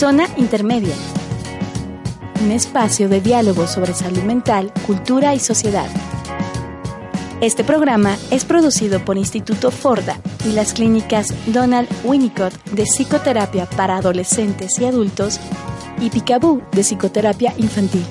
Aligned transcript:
Zona 0.00 0.26
Intermedia. 0.38 0.94
Un 2.42 2.52
espacio 2.52 3.10
de 3.10 3.20
diálogo 3.20 3.66
sobre 3.66 3.92
salud 3.92 4.22
mental, 4.22 4.72
cultura 4.86 5.34
y 5.34 5.38
sociedad. 5.38 5.90
Este 7.42 7.64
programa 7.64 8.16
es 8.30 8.46
producido 8.46 9.04
por 9.04 9.18
Instituto 9.18 9.70
Forda 9.70 10.18
y 10.46 10.52
las 10.52 10.72
clínicas 10.72 11.34
Donald 11.48 11.86
Winnicott 12.02 12.54
de 12.70 12.84
Psicoterapia 12.84 13.66
para 13.66 13.98
Adolescentes 13.98 14.78
y 14.80 14.86
Adultos 14.86 15.38
y 16.00 16.08
Picaboo 16.08 16.62
de 16.72 16.82
Psicoterapia 16.82 17.52
Infantil. 17.58 18.06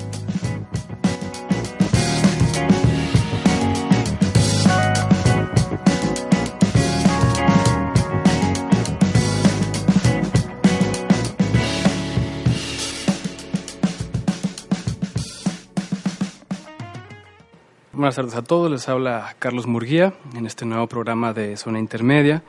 Buenas 18.10 18.32
tardes 18.32 18.44
a 18.44 18.48
todos, 18.48 18.68
les 18.68 18.88
habla 18.88 19.36
Carlos 19.38 19.68
Murguía 19.68 20.14
en 20.34 20.44
este 20.44 20.66
nuevo 20.66 20.88
programa 20.88 21.32
de 21.32 21.56
Zona 21.56 21.78
Intermedia. 21.78 22.42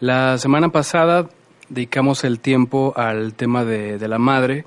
La 0.00 0.38
semana 0.38 0.70
pasada 0.70 1.28
dedicamos 1.68 2.24
el 2.24 2.40
tiempo 2.40 2.94
al 2.96 3.34
tema 3.34 3.66
de, 3.66 3.98
la 4.08 4.18
madre, 4.18 4.64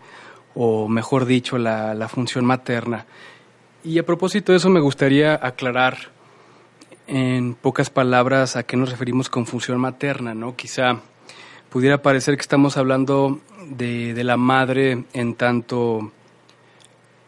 o 0.53 0.87
mejor 0.87 1.25
dicho, 1.25 1.57
la, 1.57 2.07
función 2.09 2.45
materna. 2.45 3.07
Y 3.83 3.97
a 3.97 4.05
propósito 4.05 4.51
de 4.51 4.59
eso 4.59 4.69
me 4.69 4.79
gustaría 4.79 5.33
aclarar 5.33 5.97
en 7.07 7.55
pocas 7.55 7.89
palabras 7.89 8.55
a 8.55 8.61
qué 8.61 8.77
nos 8.77 8.91
referimos 8.91 9.29
con 9.29 9.47
función 9.47 9.79
materna, 9.79 10.35
¿no? 10.35 10.55
Quizá 10.55 10.99
pudiera 11.71 12.03
parecer 12.03 12.35
que 12.35 12.41
estamos 12.41 12.77
hablando 12.77 13.39
de 13.67 14.23
la 14.23 14.37
madre 14.37 15.05
en 15.11 15.33
tanto 15.33 16.11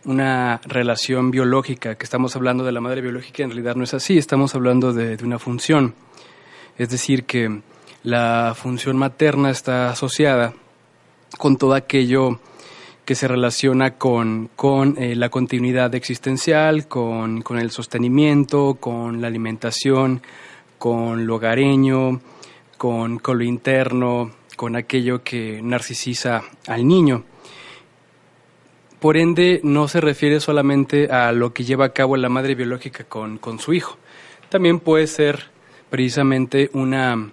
una 0.06 0.60
relación 0.66 1.32
biológica, 1.32 1.96
que 1.96 2.04
estamos 2.04 2.36
hablando 2.36 2.64
de 2.64 2.72
la 2.72 2.82
madre 2.82 3.02
biológica, 3.02 3.44
en 3.44 3.50
realidad 3.50 3.76
no 3.76 3.84
es 3.84 3.94
así, 3.94 4.18
estamos 4.18 4.56
hablando 4.56 4.94
de, 4.94 5.18
una 5.24 5.40
función. 5.40 5.94
Es 6.78 6.90
decir, 6.90 7.26
que 7.26 7.62
la 8.04 8.54
función 8.56 8.98
materna 8.98 9.52
está 9.52 9.90
asociada 9.90 10.54
con 11.38 11.58
todo 11.58 11.74
aquello 11.74 12.40
que 13.06 13.16
se 13.16 13.28
relaciona 13.28 13.96
con, 13.96 14.50
con 14.56 14.96
eh, 14.98 15.16
la 15.16 15.30
continuidad 15.30 15.94
existencial, 15.96 16.88
con, 16.88 17.42
con, 17.42 17.60
el 17.60 17.72
sostenimiento, 17.72 18.76
con 18.80 19.22
la 19.22 19.28
alimentación, 19.28 20.22
con 20.78 21.26
lo 21.26 21.36
hogareño, 21.36 22.22
con, 22.78 23.20
con 23.20 23.38
lo 23.38 23.44
interno, 23.44 24.32
con 24.56 24.76
aquello 24.76 25.24
que 25.24 25.62
narcisiza 25.62 26.42
al 26.68 26.88
niño. 26.88 27.24
Por 29.02 29.18
ende, 29.18 29.62
no 29.64 29.88
se 29.88 30.00
refiere 30.00 30.40
solamente 30.40 31.08
a 31.12 31.32
lo 31.32 31.54
que 31.54 31.64
lleva 31.64 31.86
a 31.86 31.90
cabo 31.90 32.18
la 32.18 32.30
madre 32.30 32.54
biológica 32.54 33.04
con, 33.04 33.40
su 33.58 33.74
hijo. 33.74 33.98
También 34.48 34.80
puede 34.80 35.08
ser 35.08 35.46
precisamente 35.90 36.70
una, 36.74 37.32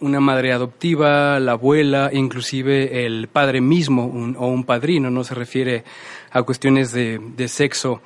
una 0.00 0.20
madre 0.20 0.50
adoptiva, 0.50 1.38
la 1.40 1.52
abuela, 1.52 2.08
inclusive 2.10 3.04
el 3.04 3.28
padre 3.28 3.60
mismo 3.60 4.34
o 4.38 4.46
un 4.46 4.64
padrino. 4.64 5.10
No 5.10 5.24
se 5.24 5.34
refiere 5.34 5.84
a 6.30 6.42
cuestiones 6.42 6.90
de, 6.92 7.48
sexo 7.48 8.00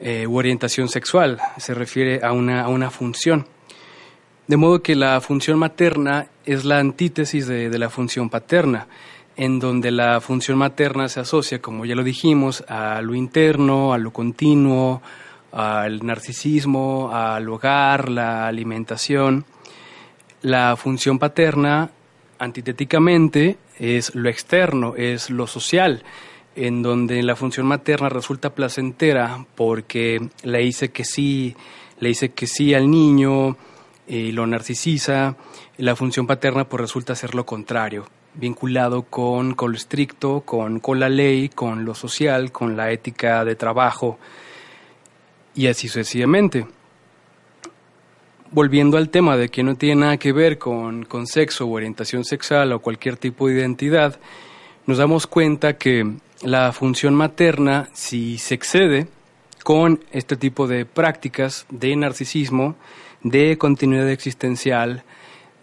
eh, 0.00 0.26
u 0.26 0.36
orientación 0.36 0.88
sexual, 0.88 1.40
se 1.58 1.72
refiere 1.72 2.18
a 2.20 2.32
una, 2.32 2.62
a 2.62 2.68
una 2.68 2.90
función. 2.90 3.46
De 4.48 4.56
modo 4.56 4.82
que 4.82 4.96
la 4.96 5.20
función 5.20 5.56
materna 5.60 6.26
es 6.44 6.64
la 6.64 6.80
antítesis 6.80 7.46
de, 7.46 7.70
de 7.70 7.78
la 7.78 7.90
función 7.90 8.28
paterna 8.28 8.88
en 9.36 9.58
donde 9.58 9.90
la 9.90 10.20
función 10.20 10.58
materna 10.58 11.08
se 11.08 11.20
asocia, 11.20 11.60
como 11.60 11.84
ya 11.84 11.94
lo 11.94 12.04
dijimos, 12.04 12.64
a 12.68 13.00
lo 13.02 13.14
interno, 13.14 13.92
a 13.92 13.98
lo 13.98 14.12
continuo, 14.12 15.02
al 15.52 16.04
narcisismo, 16.04 17.10
al 17.12 17.48
hogar, 17.48 18.08
la 18.08 18.46
alimentación. 18.46 19.44
La 20.42 20.76
función 20.76 21.18
paterna, 21.18 21.90
antitéticamente, 22.38 23.58
es 23.78 24.14
lo 24.14 24.28
externo, 24.28 24.94
es 24.96 25.30
lo 25.30 25.46
social, 25.46 26.04
en 26.54 26.82
donde 26.82 27.22
la 27.22 27.34
función 27.34 27.66
materna 27.66 28.08
resulta 28.08 28.54
placentera 28.54 29.44
porque 29.54 30.28
le 30.42 30.58
dice 30.58 30.90
que 30.90 31.04
sí, 31.04 31.56
le 31.98 32.10
dice 32.10 32.30
que 32.32 32.46
sí 32.46 32.74
al 32.74 32.90
niño, 32.90 33.56
y 34.06 34.32
lo 34.32 34.46
narcisiza, 34.46 35.36
la 35.78 35.96
función 35.96 36.26
paterna 36.26 36.68
pues 36.68 36.80
resulta 36.80 37.14
ser 37.14 37.34
lo 37.34 37.46
contrario, 37.46 38.06
vinculado 38.34 39.02
con, 39.02 39.54
lo 39.58 39.72
estricto, 39.72 40.40
con, 40.40 40.80
con, 40.80 41.00
la 41.00 41.08
ley, 41.08 41.48
con 41.48 41.84
lo 41.84 41.94
social, 41.94 42.52
con 42.52 42.76
la 42.76 42.90
ética 42.90 43.44
de 43.44 43.56
trabajo 43.56 44.18
y 45.54 45.68
así 45.68 45.88
sucesivamente. 45.88 46.66
Volviendo 48.50 48.98
al 48.98 49.08
tema 49.08 49.36
de 49.36 49.48
que 49.48 49.62
no 49.62 49.74
tiene 49.74 50.02
nada 50.02 50.16
que 50.16 50.32
ver 50.32 50.58
con, 50.58 51.04
con 51.04 51.26
sexo 51.26 51.66
o 51.66 51.72
orientación 51.72 52.24
sexual 52.24 52.72
o 52.72 52.80
cualquier 52.80 53.16
tipo 53.16 53.48
de 53.48 53.54
identidad, 53.54 54.18
nos 54.86 54.98
damos 54.98 55.26
cuenta 55.26 55.76
que 55.76 56.14
la 56.42 56.72
función 56.72 57.14
materna, 57.14 57.88
si 57.94 58.38
se 58.38 58.54
excede 58.54 59.08
con 59.64 60.04
este 60.12 60.36
tipo 60.36 60.66
de 60.66 60.84
prácticas 60.84 61.66
de 61.70 61.96
narcisismo, 61.96 62.76
de 63.22 63.56
continuidad 63.56 64.10
existencial, 64.10 65.04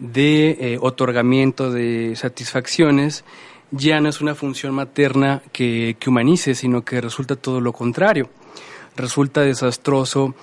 de 0.02 0.56
eh, 0.58 0.78
otorgamiento 0.80 1.70
de 1.70 2.16
satisfacciones, 2.16 3.24
ya 3.70 4.00
no 4.00 4.08
es 4.08 4.20
una 4.20 4.34
función 4.34 4.74
materna 4.74 5.42
que, 5.52 5.96
humanice, 6.06 6.56
sino 6.56 6.84
que 6.84 7.00
resulta 7.00 7.36
todo 7.36 7.60
lo 7.60 7.72
contrario. 7.72 8.28
Resulta 8.96 9.42
desastroso 9.42 10.34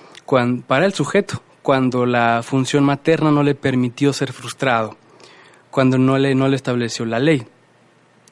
para 0.66 0.86
el 0.86 0.94
sujeto, 0.94 1.42
cuando 1.60 2.06
la 2.06 2.42
función 2.42 2.84
materna 2.84 3.30
no 3.30 3.42
le 3.42 3.54
permitió 3.54 4.14
ser 4.14 4.32
frustrado, 4.32 4.96
cuando 5.70 5.98
no 5.98 6.16
le, 6.16 6.34
no 6.34 6.48
le 6.48 6.56
estableció 6.56 7.04
la 7.04 7.18
ley. 7.18 7.46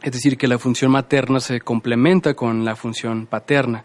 Es 0.02 0.12
decir, 0.12 0.38
que 0.38 0.48
la 0.48 0.58
función 0.58 0.92
materna 0.92 1.40
se 1.40 1.60
complementa 1.60 2.34
con 2.34 2.64
la 2.64 2.74
función 2.74 3.26
paterna. 3.26 3.84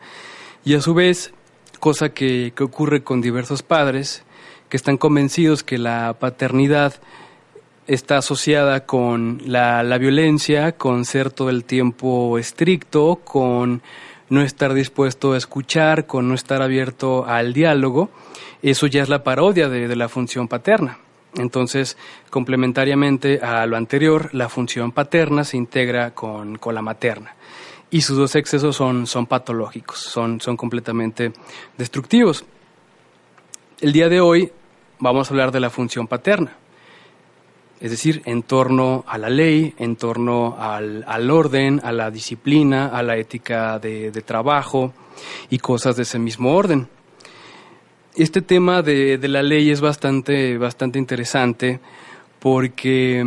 Y 0.64 0.76
a 0.76 0.82
su 0.82 0.94
vez, 0.94 1.34
cosa 1.80 2.10
que, 2.10 2.54
que 2.56 2.64
ocurre 2.64 3.04
con 3.04 3.20
diversos 3.20 3.64
padres, 3.64 4.24
que 4.70 4.78
están 4.78 4.98
convencidos 4.98 5.64
que 5.64 5.78
la 5.78 6.16
paternidad 6.20 6.94
está 7.88 8.18
asociada 8.18 8.86
con 8.86 9.42
la, 9.46 9.98
violencia, 9.98 10.74
con 10.74 11.06
ser 11.06 11.32
todo 11.32 11.50
el 11.50 11.66
tiempo 11.66 12.38
estricto, 12.38 13.18
con 13.24 13.82
no 14.30 14.42
estar 14.42 14.74
dispuesto 14.74 15.34
a 15.34 15.38
escuchar, 15.38 16.06
con 16.08 16.28
no 16.28 16.36
estar 16.36 16.62
abierto 16.62 17.26
al 17.26 17.54
diálogo. 17.54 18.10
Eso 18.62 18.88
ya 18.88 19.04
es 19.04 19.10
la 19.10 19.24
parodia 19.24 19.70
de, 19.70 19.96
la 19.96 20.10
función 20.10 20.48
paterna. 20.48 21.00
Entonces, 21.36 21.98
complementariamente 22.30 23.40
a 23.42 23.66
lo 23.66 23.76
anterior, 23.76 24.30
la 24.34 24.50
función 24.50 24.92
paterna 24.92 25.44
se 25.44 25.58
integra 25.58 26.12
con, 26.12 26.60
la 26.72 26.82
materna. 26.82 27.36
Y 27.90 28.02
sus 28.02 28.18
dos 28.18 28.36
excesos 28.36 28.76
son, 28.76 29.06
son 29.06 29.28
patológicos, 29.28 30.00
son, 30.00 30.40
son 30.42 30.58
completamente 30.58 31.32
destructivos. 31.78 32.46
El 33.82 33.92
día 33.92 34.10
de 34.10 34.22
hoy 34.22 34.52
vamos 35.00 35.30
a 35.30 35.34
hablar 35.34 35.52
de 35.52 35.60
la 35.60 35.70
función 35.70 36.08
paterna 36.08 36.58
es 37.84 37.92
decir, 37.92 38.22
en 38.24 38.44
torno 38.44 39.04
a 39.06 39.18
la 39.18 39.30
ley, 39.30 39.74
en 39.78 39.98
torno 39.98 40.56
al, 40.58 41.30
orden, 41.30 41.82
a 41.84 41.92
la 41.92 42.12
disciplina, 42.12 42.88
a 42.88 43.04
la 43.04 43.18
ética 43.18 43.78
de, 43.78 44.10
trabajo 44.26 44.94
y 45.50 45.58
cosas 45.58 45.98
de 45.98 46.04
ese 46.04 46.18
mismo 46.18 46.56
orden. 46.56 46.88
Este 48.16 48.42
tema 48.42 48.82
de, 48.84 49.20
la 49.28 49.44
ley 49.44 49.70
es 49.70 49.82
bastante, 49.82 50.58
bastante 50.58 50.98
interesante 50.98 51.82
porque 52.40 53.22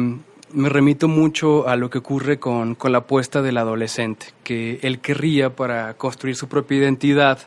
me 0.55 0.69
remito 0.71 1.07
mucho 1.07 1.69
a 1.69 1.77
lo 1.77 1.91
que 1.91 1.99
ocurre 1.99 2.39
con, 2.39 2.79
la 2.83 2.99
apuesta 2.99 3.43
del 3.43 3.59
adolescente, 3.59 4.29
que 4.43 4.79
él 4.81 5.01
querría 5.01 5.55
para 5.55 5.93
construir 5.99 6.35
su 6.35 6.49
propia 6.49 6.79
identidad 6.79 7.41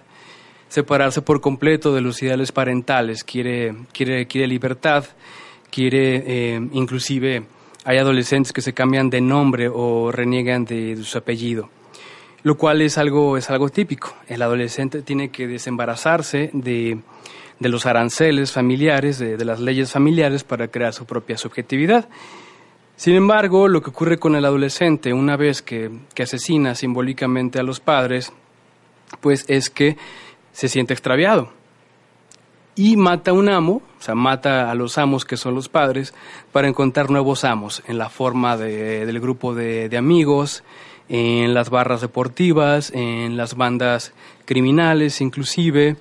separarse 0.68 1.24
por 1.24 1.42
completo 1.42 1.92
de 1.92 2.02
los 2.02 2.22
ideales 2.22 2.52
parentales, 2.52 3.24
quiere, 3.24 3.74
quiere, 3.92 4.28
quiere 4.28 4.46
libertad 4.46 5.06
quiere, 5.72 6.24
eh, 6.26 6.68
inclusive 6.74 7.44
hay 7.86 7.98
adolescentes 7.98 8.54
que 8.54 8.62
se 8.62 8.74
cambian 8.74 9.10
de 9.10 9.22
nombre 9.22 9.70
o 9.72 10.12
reniegan 10.12 10.66
de, 10.66 10.98
su 11.04 11.18
apellido, 11.18 11.70
lo 12.44 12.58
cual 12.58 12.82
es 12.82 12.98
algo, 12.98 13.38
es 13.38 13.50
algo 13.50 13.70
típico. 13.70 14.14
El 14.28 14.42
adolescente 14.42 15.02
tiene 15.02 15.30
que 15.30 15.48
desembarazarse 15.48 16.50
de, 16.54 17.00
de 17.60 17.70
los 17.70 17.86
aranceles 17.86 18.52
familiares, 18.52 19.20
de, 19.20 19.44
las 19.46 19.60
leyes 19.60 19.92
familiares 19.92 20.44
para 20.44 20.68
crear 20.68 20.94
su 20.94 21.06
propia 21.06 21.38
subjetividad. 21.38 22.10
Sin 22.96 23.16
embargo, 23.16 23.70
lo 23.70 23.82
que 23.82 23.92
ocurre 23.92 24.18
con 24.18 24.36
el 24.36 24.44
adolescente 24.44 25.14
una 25.14 25.38
vez 25.38 25.62
que, 25.62 25.90
que 26.14 26.24
asesina 26.24 26.76
simbólicamente 26.76 27.60
a 27.60 27.64
los 27.64 27.80
padres, 27.80 28.34
pues 29.22 29.46
es 29.48 29.70
que 29.70 29.96
se 30.52 30.68
siente 30.68 30.94
extraviado 30.94 31.59
y 32.80 32.96
mata 32.96 33.34
un 33.34 33.50
amo, 33.50 33.82
o 34.00 34.02
sea, 34.02 34.16
mata 34.16 34.72
a 34.72 34.74
los 34.74 34.98
amos 34.98 35.26
que 35.26 35.36
son 35.36 35.54
los 35.54 35.68
padres, 35.68 36.14
para 36.54 36.70
encontrar 36.70 37.10
nuevos 37.10 37.44
amos 37.44 37.84
en 37.88 37.98
la 37.98 38.10
forma 38.10 38.56
de, 38.56 39.06
del 39.06 39.20
grupo 39.20 39.54
de, 39.54 39.94
amigos, 39.98 40.64
en 41.10 41.54
las 41.54 41.70
barras 41.70 42.00
deportivas, 42.00 42.90
en 42.96 43.36
las 43.36 43.56
bandas 43.56 44.14
criminales 44.46 45.20
inclusive, 45.20 45.98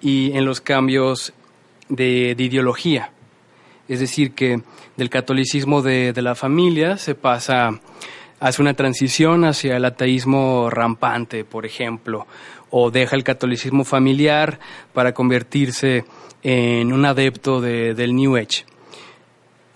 y 0.00 0.30
en 0.36 0.44
los 0.44 0.60
cambios 0.60 1.32
de, 1.88 2.36
ideología. 2.38 3.10
Es 3.88 3.98
decir, 3.98 4.34
que 4.34 4.62
del 4.96 5.10
catolicismo 5.10 5.82
de, 5.82 6.12
de 6.12 6.22
la 6.22 6.36
familia 6.36 6.96
se 6.96 7.16
pasa 7.16 7.80
hace 8.44 8.60
una 8.60 8.74
transición 8.74 9.46
hacia 9.46 9.78
el 9.78 9.86
ateísmo 9.86 10.68
rampante, 10.68 11.44
por 11.46 11.64
ejemplo, 11.64 12.26
o 12.68 12.90
deja 12.90 13.16
el 13.16 13.24
catolicismo 13.24 13.84
familiar 13.84 14.58
para 14.92 15.14
convertirse 15.14 16.04
en 16.42 16.92
un 16.92 17.06
adepto 17.06 17.62
del 17.62 18.14
New 18.14 18.36
Age. 18.36 18.66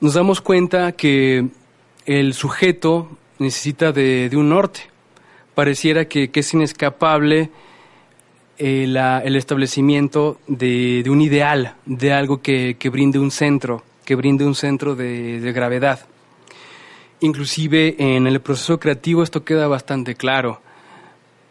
Nos 0.03 0.13
damos 0.13 0.43
cuenta 0.43 0.93
que 0.93 1.47
el 2.05 2.35
sujeto 2.35 3.09
necesita 3.39 3.91
de, 3.91 4.29
un 4.35 4.51
norte. 4.51 4.81
Pareciera 5.55 6.05
que, 6.05 6.31
es 6.31 6.53
inescapable 6.53 7.49
eh, 8.59 8.85
el 8.85 9.37
establecimiento 9.37 10.41
de, 10.47 11.03
un 11.09 11.23
ideal, 11.23 11.73
de 11.87 12.13
algo 12.13 12.43
que, 12.43 12.77
brinde 12.93 13.19
un 13.19 13.31
centro, 13.31 13.83
que 14.05 14.15
brinde 14.15 14.45
un 14.45 14.55
centro 14.55 14.95
de, 14.95 15.41
de 15.41 15.53
gravedad. 15.55 16.01
Inclusive 17.21 17.97
en 17.99 18.27
el 18.27 18.41
proceso 18.41 18.79
creativo 18.79 19.23
esto 19.23 19.45
queda 19.45 19.67
bastante 19.67 20.15
claro. 20.15 20.61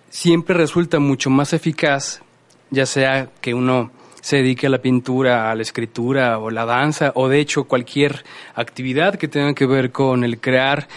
Siempre 0.09 0.55
resulta 0.55 0.99
mucho 0.99 1.29
más 1.29 1.51
eficaz, 1.53 2.21
ya 2.69 2.85
sea 2.85 3.29
que 3.41 3.53
uno 3.53 3.91
se 4.21 4.37
dedique 4.37 4.67
a 4.67 4.69
la 4.69 4.81
pintura, 4.81 5.51
a 5.51 5.55
la 5.55 5.61
escritura 5.61 6.39
o 6.39 6.49
la 6.49 6.65
danza, 6.65 7.11
o 7.15 7.27
de 7.27 7.39
hecho 7.39 7.65
cualquier 7.65 8.23
actividad 8.55 9.15
que 9.15 9.27
tenga 9.27 9.53
que 9.53 9.65
ver 9.65 9.91
con 9.91 10.23
el 10.23 10.39
crear, 10.39 10.87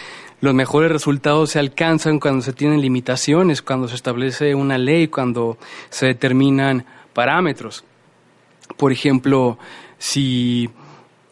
los 0.41 0.55
mejores 0.55 0.91
resultados 0.91 1.51
se 1.51 1.59
alcanzan 1.59 2.19
cuando 2.19 2.43
se 2.43 2.53
tienen 2.53 2.81
limitaciones, 2.81 3.61
cuando 3.61 3.89
se 3.89 3.95
establece 3.95 4.55
una 4.55 4.79
ley, 4.79 5.09
cuando 5.09 5.59
se 5.91 6.07
determinan 6.07 6.87
parámetros. 7.13 7.85
Por 8.77 8.91
ejemplo, 8.91 9.59
si 9.99 10.71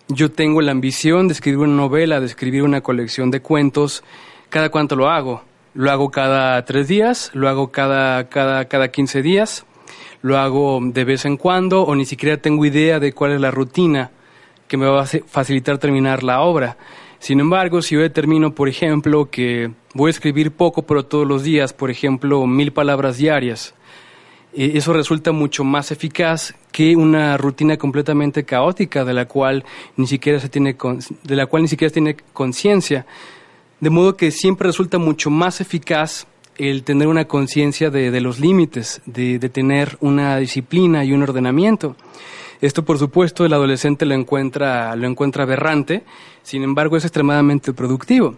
yo 0.09 0.31
tengo 0.31 0.63
la 0.63 0.73
ambición 0.73 1.29
de 1.29 1.35
escribir 1.35 1.61
una 1.61 1.77
novela, 1.77 2.21
de 2.21 2.27
escribir 2.27 2.63
una 2.63 2.81
colección 2.81 3.31
de 3.31 3.41
cuentos. 3.41 4.03
¿Cada 4.49 4.71
cuánto 4.71 4.97
lo 4.97 5.09
hago? 5.09 5.43
Lo 5.75 5.91
hago 5.91 6.11
cada 6.11 6.65
tres 6.65 6.89
días, 6.89 7.31
lo 7.35 7.49
hago 7.49 7.71
cada, 7.71 8.29
cada, 8.29 8.65
cada 8.65 8.89
15 8.89 9.23
días, 9.23 9.67
lo 10.23 10.39
hago 10.39 10.81
de 10.83 11.05
vez 11.05 11.25
en 11.25 11.37
cuando 11.37 11.83
o 11.83 11.95
ni 11.95 12.07
siquiera 12.07 12.39
tengo 12.39 12.65
idea 12.65 12.99
de 12.99 13.13
cuál 13.13 13.33
es 13.33 13.41
la 13.41 13.51
rutina 13.51 14.11
que 14.67 14.77
me 14.77 14.87
va 14.87 15.03
a 15.03 15.07
facilitar 15.07 15.79
terminar 15.79 16.23
la 16.23 16.41
obra. 16.41 16.79
Sin 17.19 17.41
embargo, 17.41 17.83
si 17.83 17.95
yo 17.95 18.01
determino, 18.01 18.55
por 18.55 18.69
ejemplo, 18.69 19.29
que 19.31 19.71
voy 19.95 20.09
a 20.09 20.11
escribir 20.11 20.53
poco, 20.53 20.83
pero 20.83 21.05
todos 21.05 21.27
los 21.27 21.43
días, 21.43 21.73
por 21.73 21.91
ejemplo, 21.91 22.47
mil 22.47 22.73
palabras 22.73 23.19
diarias, 23.19 23.75
eh, 24.55 24.73
eso 24.75 24.93
resulta 24.93 25.33
mucho 25.33 25.65
más 25.65 25.91
eficaz 25.91 26.55
que 26.73 26.97
una 26.97 27.37
rutina 27.37 27.77
completamente 27.77 28.45
caótica 28.45 29.05
de 29.05 29.15
la 29.15 29.27
cual 29.27 29.65
ni 29.97 30.06
siquiera 30.06 30.41
se 30.41 30.49
tiene 30.49 30.77
de 31.23 31.37
la 31.37 31.47
cual 31.47 31.62
ni 31.62 31.69
siquiera 31.69 31.93
tiene 31.93 32.17
conciencia 32.33 33.06
de 33.81 33.91
modo 33.91 34.17
que 34.17 34.31
siempre 34.31 34.67
resulta 34.67 34.99
mucho 34.99 35.31
más 35.31 35.61
eficaz 35.61 36.27
el 36.56 36.83
tener 36.83 37.06
una 37.06 37.27
conciencia 37.27 37.91
de, 37.91 38.21
los 38.21 38.41
límites, 38.41 39.00
de, 39.06 39.39
tener 39.39 39.97
una 40.00 40.37
disciplina 40.39 41.05
y 41.05 41.12
un 41.12 41.23
ordenamiento. 41.23 41.95
Esto, 42.61 42.85
por 42.85 42.99
supuesto, 42.99 43.47
el 43.47 43.53
adolescente 43.53 44.05
lo 44.05 44.15
encuentra, 44.15 44.97
lo 44.97 45.06
encuentra 45.06 45.45
aberrante, 45.45 46.03
sin 46.43 46.65
embargo, 46.65 46.97
es 46.97 47.05
extremadamente 47.05 47.73
productivo. 47.73 48.35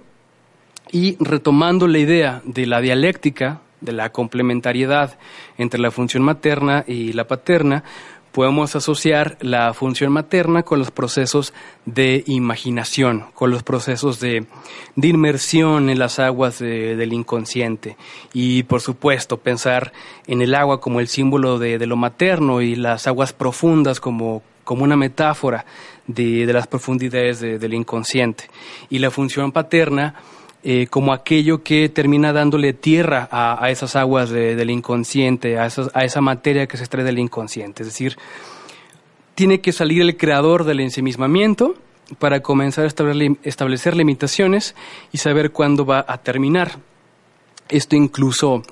Y 0.92 1.16
retomando 1.20 1.88
la 1.88 1.98
idea 1.98 2.42
de 2.44 2.66
la 2.66 2.82
dialéctica, 2.82 3.62
de 3.80 3.92
la 3.92 4.10
complementariedad 4.10 5.18
entre 5.58 5.80
la 5.80 5.90
función 5.90 6.22
materna 6.22 6.84
y 6.86 7.12
la 7.12 7.26
paterna, 7.26 7.84
podemos 8.32 8.76
asociar 8.76 9.36
la 9.40 9.74
función 9.74 10.12
materna 10.12 10.62
con 10.62 10.78
los 10.78 10.90
procesos 10.90 11.52
de 11.84 12.22
imaginación, 12.26 13.26
con 13.34 13.50
los 13.50 13.62
procesos 13.62 14.20
de, 14.20 14.46
inmersión 14.96 15.90
en 15.90 15.98
las 15.98 16.18
aguas 16.18 16.58
del 16.60 17.12
inconsciente. 17.12 17.96
Y 18.32 18.62
por 18.64 18.80
supuesto, 18.80 19.38
pensar 19.38 19.92
en 20.26 20.42
el 20.42 20.54
agua 20.54 20.80
como 20.80 21.00
el 21.00 21.08
símbolo 21.08 21.58
de, 21.58 21.84
lo 21.86 21.96
materno 21.96 22.60
y 22.60 22.76
las 22.76 23.06
aguas 23.06 23.32
profundas 23.32 24.00
como, 24.00 24.42
como 24.64 24.84
una 24.84 24.96
metáfora 24.96 25.64
de, 26.06 26.46
las 26.46 26.66
profundidades 26.66 27.40
del 27.40 27.74
inconsciente. 27.74 28.44
Y 28.90 28.98
la 28.98 29.10
función 29.10 29.50
paterna 29.52 30.14
eh, 30.62 30.88
como 30.90 31.12
aquello 31.12 31.62
que 31.62 31.88
termina 31.88 32.32
dándole 32.32 32.72
tierra 32.72 33.28
a, 33.30 33.70
esas 33.70 33.96
aguas 33.96 34.28
del 34.28 34.70
inconsciente, 34.70 35.58
a, 35.58 35.68
a 35.94 36.04
esa 36.04 36.20
materia 36.20 36.66
que 36.66 36.76
se 36.76 36.82
extrae 36.82 37.04
del 37.04 37.18
inconsciente. 37.18 37.82
Es 37.82 37.88
decir, 37.88 38.18
tiene 39.34 39.62
que 39.62 39.72
salir 39.72 40.02
el 40.02 40.18
creador 40.18 40.64
del 40.64 40.80
ensimismamiento 40.80 41.76
para 42.18 42.40
comenzar 42.40 42.84
a 42.84 42.88
establecer, 42.88 43.96
limitaciones 43.96 44.74
y 45.12 45.18
saber 45.18 45.50
cuándo 45.52 45.86
va 45.86 46.04
a 46.06 46.18
terminar. 46.18 46.72
Esto 47.70 47.96
incluso 47.96 48.62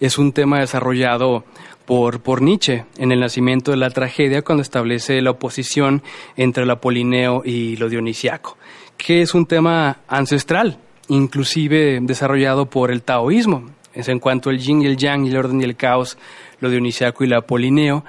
es 0.00 0.16
un 0.16 0.32
tema 0.32 0.60
desarrollado 0.60 1.44
por, 1.84 2.20
por, 2.20 2.40
Nietzsche 2.40 2.86
en 2.96 3.12
el 3.12 3.20
nacimiento 3.20 3.72
de 3.72 3.76
la 3.76 3.90
tragedia 3.90 4.40
cuando 4.40 4.62
establece 4.62 5.20
la 5.20 5.32
oposición 5.32 6.02
entre 6.36 6.64
lo 6.64 6.72
apolineo 6.72 7.42
y 7.44 7.76
lo 7.76 7.90
dionisiaco, 7.90 8.56
que 8.96 9.20
es 9.20 9.34
un 9.34 9.44
tema 9.44 9.98
ancestral 10.08 10.78
inclusive 11.08 11.98
desarrollado 12.02 12.66
por 12.66 12.90
el 12.90 13.02
taoísmo. 13.02 13.70
Es 13.92 14.08
en 14.08 14.18
cuanto 14.18 14.50
al 14.50 14.58
yin 14.58 14.82
y 14.82 14.86
el 14.86 14.96
yang 14.96 15.26
el 15.26 15.36
orden 15.36 15.60
y 15.60 15.64
el 15.64 15.76
caos, 15.76 16.18
lo 16.60 16.68
dionisiaco 16.68 17.24
y 17.24 17.28
lo 17.28 17.38
apolineo, 17.38 18.04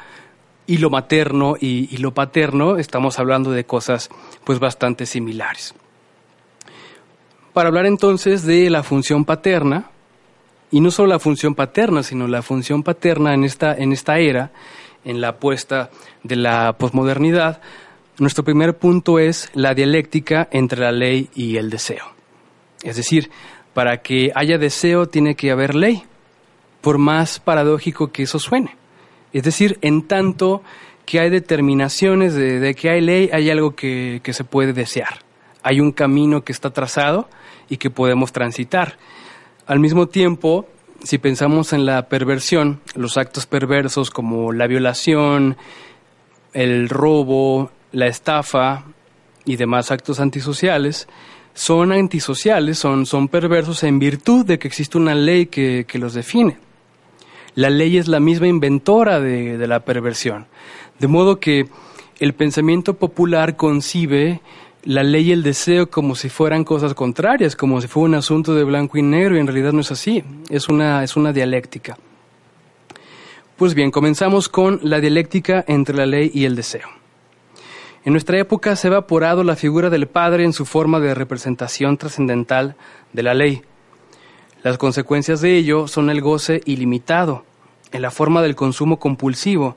y 0.67 0.77
lo 0.77 0.89
materno 0.89 1.55
y, 1.59 1.95
lo 1.97 2.13
paterno, 2.13 2.77
estamos 2.77 3.19
hablando 3.19 3.51
de 3.51 3.65
cosas 3.65 4.09
pues 4.43 4.59
bastante 4.59 5.05
similares. 5.05 5.75
Para 7.53 7.69
hablar 7.69 7.85
entonces 7.85 8.43
de 8.43 8.69
la 8.69 8.83
función 8.83 9.25
paterna, 9.25 9.91
y 10.71 10.81
no 10.81 10.91
solo 10.91 11.09
la 11.09 11.19
función 11.19 11.55
paterna, 11.55 12.03
sino 12.03 12.27
la 12.27 12.41
función 12.41 12.83
paterna 12.83 13.33
en 13.33 13.43
esta, 13.43 13.75
en 13.75 13.93
esta 13.93 14.17
era, 14.17 14.51
en 15.05 15.21
la 15.21 15.29
apuesta 15.29 15.91
de 16.23 16.35
la 16.35 16.73
posmodernidad, 16.77 17.61
nuestro 18.17 18.43
primer 18.43 18.77
punto 18.77 19.19
es 19.19 19.51
la 19.53 19.73
dialéctica 19.73 20.47
entre 20.51 20.79
la 20.79 20.91
ley 20.91 21.29
y 21.35 21.57
el 21.57 21.69
deseo. 21.69 22.14
Es 22.85 22.95
decir, 22.95 23.31
para 23.73 24.01
que 24.01 24.31
haya 24.35 24.57
deseo 24.57 25.07
tiene 25.07 25.35
que 25.35 25.51
haber 25.51 25.75
ley, 25.75 26.03
por 26.81 26.97
más 26.99 27.39
paradójico 27.39 28.11
que 28.11 28.23
eso 28.23 28.39
suene. 28.39 28.77
Es 29.33 29.43
decir, 29.43 29.79
en 29.81 30.07
tanto 30.07 30.61
que 31.05 31.19
hay 31.19 31.29
determinaciones 31.29 32.35
de, 32.35 32.73
que 32.75 32.89
hay 32.89 33.01
ley, 33.01 33.29
hay 33.33 33.49
algo 33.49 33.75
que, 33.75 34.21
que 34.23 34.33
se 34.33 34.43
puede 34.43 34.71
desear. 34.71 35.19
Hay 35.63 35.79
un 35.79 35.91
camino 35.91 36.43
que 36.43 36.51
está 36.51 36.69
trazado 36.71 37.27
y 37.67 37.77
que 37.77 37.89
podemos 37.89 38.31
transitar. 38.31 38.97
Al 39.65 39.79
mismo 39.79 40.07
tiempo, 40.07 40.67
si 41.03 41.17
pensamos 41.17 41.73
en 41.73 41.85
la 41.85 42.07
perversión, 42.07 42.81
los 42.95 43.17
actos 43.17 43.47
perversos 43.47 44.11
como 44.11 44.51
la 44.53 44.67
violación, 44.67 45.57
el 46.53 46.87
robo, 46.87 47.71
la 47.91 48.05
estafa 48.07 48.85
y 49.43 49.55
demás 49.55 49.91
actos 49.91 50.19
antisociales, 50.19 51.07
son 51.55 51.93
antisociales, 51.93 52.77
son, 52.77 53.05
son 53.05 53.29
perversos 53.29 53.83
en 53.83 53.97
virtud 53.97 54.45
de 54.45 54.59
que 54.59 54.67
existe 54.67 54.97
una 54.97 55.15
ley 55.15 55.47
que, 55.47 55.87
los 55.93 56.13
define. 56.13 56.57
La 57.55 57.69
ley 57.69 57.97
es 57.97 58.07
la 58.07 58.19
misma 58.19 58.47
inventora 58.47 59.21
de, 59.21 59.57
de 59.57 59.67
la 59.67 59.79
perversión. 59.79 60.45
De 60.99 61.07
modo 61.07 61.39
que 61.39 61.67
el 62.19 62.33
pensamiento 62.33 62.95
popular 62.95 63.55
concibe 63.55 64.41
la 64.83 65.03
ley 65.03 65.29
y 65.29 65.31
el 65.31 65.43
deseo 65.43 65.89
como 65.89 66.13
si 66.15 66.27
fueran 66.27 66.65
cosas 66.65 66.93
contrarias, 66.93 67.55
como 67.55 67.79
si 67.81 67.87
fuera 67.87 68.09
un 68.09 68.15
asunto 68.15 68.53
de 68.53 68.65
blanco 68.65 68.97
y 68.97 69.01
negro, 69.01 69.37
y 69.37 69.39
en 69.39 69.47
realidad 69.47 69.71
no 69.71 69.79
es 69.79 69.91
así, 69.91 70.23
es 70.49 70.67
una, 70.67 71.03
es 71.03 71.15
una 71.15 71.31
dialéctica. 71.31 71.97
Pues 73.55 73.73
bien, 73.73 73.89
comenzamos 73.89 74.49
con 74.49 74.81
la 74.83 74.99
dialéctica 74.99 75.63
entre 75.67 75.95
la 75.95 76.05
ley 76.05 76.29
y 76.33 76.43
el 76.43 76.57
deseo. 76.57 76.87
En 78.05 78.13
nuestra 78.13 78.37
época 78.37 78.75
se 78.75 78.87
ha 78.87 78.91
evaporado 78.91 79.43
la 79.43 79.55
figura 79.55 79.89
del 79.89 80.05
Padre 80.05 80.43
en 80.45 80.53
su 80.53 80.65
forma 80.65 80.99
de 80.99 81.15
representación 81.15 81.97
trascendental 81.97 82.75
de 83.13 83.23
la 83.23 83.33
ley. 83.33 83.63
Las 84.61 84.77
consecuencias 84.77 85.41
de 85.41 85.57
ello 85.57 85.87
son 85.87 86.11
el 86.11 86.21
goce 86.21 86.61
ilimitado, 86.65 87.45
en 87.91 88.03
la 88.03 88.11
forma 88.11 88.43
del 88.43 88.55
consumo 88.55 88.99
compulsivo, 88.99 89.75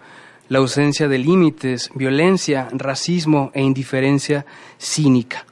la 0.51 0.59
ausencia 0.59 1.09
de 1.09 1.17
límites, 1.17 1.91
violencia, 1.95 2.69
racismo 2.73 3.51
e 3.55 3.63
indiferencia 3.63 4.45
cínica. 4.77 5.47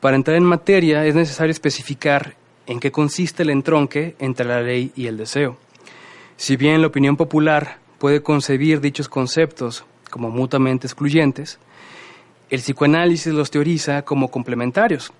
Para 0.00 0.16
entrar 0.16 0.36
en 0.36 0.44
materia 0.44 1.06
es 1.06 1.14
necesario 1.14 1.52
especificar 1.52 2.34
en 2.66 2.80
qué 2.80 2.90
consiste 2.90 3.44
el 3.44 3.50
entronque 3.50 4.16
entre 4.18 4.44
la 4.44 4.60
ley 4.60 4.90
y 4.96 5.06
el 5.06 5.16
deseo. 5.16 5.56
Si 6.36 6.56
bien 6.56 6.80
la 6.80 6.88
opinión 6.88 7.16
popular 7.16 7.78
puede 7.98 8.22
concebir 8.22 8.80
dichos 8.80 9.08
conceptos 9.08 9.84
como 10.10 10.30
mutuamente 10.30 10.88
excluyentes, 10.88 11.60
el 12.48 12.60
psicoanálisis 12.60 13.32
los 13.32 13.50
teoriza 13.50 14.02
como 14.02 14.30
complementarios. 14.30 15.12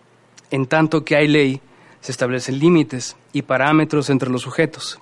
En 0.50 0.66
tanto 0.66 1.04
que 1.04 1.16
hay 1.16 1.26
ley, 1.26 1.61
se 2.00 2.12
establecen 2.12 2.59
límites 2.59 3.16
y 3.33 3.42
parámetros 3.42 4.11
entre 4.11 4.30
los 4.30 4.42
sujetos. 4.42 5.00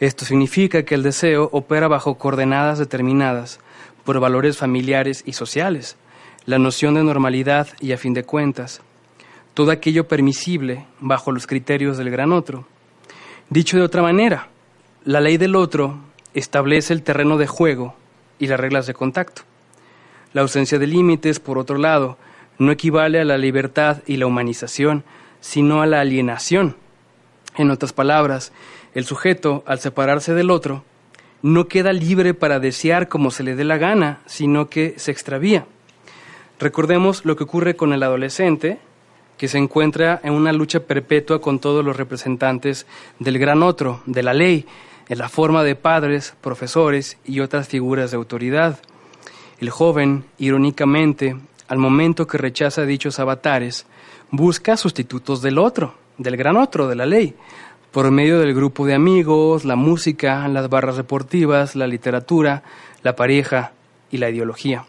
Esto 0.00 0.24
significa 0.24 0.84
que 0.84 0.96
el 0.96 1.04
deseo 1.04 1.48
opera 1.52 1.86
bajo 1.86 2.16
coordenadas 2.16 2.78
determinadas 2.78 3.60
por 4.04 4.18
valores 4.18 4.58
familiares 4.58 5.22
y 5.24 5.34
sociales, 5.34 5.96
la 6.44 6.58
noción 6.58 6.94
de 6.94 7.04
normalidad 7.04 7.68
y 7.80 7.92
a 7.92 7.98
fin 7.98 8.12
de 8.14 8.24
cuentas, 8.24 8.82
todo 9.54 9.70
aquello 9.70 10.08
permisible 10.08 10.86
bajo 10.98 11.30
los 11.30 11.46
criterios 11.46 11.96
del 11.96 12.10
gran 12.10 12.32
otro. 12.32 12.66
Dicho 13.48 13.76
de 13.76 13.84
otra 13.84 14.02
manera, 14.02 14.48
la 15.04 15.20
ley 15.20 15.36
del 15.36 15.54
otro 15.54 16.00
establece 16.34 16.92
el 16.92 17.02
terreno 17.02 17.38
de 17.38 17.46
juego 17.46 17.94
y 18.40 18.48
las 18.48 18.58
reglas 18.58 18.86
de 18.88 18.94
contacto. 18.94 19.42
La 20.34 20.42
ausencia 20.42 20.78
de 20.78 20.86
límites, 20.86 21.40
por 21.40 21.58
otro 21.58 21.78
lado, 21.78 22.18
no 22.58 22.72
equivale 22.72 23.20
a 23.20 23.24
la 23.24 23.38
libertad 23.38 24.02
y 24.06 24.16
la 24.16 24.26
humanización, 24.26 25.04
sino 25.40 25.80
a 25.80 25.86
la 25.86 26.00
alienación. 26.00 26.76
En 27.56 27.70
otras 27.70 27.92
palabras, 27.92 28.52
el 28.94 29.04
sujeto, 29.04 29.62
al 29.64 29.78
separarse 29.78 30.34
del 30.34 30.50
otro, 30.50 30.84
no 31.40 31.68
queda 31.68 31.92
libre 31.92 32.34
para 32.34 32.58
desear 32.58 33.08
como 33.08 33.30
se 33.30 33.44
le 33.44 33.54
dé 33.54 33.62
la 33.64 33.78
gana, 33.78 34.20
sino 34.26 34.68
que 34.68 34.94
se 34.96 35.12
extravía. 35.12 35.66
Recordemos 36.58 37.24
lo 37.24 37.36
que 37.36 37.44
ocurre 37.44 37.76
con 37.76 37.92
el 37.92 38.02
adolescente, 38.02 38.78
que 39.36 39.46
se 39.46 39.58
encuentra 39.58 40.20
en 40.24 40.32
una 40.32 40.52
lucha 40.52 40.80
perpetua 40.80 41.40
con 41.40 41.60
todos 41.60 41.84
los 41.84 41.96
representantes 41.96 42.86
del 43.20 43.38
gran 43.38 43.62
otro, 43.62 44.02
de 44.06 44.22
la 44.24 44.34
ley, 44.34 44.66
en 45.08 45.18
la 45.18 45.28
forma 45.28 45.62
de 45.62 45.76
padres, 45.76 46.34
profesores 46.40 47.18
y 47.24 47.38
otras 47.38 47.68
figuras 47.68 48.10
de 48.10 48.16
autoridad. 48.16 48.80
El 49.64 49.70
joven, 49.70 50.26
irónicamente, 50.36 51.38
al 51.68 51.78
momento 51.78 52.26
que 52.26 52.36
rechaza 52.36 52.84
dichos 52.84 53.18
avatares, 53.18 53.86
busca 54.30 54.76
sustitutos 54.76 55.40
del 55.40 55.56
otro, 55.56 55.94
del 56.18 56.36
gran 56.36 56.58
otro, 56.58 56.86
de 56.86 56.94
la 56.94 57.06
ley, 57.06 57.34
por 57.90 58.10
medio 58.10 58.40
del 58.40 58.52
grupo 58.52 58.84
de 58.84 58.92
amigos, 58.92 59.64
la 59.64 59.74
música, 59.74 60.46
las 60.48 60.68
barras 60.68 60.98
deportivas, 60.98 61.76
la 61.76 61.86
literatura, 61.86 62.62
la 63.02 63.16
pareja 63.16 63.72
y 64.10 64.18
la 64.18 64.28
ideología. 64.28 64.84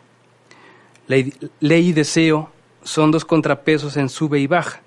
Ley, 1.08 1.32
y 1.62 1.94
deseo 1.94 2.50
son 2.84 3.12
dos 3.12 3.24
contrapesos 3.24 3.96
en 3.96 4.10
sube 4.10 4.42
y 4.42 4.48
baja. 4.48 4.82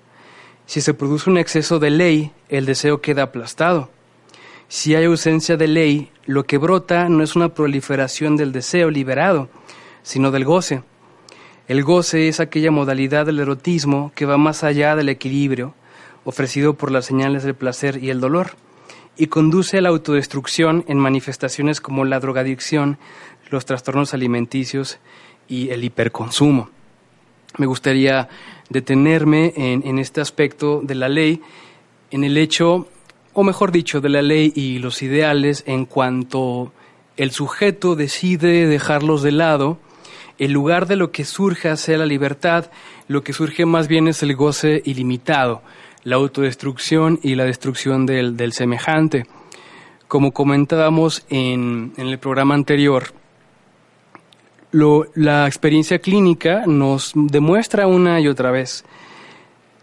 Si 0.67 0.81
se 0.81 0.93
produce 0.93 1.31
un 1.31 1.39
exceso 1.39 1.79
de 1.79 1.89
ley, 1.89 2.31
el 2.47 2.67
deseo 2.67 3.01
queda 3.01 3.23
aplastado. 3.23 3.89
Si 4.67 4.93
hay 4.93 5.05
ausencia 5.05 5.57
de 5.57 5.67
ley, 5.67 6.11
lo 6.27 6.43
que 6.43 6.59
brota 6.59 7.09
no 7.09 7.23
es 7.23 7.35
una 7.35 7.55
proliferación 7.55 8.37
del 8.37 8.51
deseo 8.51 8.91
liberado, 8.91 9.49
sino 10.03 10.31
del 10.31 10.45
goce. 10.45 10.83
El 11.67 11.83
goce 11.83 12.27
es 12.27 12.39
aquella 12.39 12.71
modalidad 12.71 13.25
del 13.25 13.39
erotismo 13.39 14.11
que 14.15 14.25
va 14.25 14.37
más 14.37 14.63
allá 14.63 14.95
del 14.95 15.09
equilibrio 15.09 15.73
ofrecido 16.23 16.73
por 16.73 16.91
las 16.91 17.05
señales 17.05 17.43
del 17.43 17.55
placer 17.55 18.03
y 18.03 18.09
el 18.09 18.19
dolor 18.19 18.51
y 19.17 19.27
conduce 19.27 19.77
a 19.77 19.81
la 19.81 19.89
autodestrucción 19.89 20.83
en 20.87 20.97
manifestaciones 20.97 21.81
como 21.81 22.05
la 22.05 22.19
drogadicción, 22.19 22.97
los 23.49 23.65
trastornos 23.65 24.13
alimenticios 24.13 24.99
y 25.47 25.69
el 25.69 25.83
hiperconsumo 25.83 26.69
me 27.57 27.65
gustaría 27.65 28.29
detenerme 28.69 29.53
en, 29.55 29.99
este 29.99 30.21
aspecto 30.21 30.81
de 30.83 30.95
la 30.95 31.09
ley, 31.09 31.41
en 32.11 32.23
el 32.23 32.37
hecho, 32.37 32.87
o 33.33 33.43
mejor 33.43 33.71
dicho, 33.71 34.01
de 34.01 34.09
la 34.09 34.21
ley 34.21 34.53
y 34.55 34.79
los 34.79 35.01
ideales 35.01 35.63
en 35.65 35.85
cuanto 35.85 36.71
el 37.17 37.31
sujeto 37.31 37.95
decide 37.95 38.67
dejarlos 38.67 39.23
de 39.23 39.31
lado, 39.31 39.79
en 40.39 40.53
lugar 40.53 40.87
de 40.87 40.95
lo 40.95 41.11
que 41.11 41.25
surge 41.25 41.75
sea 41.77 41.97
la 41.97 42.05
libertad, 42.05 42.71
lo 43.07 43.23
que 43.23 43.33
surge 43.33 43.65
más 43.65 43.87
bien 43.87 44.07
es 44.07 44.23
el 44.23 44.35
goce 44.35 44.81
ilimitado, 44.85 45.61
la 46.03 46.15
autodestrucción 46.15 47.19
y 47.21 47.35
la 47.35 47.43
destrucción 47.43 48.05
del, 48.05 48.53
semejante. 48.53 49.25
Como 50.07 50.31
comentábamos 50.31 51.25
en 51.29 51.93
el 51.97 52.17
programa 52.17 52.55
anterior, 52.55 53.13
la 54.71 55.45
experiencia 55.45 55.99
clínica 55.99 56.63
nos 56.65 57.11
demuestra 57.15 57.85
una 57.85 58.19
y 58.21 58.27
otra 58.27 58.49
vez 58.49 58.85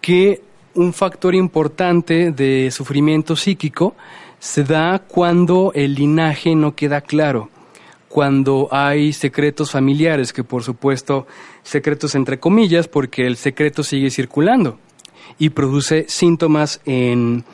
que 0.00 0.40
un 0.74 0.92
factor 0.92 1.34
importante 1.34 2.32
de 2.32 2.70
sufrimiento 2.70 3.36
psíquico 3.36 3.94
se 4.38 4.64
da 4.64 5.00
cuando 5.00 5.72
el 5.74 5.94
linaje 5.94 6.54
no 6.54 6.74
queda 6.74 7.00
claro, 7.00 7.50
cuando 8.16 8.68
hay 8.70 9.12
secretos 9.12 9.72
familiares, 9.72 10.32
que 10.32 10.42
por 10.42 10.62
supuesto 10.62 11.26
secretos 11.62 12.14
entre 12.14 12.40
comillas, 12.40 12.88
porque 12.88 13.26
el 13.26 13.36
secreto 13.36 13.82
sigue 13.82 14.08
circulando 14.08 14.78
y 15.38 15.50
produce 15.50 16.06
síntomas 16.08 16.80
en, 16.86 17.44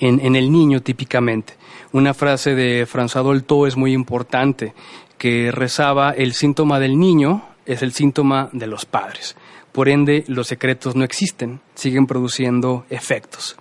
en, 0.00 0.36
el 0.36 0.52
niño 0.52 0.82
típicamente. 0.82 1.54
Una 1.92 2.12
frase 2.12 2.54
de 2.54 2.86
François 2.86 3.22
Dolto 3.22 3.66
es 3.66 3.78
muy 3.78 3.94
importante 3.94 4.74
que 5.16 5.50
rezaba 5.50 6.10
el 6.10 6.34
síntoma 6.34 6.78
del 6.78 6.98
niño 6.98 7.46
es 7.64 7.80
el 7.80 7.94
síntoma 7.94 8.50
de 8.52 8.66
los 8.66 8.84
padres. 8.84 9.34
Por 9.72 9.88
ende, 9.88 10.24
los 10.26 10.46
secretos 10.46 10.94
no 10.94 11.04
existen, 11.04 11.62
siguen 11.74 12.06
produciendo 12.06 12.84
efectos. 12.90 13.56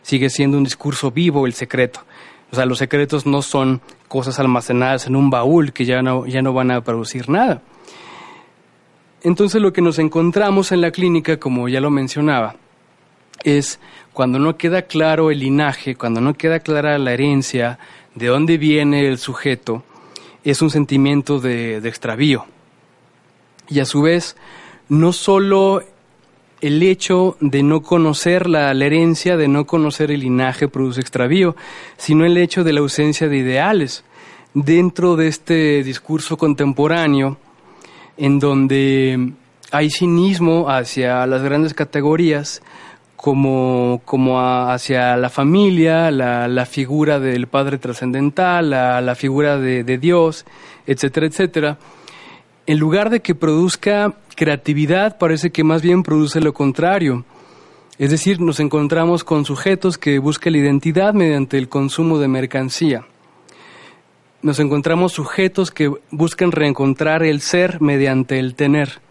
Sigue 0.00 0.30
siendo 0.30 0.56
un 0.56 0.64
discurso 0.64 1.10
vivo 1.10 1.44
el 1.44 1.52
secreto. 1.52 2.00
O 2.50 2.56
sea, 2.56 2.64
los 2.64 2.78
secretos 2.78 3.26
no 3.26 3.42
son 3.42 3.82
cosas 4.10 4.40
almacenadas 4.40 5.06
en 5.06 5.14
un 5.14 5.30
baúl 5.30 5.72
que 5.72 5.84
ya 5.84 6.02
no, 6.02 6.26
ya 6.26 6.42
no 6.42 6.52
van 6.52 6.72
a 6.72 6.80
producir 6.80 7.28
nada. 7.28 7.62
Entonces 9.22 9.62
lo 9.62 9.72
que 9.72 9.82
nos 9.82 10.00
encontramos 10.00 10.72
en 10.72 10.80
la 10.80 10.90
clínica, 10.90 11.36
como 11.36 11.68
ya 11.68 11.80
lo 11.80 11.90
mencionaba, 11.90 12.56
es 13.44 13.78
cuando 14.12 14.40
no 14.40 14.56
queda 14.56 14.82
claro 14.82 15.30
el 15.30 15.38
linaje, 15.38 15.94
cuando 15.94 16.20
no 16.20 16.34
queda 16.34 16.58
clara 16.58 16.98
la 16.98 17.12
herencia, 17.12 17.78
de 18.16 18.26
dónde 18.26 18.58
viene 18.58 19.06
el 19.06 19.18
sujeto, 19.18 19.84
es 20.42 20.60
un 20.60 20.70
sentimiento 20.70 21.38
de, 21.38 21.76
extravío. 21.76 22.46
Y 23.68 23.78
a 23.78 23.84
su 23.84 24.02
vez, 24.02 24.36
no 24.88 25.12
solo 25.12 25.84
el 26.60 26.82
hecho 26.82 27.36
de 27.40 27.62
no 27.62 27.82
conocer 27.82 28.48
la, 28.48 28.72
herencia, 28.72 29.36
de 29.36 29.48
no 29.48 29.66
conocer 29.66 30.10
el 30.10 30.20
linaje 30.20 30.68
produce 30.68 31.00
extravío, 31.00 31.56
sino 31.96 32.24
el 32.24 32.36
hecho 32.36 32.64
de 32.64 32.72
la 32.72 32.80
ausencia 32.80 33.28
de 33.28 33.38
ideales. 33.38 34.04
Dentro 34.52 35.16
de 35.16 35.28
este 35.28 35.82
discurso 35.84 36.36
contemporáneo, 36.36 37.38
en 38.16 38.38
donde 38.38 39.32
hay 39.70 39.90
cinismo 39.90 40.68
hacia 40.68 41.26
las 41.26 41.42
grandes 41.42 41.72
categorías, 41.72 42.62
como, 43.16 44.00
como 44.04 44.40
hacia 44.40 45.16
la 45.16 45.28
familia, 45.28 46.10
la, 46.10 46.66
figura 46.66 47.20
del 47.20 47.46
Padre 47.48 47.78
trascendental, 47.78 48.70
la, 48.70 49.00
la 49.02 49.14
figura 49.14 49.58
de, 49.58 49.84
de, 49.84 49.98
Dios, 49.98 50.46
etcétera, 50.86 51.26
etcétera. 51.26 51.78
En 52.66 52.78
lugar 52.78 53.10
de 53.10 53.20
que 53.20 53.34
produzca 53.34 54.14
creatividad, 54.40 55.18
parece 55.18 55.50
que 55.50 55.64
más 55.64 55.82
bien 55.82 56.02
produce 56.02 56.40
lo 56.40 56.54
contrario. 56.54 57.26
Es 57.98 58.10
decir, 58.10 58.40
nos 58.40 58.58
encontramos 58.58 59.22
con 59.22 59.44
sujetos 59.44 59.98
que 59.98 60.18
buscan 60.18 60.54
la 60.54 60.60
identidad 60.60 61.12
mediante 61.12 61.58
el 61.58 61.68
consumo 61.68 62.18
de 62.18 62.28
mercancía. 62.28 63.04
Nos 64.40 64.58
encontramos 64.58 65.12
sujetos 65.12 65.70
que 65.70 65.92
buscan 66.10 66.52
reencontrar 66.52 67.22
el 67.22 67.42
ser 67.42 67.82
mediante 67.82 68.38
el 68.38 68.54
tener. 68.54 69.02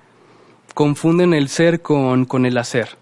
Confunden 0.73 1.35
el 1.35 1.47
ser 1.47 1.83
con, 1.83 2.25
con 2.25 2.47
el 2.47 2.57
hacer 2.57 2.97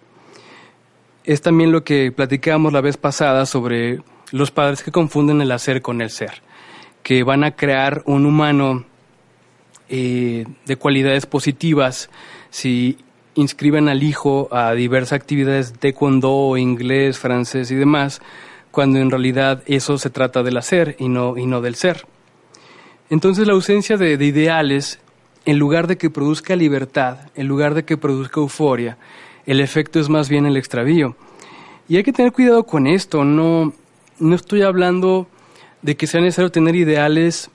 es 1.27 1.41
también 1.41 1.73
lo 1.73 1.83
que 1.83 2.13
platicábamos 2.13 2.71
la 2.71 2.79
vez 2.79 2.95
pasada 2.95 3.45
sobre 3.45 3.99
los 4.31 4.49
padres 4.49 4.81
que 4.81 4.93
confunden 4.93 5.41
el 5.41 5.51
hacer 5.51 5.81
con 5.81 6.01
el 6.01 6.09
ser, 6.09 6.41
que 7.03 7.23
van 7.23 7.43
a 7.43 7.51
crear 7.51 8.01
un 8.05 8.25
humano 8.25 8.85
eh, 9.89 10.45
de 10.65 10.75
cualidades 10.75 11.25
positivas 11.25 12.09
si 12.49 12.97
inscriben 13.35 13.87
al 13.87 14.03
hijo 14.03 14.49
a 14.51 14.73
diversas 14.73 15.13
actividades 15.13 15.73
de 15.73 15.79
taekwondo, 15.79 16.57
inglés, 16.57 17.19
francés 17.19 17.71
y 17.71 17.75
demás, 17.75 18.21
cuando 18.71 18.99
en 18.99 19.11
realidad 19.11 19.63
eso 19.65 19.97
se 19.97 20.09
trata 20.09 20.43
del 20.43 20.57
hacer 20.57 20.95
y 20.99 21.07
no, 21.07 21.37
y 21.37 21.45
no 21.45 21.61
del 21.61 21.75
ser. 21.75 22.05
Entonces 23.09 23.47
la 23.47 23.53
ausencia 23.53 23.97
de 23.97 24.13
ideales, 24.13 24.99
en 25.45 25.59
lugar 25.59 25.87
de 25.87 25.97
que 25.97 26.09
produzca 26.09 26.55
libertad, 26.55 27.29
en 27.35 27.47
lugar 27.47 27.73
de 27.73 27.85
que 27.85 27.95
produzca 27.95 28.41
euforia, 28.41 28.97
el 29.45 29.61
efecto 29.61 29.99
es 29.99 30.09
más 30.09 30.29
bien 30.29 30.45
el 30.45 30.57
extravío. 30.57 31.15
Y 31.87 31.95
hay 31.95 32.03
que 32.03 32.11
tener 32.11 32.33
cuidado 32.33 32.65
con 32.65 32.85
esto, 32.85 33.23
no, 33.23 33.73
no 34.19 34.35
estoy 34.35 34.63
hablando 34.63 35.27
de 35.81 35.95
que 35.95 36.07
sea 36.07 36.19
necesario 36.19 36.51
tener 36.51 36.75
ideales 36.75 37.49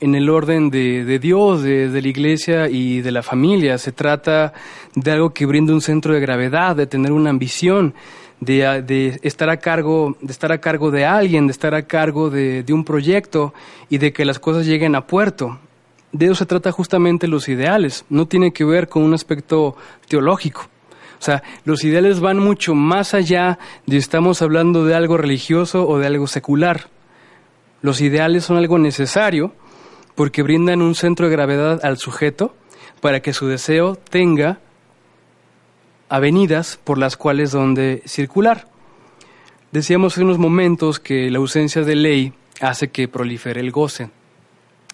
en 0.00 0.14
el 0.14 0.28
orden 0.28 0.70
de, 0.70 1.04
de 1.04 1.18
Dios, 1.18 1.62
de, 1.62 1.88
la 1.88 2.08
iglesia 2.08 2.68
y 2.68 3.00
de 3.00 3.10
la 3.10 3.22
familia. 3.22 3.78
Se 3.78 3.92
trata 3.92 4.52
de 4.94 5.10
algo 5.10 5.30
que 5.30 5.46
brinda 5.46 5.72
un 5.72 5.80
centro 5.80 6.14
de 6.14 6.20
gravedad, 6.20 6.76
de 6.76 6.86
tener 6.86 7.12
una 7.12 7.30
ambición, 7.30 7.94
de, 8.40 8.82
de, 8.82 9.18
estar 9.22 9.48
a 9.48 9.56
cargo, 9.56 10.16
de 10.20 10.32
estar 10.32 10.52
a 10.52 10.58
cargo 10.58 10.90
de 10.90 11.04
alguien, 11.06 11.46
de 11.46 11.52
estar 11.52 11.74
a 11.74 11.82
cargo 11.82 12.28
de, 12.28 12.62
de 12.62 12.72
un 12.72 12.84
proyecto 12.84 13.54
y 13.88 13.98
de 13.98 14.12
que 14.12 14.24
las 14.24 14.38
cosas 14.38 14.66
lleguen 14.66 14.94
a 14.94 15.06
puerto. 15.06 15.58
De 16.12 16.26
eso 16.26 16.34
se 16.34 16.46
trata 16.46 16.72
justamente 16.72 17.26
los 17.26 17.48
ideales. 17.48 18.04
No 18.08 18.26
tiene 18.26 18.52
que 18.52 18.64
ver 18.64 18.88
con 18.88 19.02
un 19.02 19.12
aspecto 19.12 19.76
teológico 20.08 20.62
O 21.18 21.22
sea, 21.22 21.42
los 21.64 21.84
ideales 21.84 22.20
van 22.20 22.38
mucho 22.38 22.74
más 22.74 23.12
allá 23.12 23.58
de 23.86 23.96
estamos 23.96 24.40
hablando 24.40 24.84
de 24.84 24.94
algo 24.94 25.16
religioso 25.16 25.86
o 25.88 25.98
de 25.98 26.06
algo 26.06 26.26
secular. 26.26 26.88
Los 27.82 28.00
ideales 28.00 28.44
son 28.44 28.56
algo 28.56 28.78
necesario 28.78 29.52
porque 30.16 30.42
brindan 30.42 30.82
un 30.82 30.96
centro 30.96 31.26
de 31.26 31.32
gravedad 31.32 31.84
al 31.84 31.98
sujeto 31.98 32.56
para 33.00 33.20
que 33.20 33.32
su 33.32 33.46
deseo 33.46 33.94
tenga 33.94 34.58
avenidas 36.08 36.80
por 36.82 36.98
las 36.98 37.16
cuales 37.16 37.52
donde 37.52 38.02
circular. 38.06 38.66
Decíamos 39.70 40.16
en 40.16 40.24
unos 40.24 40.38
momentos 40.38 40.98
que 40.98 41.30
la 41.30 41.38
ausencia 41.38 41.82
de 41.82 41.94
ley 41.94 42.32
hace 42.60 42.88
que 42.88 43.08
prolifere 43.08 43.60
el 43.60 43.70
goce. 43.70 44.10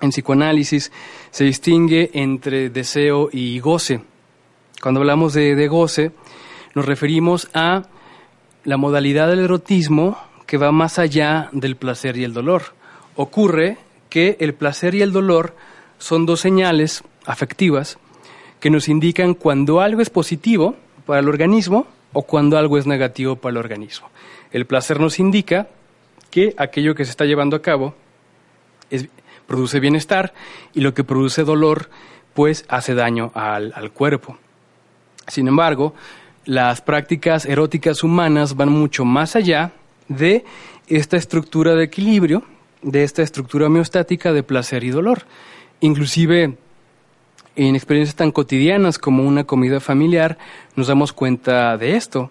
En 0.00 0.10
psicoanálisis 0.10 0.90
se 1.30 1.44
distingue 1.44 2.10
entre 2.14 2.68
deseo 2.70 3.28
y 3.32 3.60
goce. 3.60 4.02
Cuando 4.82 5.00
hablamos 5.00 5.32
de, 5.34 5.54
de 5.54 5.68
goce, 5.68 6.10
nos 6.74 6.84
referimos 6.84 7.48
a 7.54 7.84
la 8.64 8.76
modalidad 8.76 9.28
del 9.28 9.40
erotismo 9.40 10.18
que 10.46 10.56
va 10.56 10.72
más 10.72 10.98
allá 10.98 11.48
del 11.52 11.76
placer 11.76 12.16
y 12.16 12.24
el 12.24 12.32
dolor. 12.32 12.74
Ocurre 13.14 13.78
que 14.12 14.36
el 14.40 14.52
placer 14.52 14.94
y 14.94 15.00
el 15.00 15.10
dolor 15.10 15.56
son 15.96 16.26
dos 16.26 16.40
señales 16.40 17.02
afectivas 17.24 17.96
que 18.60 18.68
nos 18.68 18.90
indican 18.90 19.32
cuando 19.32 19.80
algo 19.80 20.02
es 20.02 20.10
positivo 20.10 20.76
para 21.06 21.20
el 21.20 21.30
organismo 21.30 21.86
o 22.12 22.20
cuando 22.20 22.58
algo 22.58 22.76
es 22.76 22.86
negativo 22.86 23.36
para 23.36 23.52
el 23.52 23.56
organismo. 23.56 24.10
El 24.50 24.66
placer 24.66 25.00
nos 25.00 25.18
indica 25.18 25.68
que 26.30 26.54
aquello 26.58 26.94
que 26.94 27.06
se 27.06 27.10
está 27.10 27.24
llevando 27.24 27.56
a 27.56 27.62
cabo 27.62 27.94
produce 29.46 29.80
bienestar 29.80 30.34
y 30.74 30.82
lo 30.82 30.92
que 30.92 31.04
produce 31.04 31.42
dolor 31.42 31.88
pues 32.34 32.66
hace 32.68 32.94
daño 32.94 33.32
al, 33.34 33.72
al 33.74 33.92
cuerpo. 33.92 34.36
Sin 35.26 35.48
embargo, 35.48 35.94
las 36.44 36.82
prácticas 36.82 37.46
eróticas 37.46 38.04
humanas 38.04 38.56
van 38.56 38.68
mucho 38.68 39.06
más 39.06 39.36
allá 39.36 39.72
de 40.08 40.44
esta 40.86 41.16
estructura 41.16 41.74
de 41.74 41.84
equilibrio, 41.84 42.42
de 42.82 43.04
esta 43.04 43.22
estructura 43.22 43.66
homeostática 43.66 44.32
de 44.32 44.42
placer 44.42 44.84
y 44.84 44.90
dolor. 44.90 45.22
Inclusive 45.80 46.56
en 47.56 47.76
experiencias 47.76 48.16
tan 48.16 48.32
cotidianas 48.32 48.98
como 48.98 49.24
una 49.24 49.44
comida 49.44 49.80
familiar 49.80 50.38
nos 50.76 50.86
damos 50.86 51.12
cuenta 51.12 51.76
de 51.76 51.96
esto. 51.96 52.30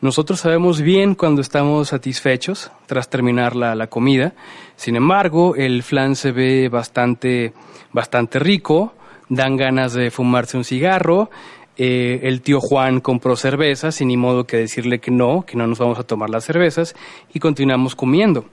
Nosotros 0.00 0.40
sabemos 0.40 0.80
bien 0.80 1.14
cuando 1.14 1.40
estamos 1.40 1.88
satisfechos 1.88 2.72
tras 2.86 3.08
terminar 3.08 3.54
la, 3.54 3.74
la 3.74 3.86
comida. 3.86 4.34
Sin 4.76 4.96
embargo, 4.96 5.54
el 5.54 5.82
flan 5.82 6.16
se 6.16 6.32
ve 6.32 6.68
bastante, 6.68 7.52
bastante 7.92 8.40
rico, 8.40 8.94
dan 9.28 9.56
ganas 9.56 9.92
de 9.92 10.10
fumarse 10.10 10.56
un 10.56 10.64
cigarro, 10.64 11.30
eh, 11.76 12.20
el 12.24 12.42
tío 12.42 12.60
Juan 12.60 13.00
compró 13.00 13.34
cervezas 13.36 14.00
y 14.00 14.04
ni 14.04 14.16
modo 14.16 14.44
que 14.44 14.58
decirle 14.58 14.98
que 14.98 15.10
no, 15.10 15.44
que 15.46 15.56
no 15.56 15.66
nos 15.66 15.78
vamos 15.78 15.98
a 15.98 16.02
tomar 16.02 16.28
las 16.28 16.44
cervezas 16.44 16.94
y 17.32 17.38
continuamos 17.38 17.94
comiendo. 17.94 18.44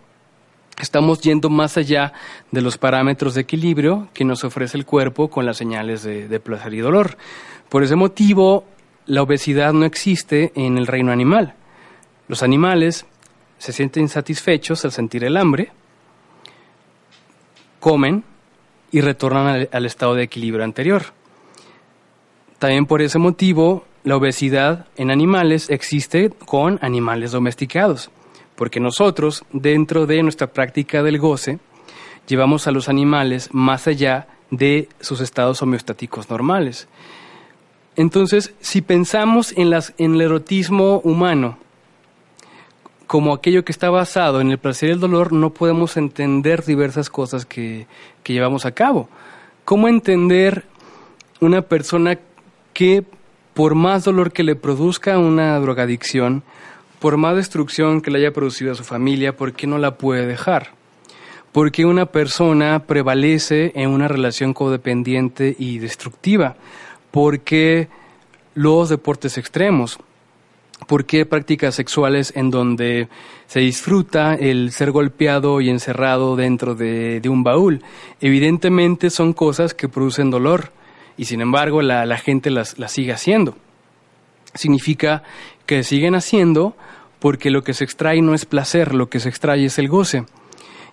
Estamos 0.80 1.20
yendo 1.20 1.50
más 1.50 1.76
allá 1.76 2.14
de 2.52 2.62
los 2.62 2.78
parámetros 2.78 3.34
de 3.34 3.42
equilibrio 3.42 4.08
que 4.14 4.24
nos 4.24 4.46
ofrece 4.46 4.78
el 4.78 4.86
cuerpo 4.86 5.30
con 5.30 5.46
las 5.46 5.58
señales 5.58 6.04
de, 6.04 6.40
placer 6.40 6.74
y 6.74 6.80
dolor. 6.80 7.18
Por 7.68 7.84
ese 7.84 7.98
motivo, 7.98 8.64
la 9.06 9.22
obesidad 9.22 9.74
no 9.74 9.86
existe 9.86 10.54
en 10.56 10.78
el 10.78 10.88
reino 10.88 11.12
animal. 11.12 11.54
Los 12.30 12.44
animales 12.44 13.06
se 13.58 13.74
sienten 13.74 14.08
satisfechos 14.08 14.86
al 14.86 14.94
sentir 14.94 15.26
el 15.26 15.36
hambre, 15.36 15.72
comen 17.82 18.24
y 18.90 19.02
retornan 19.02 19.68
al 19.70 19.86
estado 19.86 20.16
de 20.16 20.24
equilibrio 20.24 20.64
anterior. 20.64 21.08
También 22.58 22.86
por 22.86 23.02
ese 23.02 23.20
motivo, 23.20 23.86
la 24.06 24.16
obesidad 24.16 24.88
en 24.96 25.12
animales 25.12 25.70
existe 25.70 26.30
con 26.30 26.80
animales 26.82 27.32
domesticados, 27.32 28.12
porque 28.60 28.82
nosotros, 28.82 29.46
dentro 29.54 30.06
de 30.06 30.22
nuestra 30.22 30.48
práctica 30.48 31.02
del 31.02 31.18
goce, 31.18 31.60
llevamos 32.28 32.68
a 32.68 32.72
los 32.72 32.90
animales 32.90 33.48
más 33.54 33.88
allá 33.88 34.28
de 34.52 34.90
sus 35.00 35.22
estados 35.22 35.62
homeostáticos 35.62 36.30
normales. 36.30 36.90
Entonces, 37.96 38.54
si 38.60 38.82
pensamos 38.82 39.54
en, 39.56 39.72
el 39.72 40.22
erotismo 40.22 41.00
humano 41.06 41.58
como 43.08 43.34
aquello 43.34 43.64
que 43.64 43.72
está 43.72 43.90
basado 43.90 44.42
en 44.42 44.52
el 44.52 44.58
placer 44.58 44.90
y 44.90 44.92
el 44.92 45.00
dolor, 45.00 45.32
no 45.32 45.52
podemos 45.52 45.96
entender 45.96 46.66
diversas 46.66 47.10
cosas 47.10 47.46
que, 47.46 47.88
que 48.24 48.34
llevamos 48.34 48.66
a 48.66 48.74
cabo. 48.74 49.08
¿Cómo 49.64 49.88
entender 49.88 50.66
una 51.40 51.62
persona 51.62 52.20
que 52.74 53.06
por 53.54 53.76
más 53.76 54.04
dolor 54.04 54.34
que 54.34 54.44
le 54.44 54.58
produzca 54.58 55.18
una 55.18 55.58
drogadicción, 55.62 56.44
por 57.00 57.18
más 57.18 57.36
destrucción 57.36 58.02
que 58.02 58.12
le 58.12 58.20
haya 58.20 58.34
producido 58.34 58.74
a 58.74 58.76
su 58.76 58.84
familia, 58.84 59.36
¿por 59.36 59.54
qué 59.54 59.68
no 59.68 59.78
la 59.78 59.98
puede 59.98 60.26
dejar? 60.26 60.72
¿Por 61.52 61.72
qué 61.72 61.86
una 61.86 62.06
persona 62.06 62.84
prevalece 62.86 63.72
en 63.76 63.90
una 63.90 64.08
relación 64.08 64.54
codependiente 64.54 65.56
y 65.58 65.80
destructiva? 65.80 66.58
¿Por 67.10 67.40
qué 67.40 67.88
los 68.54 68.90
deportes 68.90 69.38
extremos? 69.38 69.98
¿Por 70.88 71.06
qué 71.06 71.26
prácticas 71.26 71.76
sexuales 71.76 72.32
en 72.36 72.52
donde 72.52 73.10
se 73.48 73.62
disfruta 73.62 74.36
el 74.36 74.72
ser 74.72 74.92
golpeado 74.92 75.60
y 75.60 75.70
encerrado 75.70 76.36
dentro 76.36 76.76
de, 76.76 77.22
un 77.28 77.44
baúl? 77.44 77.82
Evidentemente 78.22 79.10
son 79.10 79.34
cosas 79.34 79.74
que 79.74 79.90
producen 79.90 80.30
dolor 80.30 80.72
y 81.18 81.26
sin 81.26 81.42
embargo 81.42 81.82
la, 81.82 82.18
gente 82.18 82.52
las 82.52 82.76
sigue 82.88 83.12
haciendo. 83.12 83.56
Significa 84.54 85.24
que 85.66 85.84
siguen 85.84 86.16
haciendo 86.16 86.76
porque 87.20 87.50
lo 87.50 87.64
que 87.64 87.74
se 87.74 87.84
extrae 87.84 88.22
no 88.22 88.34
es 88.34 88.46
placer, 88.46 88.94
lo 88.94 89.10
que 89.10 89.20
se 89.20 89.30
extrae 89.30 89.66
es 89.66 89.78
el 89.78 89.90
goce. 89.90 90.26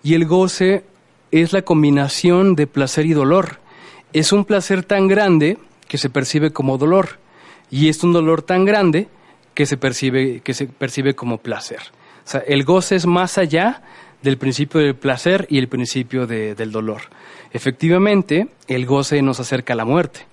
Y 0.02 0.14
el 0.14 0.26
goce 0.26 0.84
es 1.30 1.52
la 1.52 1.62
combinación 1.62 2.54
de 2.54 2.66
placer 2.66 3.06
y 3.06 3.12
dolor. 3.12 3.58
Es 4.12 4.32
un 4.32 4.44
placer 4.44 4.84
tan 4.84 5.08
grande 5.08 5.58
que 5.88 5.98
se 5.98 6.10
percibe 6.10 6.52
como 6.52 6.78
dolor 6.78 7.18
y 7.70 7.88
es 7.88 8.02
un 8.02 8.12
dolor 8.12 8.42
tan 8.42 8.64
grande 8.64 9.08
que 9.54 9.66
se 9.66 9.76
percibe, 9.76 10.40
que 10.40 10.54
se 10.54 10.66
percibe 10.66 11.14
como 11.14 11.38
placer. 11.38 11.80
O 12.24 12.28
sea, 12.28 12.40
el 12.40 12.64
goce 12.64 12.96
es 12.96 13.06
más 13.06 13.38
allá 13.38 13.82
del 14.22 14.38
principio 14.38 14.80
del 14.80 14.96
placer 14.96 15.46
y 15.48 15.58
el 15.58 15.68
principio 15.68 16.26
de, 16.26 16.54
del 16.54 16.72
dolor. 16.72 17.02
Efectivamente, 17.52 18.48
el 18.66 18.86
goce 18.86 19.22
nos 19.22 19.40
acerca 19.40 19.72
a 19.72 19.76
la 19.76 19.84
muerte, 19.84 20.26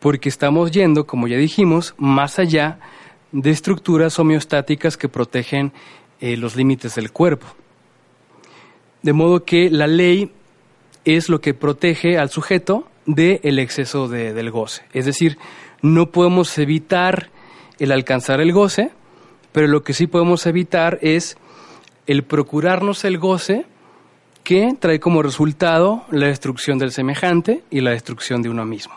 porque 0.00 0.28
estamos 0.28 0.70
yendo, 0.70 1.06
como 1.06 1.28
ya 1.28 1.36
dijimos, 1.36 1.94
más 1.96 2.38
allá 2.38 2.78
de 3.32 3.50
estructuras 3.50 4.18
homeostáticas 4.18 4.96
que 4.96 5.08
protegen 5.08 5.72
eh, 6.20 6.36
los 6.36 6.56
límites 6.56 6.94
del 6.94 7.12
cuerpo. 7.12 7.46
De 9.02 9.12
modo 9.12 9.44
que 9.44 9.70
la 9.70 9.86
ley 9.86 10.32
es 11.04 11.28
lo 11.28 11.40
que 11.40 11.54
protege 11.54 12.18
al 12.18 12.30
sujeto 12.30 12.88
del 13.06 13.40
el 13.42 13.58
exceso 13.58 14.08
de, 14.08 14.32
del 14.32 14.50
goce. 14.50 14.82
Es 14.92 15.06
decir, 15.06 15.38
no 15.82 16.10
podemos 16.10 16.56
evitar 16.58 17.30
el 17.78 17.92
alcanzar 17.92 18.40
el 18.40 18.52
goce, 18.52 18.90
pero 19.52 19.68
lo 19.68 19.82
que 19.82 19.94
sí 19.94 20.06
podemos 20.06 20.46
evitar 20.46 20.98
es 21.02 21.36
el 22.06 22.24
procurarnos 22.24 23.04
el 23.04 23.18
goce 23.18 23.66
que 24.44 24.76
trae 24.78 25.00
como 25.00 25.22
resultado 25.22 26.04
la 26.10 26.28
destrucción 26.28 26.78
del 26.78 26.92
semejante 26.92 27.64
y 27.70 27.80
la 27.80 27.90
destrucción 27.90 28.42
de 28.42 28.48
uno 28.48 28.64
mismo. 28.64 28.94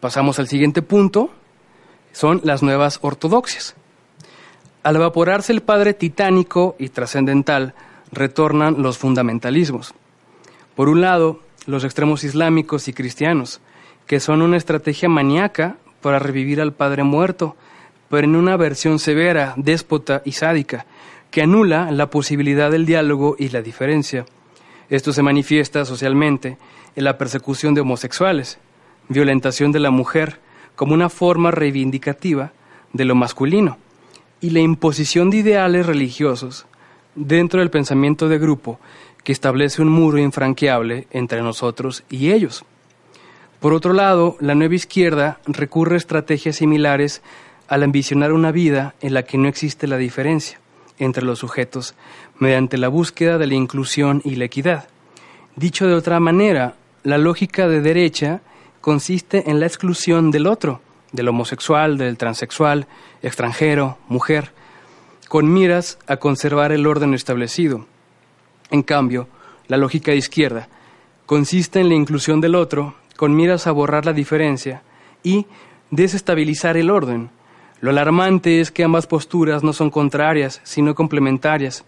Pasamos 0.00 0.38
al 0.38 0.48
siguiente 0.48 0.82
punto, 0.82 1.30
son 2.12 2.40
las 2.44 2.62
nuevas 2.62 2.98
ortodoxias. 3.02 3.74
Al 4.82 4.96
evaporarse 4.96 5.52
el 5.52 5.62
padre 5.62 5.94
titánico 5.94 6.76
y 6.78 6.88
trascendental, 6.88 7.74
retornan 8.10 8.82
los 8.82 8.98
fundamentalismos. 8.98 9.94
Por 10.74 10.88
un 10.88 11.00
lado, 11.00 11.40
los 11.66 11.84
extremos 11.84 12.24
islámicos 12.24 12.88
y 12.88 12.92
cristianos, 12.92 13.60
que 14.06 14.20
son 14.20 14.42
una 14.42 14.56
estrategia 14.56 15.08
maníaca 15.08 15.76
para 16.00 16.18
revivir 16.18 16.60
al 16.60 16.72
padre 16.72 17.04
muerto, 17.04 17.56
pero 18.08 18.26
en 18.26 18.36
una 18.36 18.56
versión 18.56 18.98
severa, 18.98 19.54
déspota 19.56 20.22
y 20.24 20.32
sádica, 20.32 20.86
que 21.30 21.42
anula 21.42 21.90
la 21.90 22.10
posibilidad 22.10 22.70
del 22.70 22.84
diálogo 22.84 23.36
y 23.38 23.48
la 23.48 23.62
diferencia. 23.62 24.26
Esto 24.90 25.12
se 25.12 25.22
manifiesta 25.22 25.84
socialmente 25.84 26.58
en 26.94 27.04
la 27.04 27.16
persecución 27.16 27.72
de 27.72 27.80
homosexuales, 27.80 28.58
violentación 29.08 29.72
de 29.72 29.80
la 29.80 29.90
mujer 29.90 30.40
como 30.82 30.94
una 30.94 31.08
forma 31.08 31.52
reivindicativa 31.52 32.50
de 32.92 33.04
lo 33.04 33.14
masculino 33.14 33.78
y 34.40 34.50
la 34.50 34.58
imposición 34.58 35.30
de 35.30 35.36
ideales 35.36 35.86
religiosos 35.86 36.66
dentro 37.14 37.60
del 37.60 37.70
pensamiento 37.70 38.28
de 38.28 38.40
grupo 38.40 38.80
que 39.22 39.30
establece 39.30 39.80
un 39.80 39.90
muro 39.90 40.18
infranqueable 40.18 41.06
entre 41.12 41.40
nosotros 41.40 42.02
y 42.10 42.32
ellos. 42.32 42.64
Por 43.60 43.74
otro 43.74 43.92
lado, 43.92 44.36
la 44.40 44.56
nueva 44.56 44.74
izquierda 44.74 45.38
recurre 45.46 45.94
a 45.94 45.98
estrategias 45.98 46.56
similares 46.56 47.22
al 47.68 47.84
ambicionar 47.84 48.32
una 48.32 48.50
vida 48.50 48.96
en 49.02 49.14
la 49.14 49.22
que 49.22 49.38
no 49.38 49.46
existe 49.46 49.86
la 49.86 49.98
diferencia 49.98 50.58
entre 50.98 51.24
los 51.24 51.38
sujetos 51.38 51.94
mediante 52.40 52.76
la 52.76 52.88
búsqueda 52.88 53.38
de 53.38 53.46
la 53.46 53.54
inclusión 53.54 54.20
y 54.24 54.34
la 54.34 54.46
equidad. 54.46 54.88
Dicho 55.54 55.86
de 55.86 55.94
otra 55.94 56.18
manera, 56.18 56.74
la 57.04 57.18
lógica 57.18 57.68
de 57.68 57.82
derecha 57.82 58.40
consiste 58.82 59.50
en 59.50 59.60
la 59.60 59.66
exclusión 59.66 60.30
del 60.30 60.46
otro 60.46 60.82
del 61.12 61.28
homosexual, 61.28 61.98
del 61.98 62.16
transexual, 62.16 62.86
extranjero, 63.22 63.98
mujer, 64.08 64.52
con 65.28 65.52
miras 65.52 65.98
a 66.06 66.16
conservar 66.16 66.72
el 66.72 66.86
orden 66.86 67.14
establecido. 67.14 67.86
En 68.70 68.82
cambio, 68.82 69.28
la 69.68 69.76
lógica 69.76 70.10
de 70.10 70.18
izquierda 70.18 70.68
consiste 71.26 71.80
en 71.80 71.88
la 71.88 71.94
inclusión 71.94 72.40
del 72.40 72.54
otro 72.54 72.94
con 73.16 73.36
miras 73.36 73.66
a 73.66 73.72
borrar 73.72 74.04
la 74.04 74.12
diferencia 74.12 74.82
y 75.22 75.46
desestabilizar 75.90 76.76
el 76.76 76.90
orden. 76.90 77.30
Lo 77.80 77.90
alarmante 77.90 78.60
es 78.60 78.70
que 78.70 78.84
ambas 78.84 79.06
posturas 79.06 79.62
no 79.62 79.72
son 79.72 79.90
contrarias, 79.90 80.60
sino 80.64 80.94
complementarias, 80.94 81.84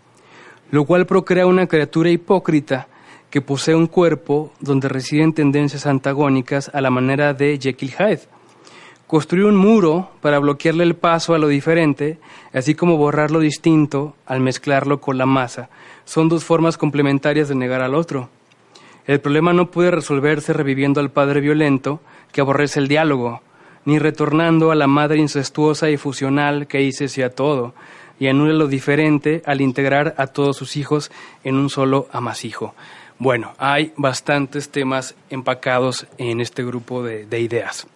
lo 0.70 0.84
cual 0.84 1.06
procrea 1.06 1.46
una 1.46 1.66
criatura 1.66 2.10
hipócrita 2.10 2.88
que 3.34 3.40
posee 3.40 3.74
un 3.74 3.88
cuerpo 3.88 4.52
donde 4.60 4.88
residen 4.88 5.32
tendencias 5.32 5.86
antagónicas 5.86 6.70
a 6.72 6.80
la 6.80 6.90
manera 6.90 7.34
de 7.34 7.58
Jekyll 7.60 7.90
Hyde. 7.90 8.20
Construir 9.08 9.46
un 9.46 9.56
muro 9.56 10.10
para 10.20 10.38
bloquearle 10.38 10.84
el 10.84 10.94
paso 10.94 11.34
a 11.34 11.38
lo 11.38 11.48
diferente, 11.48 12.18
así 12.52 12.76
como 12.76 12.96
borrar 12.96 13.32
lo 13.32 13.40
distinto 13.40 14.14
al 14.24 14.38
mezclarlo 14.38 15.00
con 15.00 15.18
la 15.18 15.26
masa, 15.26 15.68
son 16.04 16.28
dos 16.28 16.44
formas 16.44 16.78
complementarias 16.78 17.48
de 17.48 17.56
negar 17.56 17.82
al 17.82 17.96
otro. 17.96 18.28
El 19.04 19.18
problema 19.18 19.52
no 19.52 19.68
puede 19.68 19.90
resolverse 19.90 20.52
reviviendo 20.52 21.00
al 21.00 21.10
padre 21.10 21.40
violento 21.40 21.98
que 22.30 22.40
aborrece 22.40 22.78
el 22.78 22.86
diálogo, 22.86 23.40
ni 23.84 23.98
retornando 23.98 24.70
a 24.70 24.76
la 24.76 24.86
madre 24.86 25.18
incestuosa 25.18 25.90
y 25.90 25.96
fusional 25.96 26.68
que 26.68 26.82
hice 26.82 27.24
a 27.24 27.30
todo, 27.30 27.74
y 28.20 28.28
anula 28.28 28.54
lo 28.54 28.68
diferente 28.68 29.42
al 29.44 29.60
integrar 29.60 30.14
a 30.18 30.28
todos 30.28 30.56
sus 30.56 30.76
hijos 30.76 31.10
en 31.42 31.56
un 31.56 31.68
solo 31.68 32.06
amasijo. 32.12 32.76
Bueno, 33.18 33.54
hay 33.58 33.92
bastantes 33.96 34.70
temas 34.70 35.14
empacados 35.30 36.06
en 36.18 36.40
este 36.40 36.64
grupo 36.64 37.02
de, 37.02 37.26
de 37.26 37.40
ideas. 37.40 37.86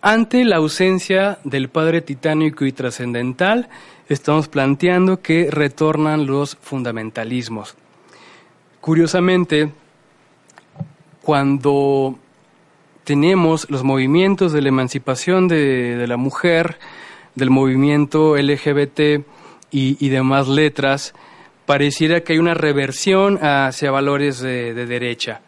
Ante 0.00 0.44
la 0.44 0.56
ausencia 0.56 1.38
del 1.44 1.68
Padre 1.68 2.00
titánico 2.00 2.64
y 2.64 2.72
trascendental, 2.72 3.68
estamos 4.08 4.48
planteando 4.48 5.20
que 5.20 5.50
retornan 5.50 6.26
los 6.26 6.56
fundamentalismos. 6.56 7.76
Curiosamente, 8.80 9.70
cuando 11.22 12.16
tenemos 13.04 13.68
los 13.70 13.82
movimientos 13.84 14.52
de 14.52 14.62
la 14.62 14.68
emancipación 14.68 15.48
de, 15.48 16.04
la 16.06 16.16
mujer, 16.16 16.78
del 17.34 17.50
movimiento 17.50 18.36
LGBT 18.36 19.24
y 19.70 20.08
demás 20.08 20.48
letras, 20.48 21.14
pareciera 21.68 22.22
que 22.22 22.32
hay 22.32 22.38
una 22.38 22.54
reversión 22.54 23.38
hacia 23.42 23.90
valores 23.90 24.40
de, 24.40 24.72
derecha. 24.72 25.42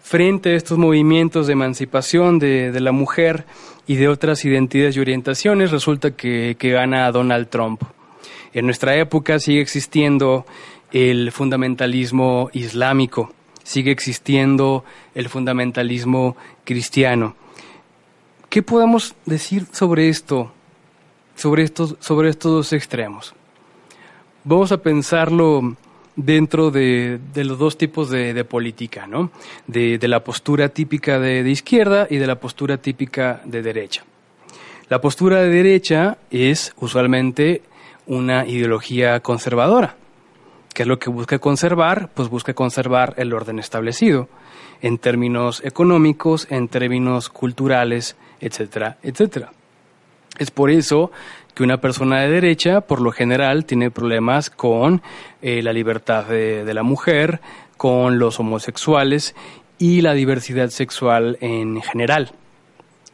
Frente 0.00 0.52
a 0.52 0.54
estos 0.54 0.78
movimientos 0.78 1.46
de 1.46 1.52
emancipación 1.52 2.38
de, 2.38 2.80
la 2.80 2.92
mujer 2.92 3.44
y 3.86 3.96
de 3.96 4.08
otras 4.08 4.46
identidades 4.46 4.96
y 4.96 5.00
orientaciones, 5.00 5.72
resulta 5.72 6.12
que, 6.12 6.56
que 6.58 6.70
gana 6.70 7.12
Donald 7.12 7.48
Trump. 7.50 7.82
En 8.54 8.64
nuestra 8.64 8.96
época 8.96 9.38
sigue 9.38 9.60
existiendo 9.60 10.46
el 10.92 11.30
fundamentalismo 11.30 12.48
islámico, 12.54 13.34
sigue 13.62 13.90
existiendo 13.90 14.82
el 15.14 15.28
fundamentalismo 15.28 16.38
cristiano. 16.64 17.36
¿Qué 18.48 18.62
podemos 18.62 19.14
decir 19.26 19.66
sobre 19.72 20.08
esto, 20.08 20.54
sobre 21.34 21.64
estos, 21.64 21.96
sobre 22.00 22.30
estos 22.30 22.50
dos 22.50 22.72
extremos? 22.72 23.34
Vamos 24.46 24.70
a 24.72 24.78
pensarlo 24.78 25.76
dentro 26.14 26.70
de, 26.70 27.20
los 27.34 27.58
dos 27.58 27.76
tipos 27.76 28.08
de, 28.08 28.44
política, 28.44 29.06
¿no? 29.06 29.30
De, 29.66 29.98
la 30.02 30.24
postura 30.24 30.70
típica 30.70 31.18
de, 31.18 31.48
izquierda 31.50 32.06
y 32.08 32.16
de 32.16 32.26
la 32.26 32.36
postura 32.36 32.78
típica 32.78 33.42
de 33.44 33.60
derecha. 33.60 34.04
La 34.88 35.00
postura 35.00 35.42
de 35.42 35.50
derecha 35.50 36.16
es 36.30 36.72
usualmente 36.78 37.62
una 38.06 38.46
ideología 38.46 39.20
conservadora. 39.20 39.96
¿Qué 40.72 40.82
es 40.82 40.88
lo 40.88 40.98
que 40.98 41.10
busca 41.10 41.38
conservar? 41.38 42.10
Pues 42.14 42.28
busca 42.28 42.54
conservar 42.54 43.14
el 43.16 43.32
orden 43.32 43.58
establecido 43.58 44.28
en 44.80 44.98
términos 44.98 45.62
económicos, 45.64 46.46
en 46.50 46.68
términos 46.68 47.30
culturales, 47.30 48.16
etcétera, 48.40 48.98
etcétera. 49.02 49.50
Es 50.38 50.50
por 50.50 50.70
eso 50.70 51.10
que 51.56 51.62
una 51.62 51.80
persona 51.80 52.20
de 52.20 52.28
derecha, 52.28 52.82
por 52.82 53.00
lo 53.00 53.10
general, 53.12 53.64
tiene 53.64 53.90
problemas 53.90 54.50
con 54.50 55.00
eh, 55.40 55.62
la 55.62 55.72
libertad 55.72 56.26
de, 56.26 56.74
la 56.74 56.82
mujer, 56.82 57.40
con 57.78 58.18
los 58.18 58.38
homosexuales 58.38 59.34
y 59.78 60.02
la 60.02 60.12
diversidad 60.12 60.68
sexual 60.68 61.38
en 61.40 61.80
general. 61.80 62.32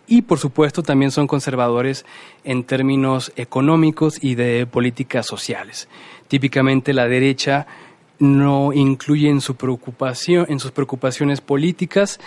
Y 0.09 0.23
por 0.23 0.41
supuesto 0.41 0.83
también 0.83 1.13
son 1.13 1.29
conservadores 1.29 2.05
en 2.43 2.65
términos 2.65 3.33
económicos 3.37 4.19
y 4.21 4.35
de 4.35 4.67
políticas 4.67 5.25
sociales. 5.25 5.89
Típicamente 6.27 6.93
la 6.93 7.07
derecha 7.07 7.69
no 8.19 8.73
incluye 8.73 9.29
en 9.29 9.35
en 9.37 9.41
sus 10.61 10.73
preocupaciones 10.73 11.41
políticas, 11.41 12.19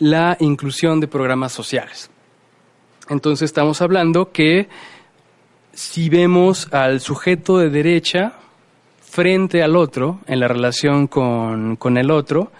la 0.00 0.36
inclusión 0.40 0.98
de 0.98 1.06
programas 1.06 1.52
sociales. 1.52 2.10
Entonces 3.08 3.46
estamos 3.46 3.80
hablando 3.82 4.32
que 4.32 4.68
si 5.74 6.08
vemos 6.08 6.68
al 6.72 7.00
sujeto 7.00 7.58
de 7.58 7.68
derecha 7.68 8.34
frente 9.00 9.62
al 9.62 9.76
otro, 9.76 10.20
en 10.26 10.40
la 10.40 10.48
relación 10.48 11.06
con, 11.06 11.96
el 11.96 12.10
otro, 12.10 12.50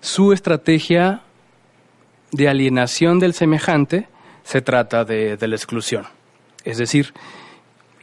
su 0.00 0.32
estrategia 0.32 1.22
de 2.32 2.48
alienación 2.48 3.18
del 3.18 3.34
semejante 3.34 4.08
se 4.42 4.60
trata 4.60 5.04
de, 5.04 5.38
la 5.40 5.56
exclusión. 5.56 6.04
Es 6.64 6.78
decir, 6.78 7.14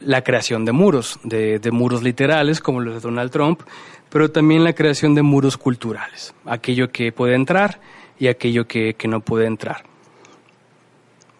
la 0.00 0.22
creación 0.22 0.64
de 0.64 0.72
muros, 0.72 1.18
de, 1.22 1.60
muros 1.70 2.02
literales 2.02 2.60
como 2.60 2.80
los 2.80 2.94
de 2.94 3.00
Donald 3.00 3.30
Trump, 3.30 3.62
pero 4.08 4.30
también 4.30 4.64
la 4.64 4.72
creación 4.72 5.14
de 5.14 5.22
muros 5.22 5.56
culturales, 5.56 6.34
aquello 6.46 6.90
que 6.90 7.12
puede 7.12 7.34
entrar 7.34 7.80
y 8.18 8.28
aquello 8.28 8.66
que, 8.66 8.94
que 8.94 9.08
no 9.08 9.20
puede 9.20 9.46
entrar. 9.46 9.84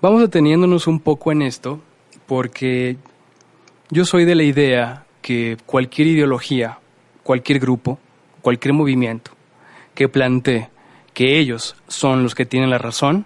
Vamos 0.00 0.20
deteniéndonos 0.20 0.86
un 0.86 1.00
poco 1.00 1.32
en 1.32 1.42
esto 1.42 1.80
porque 2.26 2.96
yo 3.90 4.04
soy 4.04 4.24
de 4.24 4.34
la 4.34 4.42
idea 4.42 5.04
que 5.22 5.56
cualquier 5.66 6.08
ideología, 6.08 6.78
cualquier 7.22 7.58
grupo, 7.58 7.98
cualquier 8.42 8.74
movimiento 8.74 9.30
que 9.94 10.08
plantee 10.08 10.68
que 11.14 11.38
ellos 11.38 11.76
son 11.88 12.22
los 12.22 12.34
que 12.34 12.46
tienen 12.46 12.70
la 12.70 12.78
razón, 12.78 13.24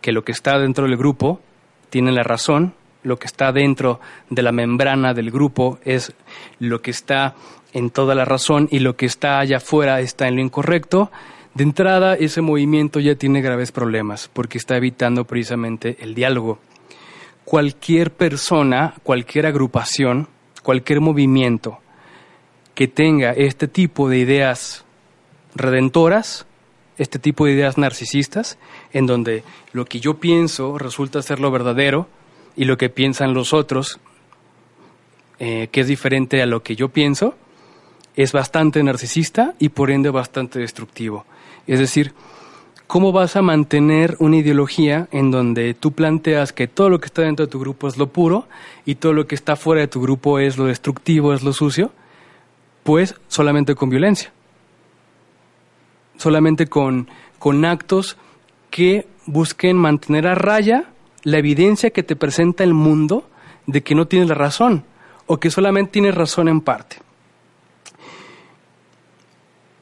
que 0.00 0.12
lo 0.12 0.24
que 0.24 0.32
está 0.32 0.58
dentro 0.58 0.84
del 0.84 0.96
grupo 0.96 1.40
tiene 1.88 2.12
la 2.12 2.22
razón, 2.22 2.74
lo 3.02 3.18
que 3.18 3.26
está 3.26 3.52
dentro 3.52 4.00
de 4.28 4.42
la 4.42 4.52
membrana 4.52 5.14
del 5.14 5.30
grupo 5.30 5.78
es 5.84 6.12
lo 6.58 6.82
que 6.82 6.90
está 6.90 7.34
en 7.72 7.90
toda 7.90 8.14
la 8.14 8.24
razón 8.24 8.68
y 8.70 8.80
lo 8.80 8.96
que 8.96 9.06
está 9.06 9.38
allá 9.38 9.56
afuera 9.56 10.00
está 10.00 10.28
en 10.28 10.36
lo 10.36 10.42
incorrecto, 10.42 11.10
de 11.54 11.64
entrada 11.64 12.14
ese 12.14 12.42
movimiento 12.42 13.00
ya 13.00 13.14
tiene 13.16 13.40
graves 13.40 13.72
problemas 13.72 14.30
porque 14.32 14.58
está 14.58 14.76
evitando 14.76 15.24
precisamente 15.24 15.96
el 16.00 16.14
diálogo 16.14 16.58
cualquier 17.44 18.12
persona, 18.12 18.94
cualquier 19.02 19.46
agrupación, 19.46 20.28
cualquier 20.62 21.00
movimiento 21.00 21.78
que 22.74 22.88
tenga 22.88 23.32
este 23.32 23.68
tipo 23.68 24.08
de 24.08 24.18
ideas 24.18 24.84
redentoras, 25.54 26.46
este 26.98 27.18
tipo 27.18 27.46
de 27.46 27.52
ideas 27.52 27.78
narcisistas, 27.78 28.58
en 28.92 29.06
donde 29.06 29.42
lo 29.72 29.84
que 29.84 30.00
yo 30.00 30.18
pienso 30.18 30.78
resulta 30.78 31.22
ser 31.22 31.40
lo 31.40 31.50
verdadero 31.50 32.08
y 32.56 32.64
lo 32.64 32.76
que 32.76 32.88
piensan 32.88 33.34
los 33.34 33.52
otros, 33.52 34.00
eh, 35.38 35.68
que 35.72 35.80
es 35.80 35.88
diferente 35.88 36.42
a 36.42 36.46
lo 36.46 36.62
que 36.62 36.76
yo 36.76 36.88
pienso, 36.88 37.34
es 38.16 38.32
bastante 38.32 38.82
narcisista 38.82 39.54
y 39.58 39.70
por 39.70 39.90
ende 39.90 40.10
bastante 40.10 40.58
destructivo. 40.58 41.24
Es 41.66 41.78
decir, 41.78 42.12
¿cómo 42.90 43.12
vas 43.12 43.36
a 43.36 43.42
mantener 43.42 44.16
una 44.18 44.38
ideología 44.38 45.06
en 45.12 45.30
donde 45.30 45.74
tú 45.74 45.92
planteas 45.92 46.52
que 46.52 46.66
todo 46.66 46.90
lo 46.90 46.98
que 46.98 47.06
está 47.06 47.22
dentro 47.22 47.46
de 47.46 47.52
tu 47.52 47.60
grupo 47.60 47.86
es 47.86 47.96
lo 47.96 48.08
puro 48.08 48.48
y 48.84 48.96
todo 48.96 49.12
lo 49.12 49.28
que 49.28 49.36
está 49.36 49.54
fuera 49.54 49.82
de 49.82 49.86
tu 49.86 50.02
grupo 50.02 50.40
es 50.40 50.58
lo 50.58 50.64
destructivo, 50.64 51.32
es 51.32 51.44
lo 51.44 51.52
sucio? 51.52 51.92
Pues 52.82 53.14
solamente 53.28 53.76
con 53.76 53.90
violencia, 53.90 54.32
solamente 56.16 56.66
con, 56.66 57.06
con 57.38 57.64
actos 57.64 58.16
que 58.70 59.06
busquen 59.24 59.76
mantener 59.76 60.26
a 60.26 60.34
raya 60.34 60.86
la 61.22 61.38
evidencia 61.38 61.90
que 61.90 62.02
te 62.02 62.16
presenta 62.16 62.64
el 62.64 62.74
mundo 62.74 63.22
de 63.68 63.84
que 63.84 63.94
no 63.94 64.08
tienes 64.08 64.28
la 64.28 64.34
razón 64.34 64.82
o 65.26 65.38
que 65.38 65.52
solamente 65.52 65.92
tienes 65.92 66.16
razón 66.16 66.48
en 66.48 66.60
parte. 66.60 66.96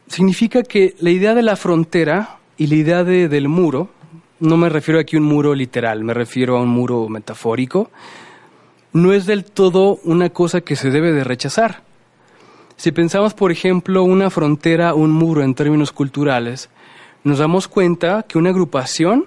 Significa 0.09 0.63
que 0.63 0.95
la 1.01 1.09
idea 1.09 1.35
de 1.35 1.43
la 1.43 1.57
frontera 1.57 2.38
y 2.59 2.67
la 2.67 2.75
idea 2.75 3.05
de, 3.05 3.29
del 3.29 3.49
muro, 3.49 3.89
no 4.41 4.57
me 4.57 4.69
refiero 4.69 5.01
aquí 5.01 5.17
a 5.17 5.21
un 5.21 5.27
muro 5.27 5.55
literal, 5.55 6.05
me 6.05 6.13
refiero 6.13 6.57
a 6.57 6.61
un 6.61 6.69
muro 6.69 7.09
metafórico, 7.09 7.91
no 8.93 9.13
es 9.13 9.27
del 9.27 9.45
todo 9.45 10.01
una 10.05 10.31
cosa 10.31 10.61
que 10.61 10.77
se 10.77 10.91
debe 10.91 11.13
de 11.13 11.25
rechazar. 11.25 11.83
Si 12.77 12.93
pensamos, 12.93 13.35
por 13.35 13.53
ejemplo, 13.53 14.03
una 14.03 14.29
frontera, 14.29 14.95
un 14.95 15.13
muro 15.13 15.43
en 15.43 15.55
términos 15.55 15.93
culturales, 15.93 16.69
nos 17.25 17.39
damos 17.39 17.69
cuenta 17.69 18.25
que 18.25 18.39
una 18.39 18.51
agrupación 18.51 19.27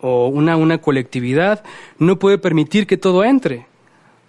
o 0.00 0.28
una, 0.28 0.56
una 0.56 0.78
colectividad 0.78 1.64
no 1.98 2.18
puede 2.18 2.38
permitir 2.38 2.86
que 2.86 2.96
todo 2.96 3.24
entre. 3.24 3.66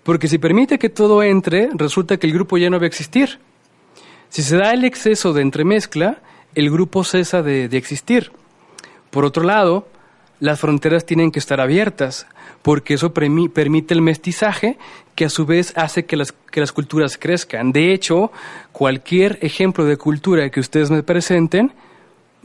Porque 0.04 0.28
si 0.28 0.38
permite 0.38 0.78
que 0.78 0.89
todo 0.89 1.24
entre, 1.24 1.70
resulta 1.74 2.18
que 2.18 2.28
el 2.28 2.34
grupo 2.34 2.58
ya 2.58 2.70
no 2.70 2.78
va 2.78 2.84
a 2.84 2.88
existir. 2.88 3.39
Si 4.30 4.44
se 4.44 4.58
da 4.58 4.74
el 4.74 4.84
exceso 4.86 5.34
de 5.34 5.41
entremezcla, 5.41 6.22
el 6.56 6.72
grupo 6.72 7.04
cesa 7.04 7.41
de, 7.41 7.65
existir. 7.65 8.32
Por 9.12 9.26
otro 9.26 9.44
lado, 9.44 9.88
las 10.39 10.60
fronteras 10.60 11.06
tienen 11.06 11.32
que 11.32 11.39
estar 11.39 11.62
abiertas, 11.62 12.28
porque 12.62 12.96
eso 12.96 13.13
permite 13.13 13.94
el 13.94 14.02
mestizaje 14.02 14.78
que 15.13 15.26
a 15.26 15.30
su 15.30 15.46
vez 15.46 15.74
hace 15.76 16.06
que 16.06 16.18
las, 16.18 16.32
que 16.32 16.60
las 16.60 16.72
culturas 16.72 17.18
crezcan. 17.18 17.72
De 17.72 17.94
hecho, 17.94 18.32
cualquier 18.72 19.38
ejemplo 19.41 19.86
de 19.86 19.98
cultura 19.98 20.50
que 20.50 20.60
ustedes 20.60 20.89
me 20.89 21.04
presenten 21.04 21.74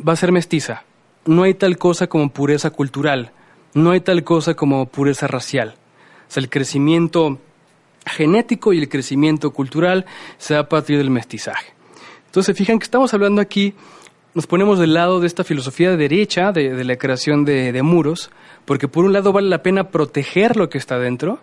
va 0.07 0.13
a 0.13 0.17
ser 0.17 0.33
mestiza. 0.33 0.85
No 1.25 1.43
hay 1.43 1.55
tal 1.55 1.79
cosa 1.79 2.07
como 2.07 2.31
pureza 2.31 2.71
cultural, 2.71 3.33
no 3.75 3.91
hay 3.91 4.01
tal 4.01 4.25
cosa 4.25 4.55
como 4.55 4.87
pureza 4.87 5.27
racial. 5.27 5.75
O 6.29 6.33
sea, 6.33 6.43
el 6.43 6.51
crecimiento 6.51 7.39
genético 8.07 8.73
y 8.73 8.79
el 8.79 8.89
crecimiento 8.89 9.51
cultural 9.53 10.07
se 10.39 10.55
da 10.55 10.61
a 10.61 10.69
partir 10.69 10.99
del 10.99 11.11
mestizaje. 11.11 11.73
Entonces, 12.27 12.57
fijan 12.57 12.79
que 12.79 12.85
estamos 12.85 13.13
hablando 13.13 13.41
aquí 13.41 13.75
nos 14.35 14.47
ponemos 14.47 14.79
del 14.79 14.95
lado 14.95 15.21
de 15.21 15.27
esta 15.27 15.45
filosofía 15.45 15.91
de 15.91 15.97
derecha, 15.97 16.53
de, 16.53 16.85
la 16.85 16.97
creación 16.97 17.45
de, 17.45 17.83
muros, 17.83 18.31
porque 18.65 18.89
por 18.89 19.05
un 19.05 19.13
lado 19.13 19.33
vale 19.33 19.49
la 19.49 19.63
pena 19.63 19.89
proteger 19.89 20.57
lo 20.57 20.69
que 20.69 20.79
está 20.79 20.99
dentro, 20.99 21.41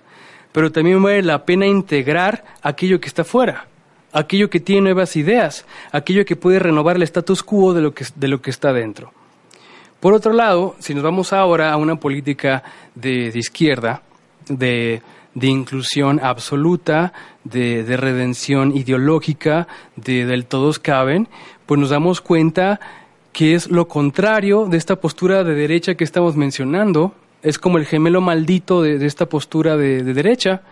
pero 0.52 0.72
también 0.72 1.02
vale 1.04 1.22
la 1.24 1.46
pena 1.46 1.66
integrar 1.66 2.46
aquello 2.62 3.00
que 3.02 3.08
está 3.08 3.24
fuera, 3.24 3.68
aquello 4.14 4.50
que 4.50 4.60
tiene 4.60 4.84
nuevas 4.84 5.16
ideas, 5.16 5.66
aquello 5.92 6.26
que 6.26 6.36
puede 6.36 6.60
renovar 6.60 6.96
el 6.96 7.04
status 7.04 7.44
quo 7.44 7.74
de 7.74 7.82
lo 7.82 7.94
que, 7.94 8.06
de 8.16 8.28
lo 8.28 8.42
que 8.42 8.52
está 8.52 8.72
dentro. 8.72 9.12
Por 10.00 10.14
otro 10.14 10.32
lado, 10.32 10.76
si 10.80 10.94
nos 10.94 11.04
vamos 11.04 11.34
ahora 11.34 11.72
a 11.72 11.78
una 11.78 11.96
política 11.96 12.64
de, 12.96 13.32
izquierda, 13.34 14.04
de, 14.48 15.02
inclusión 15.42 16.20
absoluta, 16.24 17.14
de, 17.44 17.84
de 17.84 17.98
redención 17.98 18.78
ideológica, 18.78 19.68
de 19.96 20.26
del 20.26 20.46
todos 20.46 20.78
caben, 20.78 21.28
pues 21.68 21.80
nos 21.80 21.92
damos 21.92 22.22
cuenta 22.22 22.80
que 23.34 23.54
es 23.54 23.70
lo 23.70 23.88
contrario 23.88 24.66
de 24.66 24.78
esta 24.78 24.96
postura 24.96 25.44
de 25.44 25.54
derecha 25.54 25.94
que 25.96 26.04
estamos 26.04 26.36
mencionando. 26.36 27.14
Es 27.44 27.60
como 27.60 27.78
el 27.78 27.86
gemelo 27.86 28.22
maldito 28.22 28.82
de, 28.82 29.06
esta 29.06 29.28
postura 29.28 29.78
de, 29.78 30.02
derecha. 30.02 30.64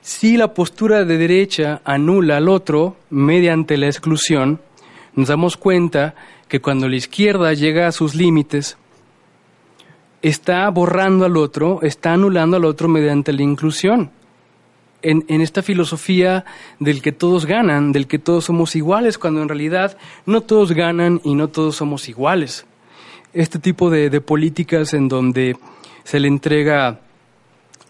Si 0.00 0.36
la 0.36 0.52
postura 0.52 1.04
de 1.04 1.16
derecha 1.16 1.80
anula 1.84 2.38
al 2.38 2.48
otro 2.48 2.96
mediante 3.10 3.76
la 3.76 3.86
exclusión, 3.86 4.58
nos 5.14 5.28
damos 5.28 5.56
cuenta 5.56 6.16
que 6.48 6.60
cuando 6.60 6.88
la 6.88 6.96
izquierda 6.96 7.52
llega 7.52 7.86
a 7.86 7.92
sus 7.92 8.14
límites, 8.14 8.78
está 10.22 10.68
borrando 10.70 11.26
al 11.26 11.36
otro, 11.36 11.80
está 11.82 12.14
anulando 12.14 12.56
al 12.56 12.64
otro 12.64 12.88
mediante 12.88 13.32
la 13.32 13.42
inclusión 13.42 14.10
en, 15.02 15.40
esta 15.40 15.62
filosofía 15.62 16.44
del 16.78 17.02
que 17.02 17.12
todos 17.12 17.46
ganan, 17.46 17.92
del 17.92 18.06
que 18.06 18.18
todos 18.18 18.44
somos 18.44 18.76
iguales, 18.76 19.18
cuando 19.18 19.42
en 19.42 19.48
realidad 19.48 19.96
no 20.26 20.42
todos 20.42 20.72
ganan 20.72 21.20
y 21.24 21.34
no 21.34 21.48
todos 21.48 21.76
somos 21.76 22.08
iguales. 22.08 22.66
Este 23.32 23.58
tipo 23.58 23.90
de, 23.90 24.20
políticas 24.20 24.94
en 24.94 25.08
donde 25.08 25.56
se 26.04 26.20
le 26.20 26.28
entrega 26.28 27.00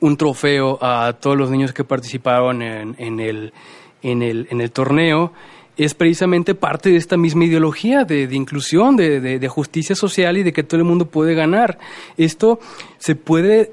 un 0.00 0.16
trofeo 0.16 0.78
a 0.80 1.12
todos 1.20 1.36
los 1.36 1.50
niños 1.50 1.72
que 1.72 1.84
participaron 1.84 2.62
en, 2.62 3.20
el, 3.20 4.70
torneo 4.72 5.32
es 5.76 5.94
precisamente 5.94 6.54
parte 6.54 6.90
de 6.90 6.96
esta 6.96 7.16
misma 7.16 7.44
ideología 7.44 8.04
de, 8.04 8.28
inclusión, 8.32 8.96
de, 8.96 9.48
justicia 9.48 9.94
social 9.94 10.38
y 10.38 10.42
de 10.42 10.52
que 10.52 10.62
todo 10.62 10.78
el 10.78 10.86
mundo 10.86 11.06
puede 11.06 11.34
ganar. 11.34 11.78
Esto 12.16 12.60
se 12.98 13.14
puede 13.16 13.72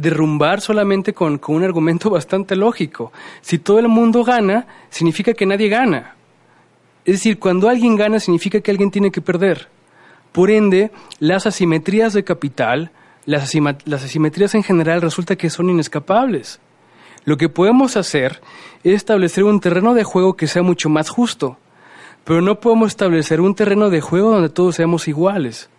derrumbar 0.00 0.60
solamente 0.60 1.12
con, 1.12 1.40
un 1.48 1.64
argumento 1.64 2.10
bastante 2.18 2.56
lógico. 2.56 3.12
Si 3.40 3.58
todo 3.58 3.78
el 3.78 3.88
mundo 3.88 4.24
gana, 4.24 4.66
significa 4.90 5.34
que 5.34 5.46
nadie 5.46 5.68
gana. 5.68 6.14
Es 7.04 7.16
decir, 7.16 7.38
cuando 7.38 7.68
alguien 7.68 7.96
gana, 7.96 8.20
significa 8.20 8.60
que 8.60 8.70
alguien 8.70 8.90
tiene 8.90 9.10
que 9.10 9.20
perder. 9.20 9.68
Por 10.32 10.50
ende, 10.50 10.90
las 11.18 11.46
asimetrías 11.46 12.12
de 12.12 12.22
capital, 12.22 12.90
las, 13.24 13.54
las 13.84 14.04
asimetrías 14.04 14.54
en 14.54 14.62
general 14.62 15.00
resulta 15.00 15.36
que 15.36 15.50
son 15.50 15.70
inescapables. 15.70 16.60
Lo 17.24 17.36
que 17.36 17.48
podemos 17.48 17.96
hacer 17.96 18.40
es 18.84 18.94
establecer 18.94 19.44
un 19.44 19.60
terreno 19.60 19.94
de 19.94 20.04
juego 20.04 20.36
que 20.36 20.46
sea 20.46 20.62
mucho 20.62 20.88
más 20.88 21.08
justo, 21.08 21.56
pero 22.24 22.42
no 22.42 22.60
podemos 22.60 22.88
establecer 22.88 23.40
un 23.40 23.54
terreno 23.54 23.90
de 23.90 24.00
juego 24.00 24.30
donde 24.30 24.50
todos 24.50 24.76
seamos 24.76 25.08
iguales, 25.08 25.70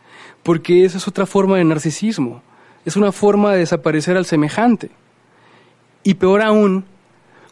porque 0.44 0.84
esa 0.84 0.98
es 0.98 1.08
otra 1.08 1.26
forma 1.26 1.58
de 1.58 1.64
narcisismo 1.64 2.42
es 2.90 2.96
una 2.96 3.12
forma 3.12 3.52
de 3.54 3.60
desaparecer 3.60 4.18
al 4.18 4.26
semejante. 4.26 4.90
Y 6.04 6.16
peor 6.16 6.42
aún, 6.42 6.86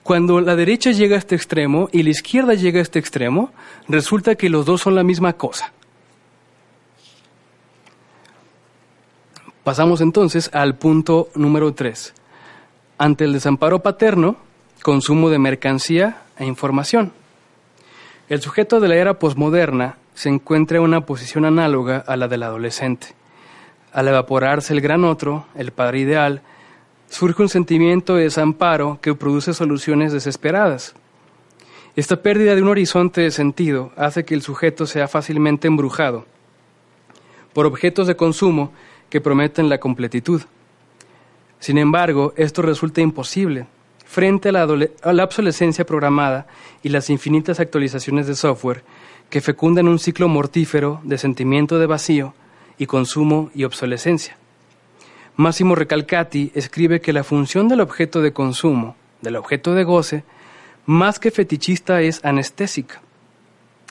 cuando 0.02 0.42
la 0.42 0.56
derecha 0.56 0.92
llega 0.92 1.16
a 1.16 1.20
este 1.20 1.36
extremo 1.36 1.90
y 1.92 2.02
la 2.04 2.10
izquierda 2.10 2.56
llega 2.56 2.80
a 2.80 2.82
este 2.82 2.98
extremo, 2.98 3.52
resulta 3.88 4.36
que 4.36 4.50
los 4.50 4.66
dos 4.66 4.82
son 4.82 4.96
la 4.96 5.04
misma 5.04 5.34
cosa. 5.34 5.72
Pasamos 9.64 10.02
entonces 10.02 10.50
al 10.54 10.76
punto 10.76 11.30
número 11.36 11.74
3. 11.74 12.14
Ante 12.98 13.26
el 13.26 13.34
desamparo 13.34 13.84
paterno, 13.84 14.38
consumo 14.82 15.30
de 15.30 15.38
mercancía 15.38 16.24
e 16.40 16.46
información. 16.46 17.12
El 18.28 18.42
sujeto 18.42 18.80
de 18.80 18.88
la 18.88 18.96
era 18.96 19.20
posmoderna 19.20 19.98
se 20.16 20.30
encuentra 20.30 20.78
en 20.78 20.84
una 20.84 21.02
posición 21.02 21.46
análoga 21.46 21.98
a 22.08 22.16
la 22.16 22.28
del 22.28 22.44
adolescente. 22.44 23.14
Al 23.98 24.08
evaporarse 24.08 24.74
el 24.74 24.82
gran 24.82 25.04
otro, 25.04 25.48
el 25.56 25.72
padre 25.72 25.98
ideal, 25.98 26.44
surge 27.10 27.42
un 27.42 27.50
sentimiento 27.50 28.14
de 28.14 28.26
desamparo 28.26 29.00
que 29.02 29.16
produce 29.16 29.56
soluciones 29.56 30.14
desesperadas. 30.14 30.94
Esta 31.96 32.22
pérdida 32.22 32.54
de 32.54 32.62
un 32.62 32.68
horizonte 32.68 33.22
de 33.22 33.32
sentido 33.32 33.92
hace 33.98 34.24
que 34.24 34.36
el 34.36 34.44
sujeto 34.44 34.86
sea 34.86 35.08
fácilmente 35.08 35.68
embrujado 35.68 36.28
por 37.54 37.66
objetos 37.66 38.06
de 38.06 38.16
consumo 38.16 38.72
que 39.10 39.20
prometen 39.20 39.68
la 39.68 39.80
completitud. 39.80 40.44
Sin 41.58 41.80
embargo, 41.80 42.34
esto 42.38 42.62
resulta 42.62 43.02
imposible 43.02 43.66
frente 44.06 44.50
a 44.50 44.52
la, 44.52 44.68
a 45.02 45.14
la, 45.14 45.24
obsolescencia 45.24 45.88
programada 45.88 46.46
y 46.84 46.90
las 46.90 47.10
infinitas 47.10 47.60
actualizaciones 47.60 48.28
de 48.28 48.36
software 48.36 48.84
que 49.32 49.42
fecundan 49.42 49.88
un 49.88 49.98
ciclo 49.98 50.28
mortífero 50.28 51.02
de 51.04 51.18
sentimiento 51.18 51.80
de 51.80 51.88
vacío 51.88 52.36
y 52.78 52.86
consumo 52.86 53.50
y 53.54 53.64
obsolescencia. 53.64 54.38
Máximo 55.36 55.76
Recalcati 55.76 56.52
escribe 56.56 57.00
que 57.02 57.14
la 57.14 57.24
función 57.24 57.68
del 57.68 57.82
objeto 57.82 58.22
de 58.22 58.34
consumo, 58.34 58.96
del 59.22 59.36
objeto 59.36 59.74
de 59.74 59.84
goce, 59.84 60.24
más 60.86 61.20
que 61.20 61.32
fetichista 61.32 62.02
es 62.02 62.24
anestésica. 62.24 63.02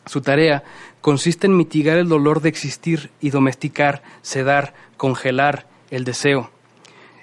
Su 0.06 0.22
tarea 0.22 0.64
consiste 1.00 1.46
en 1.46 1.56
mitigar 1.56 1.98
el 1.98 2.08
dolor 2.08 2.40
de 2.40 2.48
existir 2.48 3.10
y 3.20 3.30
domesticar, 3.30 4.02
sedar, 4.22 4.74
congelar 4.96 5.66
el 5.90 6.04
deseo. 6.04 6.50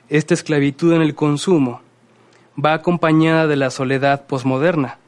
Esta 0.09 0.33
esclavitud 0.33 0.93
en 0.93 1.01
el 1.01 1.15
consumo 1.15 1.81
va 2.63 2.73
acompañada 2.73 3.47
de 3.47 3.55
la 3.55 3.71
soledad 3.71 4.25
posmoderna. 4.27 4.99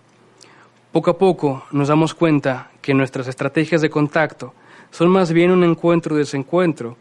Poco 0.92 1.12
a 1.12 1.18
poco 1.18 1.66
nos 1.72 1.90
damos 1.90 2.14
cuenta 2.14 2.72
que 2.82 2.94
nuestras 2.94 3.28
estrategias 3.28 3.82
de 3.82 3.90
contacto 3.90 4.54
son 4.96 5.10
más 5.10 5.34
bien 5.34 5.52
un 5.52 5.66
encuentro-desencuentro, 5.66 6.96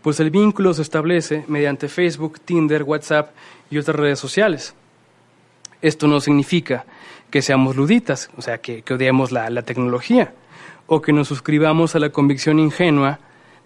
pues 0.00 0.18
el 0.18 0.30
vínculo 0.30 0.72
se 0.72 0.80
establece 0.80 1.44
mediante 1.46 1.88
Facebook, 1.88 2.40
Tinder, 2.40 2.84
WhatsApp 2.84 3.32
y 3.68 3.76
otras 3.76 3.98
redes 3.98 4.18
sociales. 4.18 4.74
Esto 5.82 6.06
no 6.06 6.20
significa 6.20 6.86
que 7.30 7.42
seamos 7.42 7.76
luditas, 7.76 8.30
o 8.38 8.40
sea, 8.40 8.62
que, 8.62 8.82
odiemos 8.90 9.30
la, 9.30 9.50
la 9.50 9.60
tecnología, 9.60 10.32
o 10.86 11.02
que 11.02 11.12
nos 11.12 11.28
suscribamos 11.28 11.94
a 11.94 11.98
la 11.98 12.08
convicción 12.08 12.58
ingenua 12.58 13.18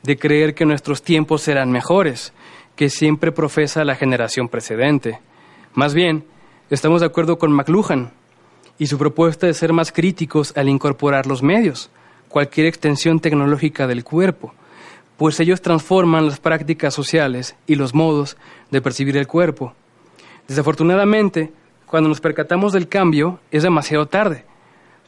de 0.03 0.19
creer 0.19 0.57
que 0.57 0.67
nuestros 0.67 1.01
tiempos 1.01 1.43
serán 1.43 1.71
mejores, 1.71 2.33
que 2.75 2.91
siempre 2.91 3.31
profesa 3.31 3.85
la 3.85 3.95
generación 3.95 4.49
precedente. 4.49 5.21
Más 5.75 5.95
bien, 5.95 6.25
estamos 6.69 7.01
de 7.01 7.07
acuerdo 7.07 7.39
con 7.39 7.53
McLuhan 7.53 8.11
y 8.77 8.89
su 8.89 8.99
propuesta 8.99 9.47
de 9.47 9.55
ser 9.55 9.73
más 9.73 9.93
críticos 9.93 10.53
al 10.57 10.69
incorporar 10.69 11.29
los 11.29 11.45
medios, 11.45 11.93
cualquier 12.29 12.67
extensión 12.67 13.21
tecnológica 13.21 13.87
del 13.87 14.05
cuerpo, 14.05 14.55
pues 15.17 15.41
ellos 15.41 15.61
transforman 15.61 16.27
las 16.27 16.39
prácticas 16.39 16.95
sociales 16.95 17.57
y 17.67 17.75
los 17.75 17.95
modos 17.95 18.37
de 18.71 18.81
percibir 18.81 19.17
el 19.17 19.27
cuerpo. 19.27 19.75
Desafortunadamente, 20.47 21.53
cuando 21.87 22.09
nos 22.09 22.21
percatamos 22.21 22.73
del 22.73 22.89
cambio, 22.89 23.41
es 23.51 23.65
demasiado 23.65 24.07
tarde, 24.07 24.45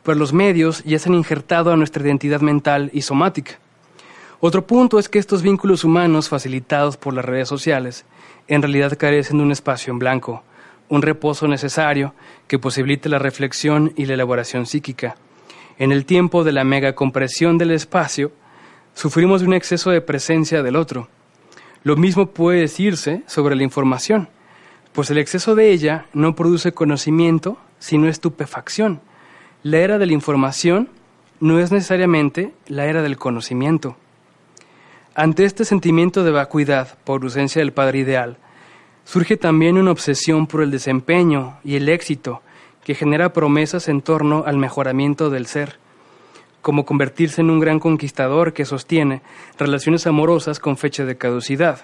pues 0.03 0.19
los 0.19 0.33
medios 0.33 0.83
ya 0.85 0.99
se 0.99 1.09
han 1.09 1.15
injertado 1.15 1.73
a 1.73 1.77
nuestra 1.77 2.03
identidad 2.03 2.41
mental 2.41 2.91
y 2.93 3.03
somática. 3.03 3.59
Otro 4.41 4.67
punto 4.67 4.99
es 4.99 5.09
que 5.09 5.19
estos 5.19 5.43
vínculos 5.43 5.85
humanos 5.85 6.29
facilitados 6.29 6.97
por 6.97 7.15
las 7.15 7.25
redes 7.25 7.49
sociales 7.49 8.07
en 8.49 8.63
realidad 8.63 8.97
carecen 8.99 9.37
de 9.37 9.45
un 9.45 9.53
espacio 9.53 9.93
en 9.93 9.99
blanco, 9.99 10.43
un 10.89 11.03
reposo 11.03 11.47
necesario 11.47 12.15
que 12.49 12.59
posibilite 12.59 13.09
la 13.09 13.19
reflexión 13.19 13.93
y 13.97 14.07
la 14.07 14.15
elaboración 14.15 14.67
psíquica 14.67 15.17
en 15.81 15.93
el 15.93 16.05
tiempo 16.05 16.45
de 16.45 16.53
la 16.53 16.63
megacompresión 16.63 17.57
del 17.57 17.71
espacio, 17.71 18.33
sufrimos 18.93 19.41
un 19.41 19.55
exceso 19.55 19.91
de 19.91 20.03
presencia 20.03 20.63
del 20.63 20.77
otro. 20.77 21.09
Lo 21.85 21.97
mismo 21.97 22.27
puede 22.27 22.61
decirse 22.61 23.23
sobre 23.27 23.57
la 23.57 23.63
información, 23.63 24.29
pues 24.93 25.11
el 25.11 25.17
exceso 25.17 25.55
de 25.55 25.71
ella 25.71 26.05
no 26.13 26.37
produce 26.37 26.73
conocimiento, 26.73 27.57
sino 27.79 28.09
estupefacción. 28.09 29.01
La 29.63 29.79
era 29.79 29.97
de 29.97 30.05
la 30.05 30.13
información 30.13 30.91
no 31.41 31.59
es 31.59 31.73
necesariamente 31.73 32.53
la 32.67 32.85
era 32.85 33.01
del 33.01 33.17
conocimiento. 33.17 33.97
Ante 35.15 35.47
este 35.47 35.65
sentimiento 35.65 36.25
de 36.25 36.31
vacuidad 36.31 36.99
por 37.05 37.23
ausencia 37.23 37.61
del 37.61 37.73
padre 37.73 38.01
ideal, 38.01 38.37
surge 39.05 39.39
también 39.39 39.79
una 39.79 39.93
obsesión 39.93 40.47
por 40.47 40.61
el 40.61 40.71
desempeño 40.71 41.59
y 41.65 41.77
el 41.77 41.89
éxito 41.89 42.43
que 42.85 42.95
genera 42.95 43.33
promesas 43.33 43.89
en 43.89 44.03
torno 44.03 44.45
al 44.47 44.57
mejoramiento 44.57 45.31
del 45.31 45.47
ser, 45.47 45.79
como 46.63 46.85
convertirse 46.85 47.41
en 47.41 47.51
un 47.51 47.61
gran 47.61 47.81
conquistador 47.81 48.53
que 48.53 48.65
sostiene 48.65 49.23
relaciones 49.59 50.07
amorosas 50.07 50.59
con 50.59 50.77
fecha 50.77 51.05
de 51.05 51.17
caducidad, 51.17 51.83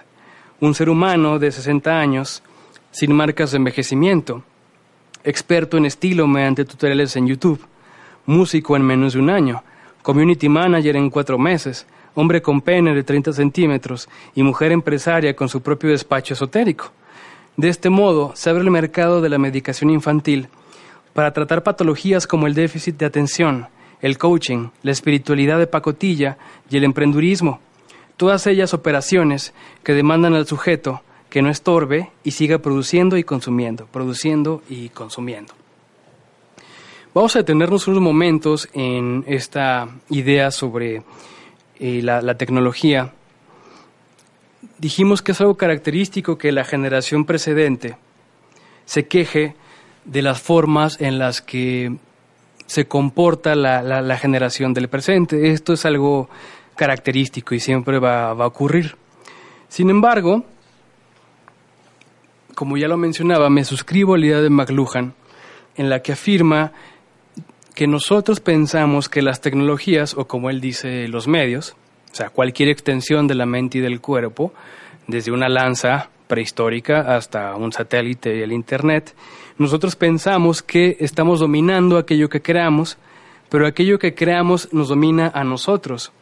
un 0.61 0.75
ser 0.75 0.89
humano 0.89 1.39
de 1.39 1.53
60 1.53 1.99
años 1.99 2.43
sin 2.91 3.13
marcas 3.13 3.51
de 3.51 3.59
envejecimiento, 3.59 4.43
experto 5.25 5.77
en 5.77 5.87
estilo 5.87 6.27
mediante 6.27 6.65
tutoriales 6.65 7.17
en 7.17 7.27
YouTube, 7.27 7.61
músico 8.27 8.77
en 8.77 8.83
menos 8.83 9.15
de 9.15 9.21
un 9.21 9.31
año, 9.31 9.63
community 10.03 10.49
manager 10.49 10.97
en 10.97 11.11
cuatro 11.11 11.39
meses, 11.39 11.87
hombre 12.15 12.41
con 12.41 12.61
pene 12.61 12.95
de 12.95 13.03
30 13.03 13.33
centímetros 13.33 14.09
y 14.35 14.43
mujer 14.43 14.73
empresaria 14.73 15.37
con 15.37 15.49
su 15.49 15.63
propio 15.63 15.91
despacho 15.91 16.35
esotérico. 16.35 16.93
De 17.57 17.69
este 17.69 17.91
modo, 17.91 18.33
se 18.35 18.51
abre 18.51 18.63
el 18.63 18.71
mercado 18.71 19.21
de 19.21 19.29
la 19.29 19.39
medicación 19.39 19.91
infantil 19.91 20.49
para 21.17 21.33
tratar 21.33 21.63
patologías 21.63 22.27
como 22.27 22.47
el 22.47 22.55
déficit 22.55 22.99
de 22.99 23.07
atención, 23.07 23.69
el 24.03 24.19
coaching, 24.19 24.69
la 24.83 24.93
espiritualidad 24.93 25.59
de 25.59 25.67
pacotilla 25.67 26.37
y 26.71 26.77
el 26.77 26.85
emprendurismo. 26.85 27.59
Todas 28.17 28.47
ellas 28.47 28.75
operaciones 28.75 29.55
que 29.83 29.95
demandan 29.95 30.35
al 30.35 30.47
sujeto 30.47 31.03
que 31.31 31.43
no 31.43 31.51
estorbe 31.51 32.11
y 32.23 32.33
siga 32.33 32.59
produciendo 32.59 33.17
y 33.17 33.25
consumiendo, 33.25 33.87
produciendo 33.87 34.63
y 34.69 34.91
consumiendo. 34.91 35.55
Vamos 37.15 37.35
a 37.35 37.41
detenernos 37.41 37.89
unos 37.89 38.03
momentos 38.03 38.69
en 38.75 39.25
esta 39.27 39.89
idea 40.11 40.51
sobre 40.51 41.03
eh, 41.81 42.03
la, 42.03 42.21
la 42.21 42.37
tecnología 42.37 43.13
dijimos 44.79 45.23
que 45.23 45.33
es 45.33 45.41
algo 45.41 45.57
característico 45.57 46.37
que 46.37 46.53
la 46.53 46.65
generación 46.65 47.25
precedente 47.25 47.97
se 48.85 49.07
queje 49.07 49.55
de 50.07 50.23
las 50.23 50.41
formas 50.41 51.01
en 51.01 51.19
las 51.19 51.43
que 51.43 51.97
se 52.67 52.87
comporta 52.87 53.55
la, 53.55 53.83
la, 53.83 54.19
generación 54.19 54.75
del 54.75 54.89
presente. 54.89 55.51
Esto 55.53 55.73
es 55.73 55.85
algo 55.85 56.29
característico 56.75 57.55
y 57.55 57.61
siempre 57.61 57.99
va, 57.99 58.35
va, 58.35 58.45
a 58.45 58.49
ocurrir. 58.49 58.97
Sin 59.69 59.91
embargo, 59.91 60.45
como 62.55 62.77
ya 62.77 62.89
lo 62.89 62.97
mencionaba, 62.97 63.51
me 63.51 63.65
suscribo 63.65 64.15
a 64.15 64.19
la 64.19 64.27
idea 64.27 64.41
de 64.41 64.51
McLuhan, 64.51 65.15
en 65.77 65.91
la 65.91 66.01
que 66.01 66.13
afirma 66.13 66.73
que 67.75 67.87
nosotros 67.87 68.41
pensamos 68.41 69.09
que 69.09 69.23
las 69.23 69.41
tecnologías, 69.41 70.15
o 70.15 70.27
como 70.27 70.51
él 70.51 70.61
dice, 70.61 71.09
los 71.09 71.29
medios, 71.29 71.77
o 72.11 72.15
sea, 72.15 72.31
cualquier 72.31 72.71
extensión 72.71 73.27
de 73.27 73.35
la 73.35 73.45
mente 73.45 73.79
y 73.79 73.81
del 73.83 74.01
cuerpo, 74.01 74.55
desde 75.07 75.31
una 75.31 75.49
lanza 75.49 76.09
prehistórica 76.27 77.15
hasta 77.15 77.55
un 77.55 77.73
satélite 77.73 78.37
y 78.37 78.43
el 78.43 78.53
Internet, 78.53 79.15
nosotros 79.59 79.97
pensamos 79.97 80.63
que 80.63 80.97
estamos 81.01 81.41
dominando 81.41 81.97
aquello 81.97 82.29
que 82.29 82.43
creamos, 82.43 82.99
pero 83.49 83.67
aquello 83.67 83.99
que 83.99 84.15
creamos 84.15 84.73
nos 84.73 84.89
domina 84.89 85.31
a 85.35 85.45
nosotros. 85.45 86.13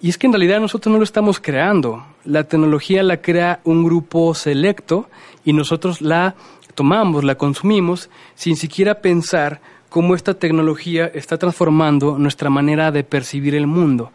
Y 0.00 0.08
es 0.08 0.16
que 0.16 0.26
en 0.26 0.32
realidad 0.32 0.60
nosotros 0.60 0.92
no 0.92 0.98
lo 0.98 1.04
estamos 1.04 1.40
creando. 1.40 2.06
La 2.24 2.44
tecnología 2.44 3.02
la 3.02 3.20
crea 3.20 3.60
un 3.64 3.84
grupo 3.84 4.34
selecto 4.34 5.08
y 5.44 5.52
nosotros 5.52 6.00
la 6.00 6.36
tomamos, 6.74 7.24
la 7.24 7.34
consumimos 7.34 8.08
sin 8.34 8.56
siquiera 8.56 9.02
pensar 9.02 9.60
cómo 9.88 10.14
esta 10.14 10.34
tecnología 10.34 11.06
está 11.06 11.36
transformando 11.36 12.18
nuestra 12.18 12.48
manera 12.48 12.92
de 12.92 13.04
percibir 13.04 13.54
el 13.54 13.66
mundo 13.66 14.12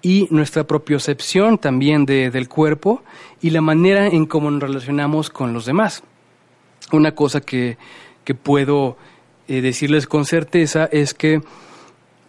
y 0.00 0.28
nuestra 0.30 0.64
propiocepción 0.64 1.58
también 1.58 2.06
de, 2.06 2.30
del 2.30 2.48
cuerpo 2.48 3.02
y 3.42 3.50
la 3.50 3.60
manera 3.60 4.06
en 4.06 4.24
cómo 4.26 4.50
nos 4.50 4.62
relacionamos 4.62 5.28
con 5.28 5.52
los 5.52 5.66
demás. 5.66 6.02
Una 6.92 7.14
cosa 7.14 7.40
que, 7.40 7.78
que 8.24 8.34
puedo 8.34 8.96
eh, 9.48 9.60
decirles 9.60 10.06
con 10.06 10.24
certeza 10.24 10.88
es 10.90 11.14
que 11.14 11.42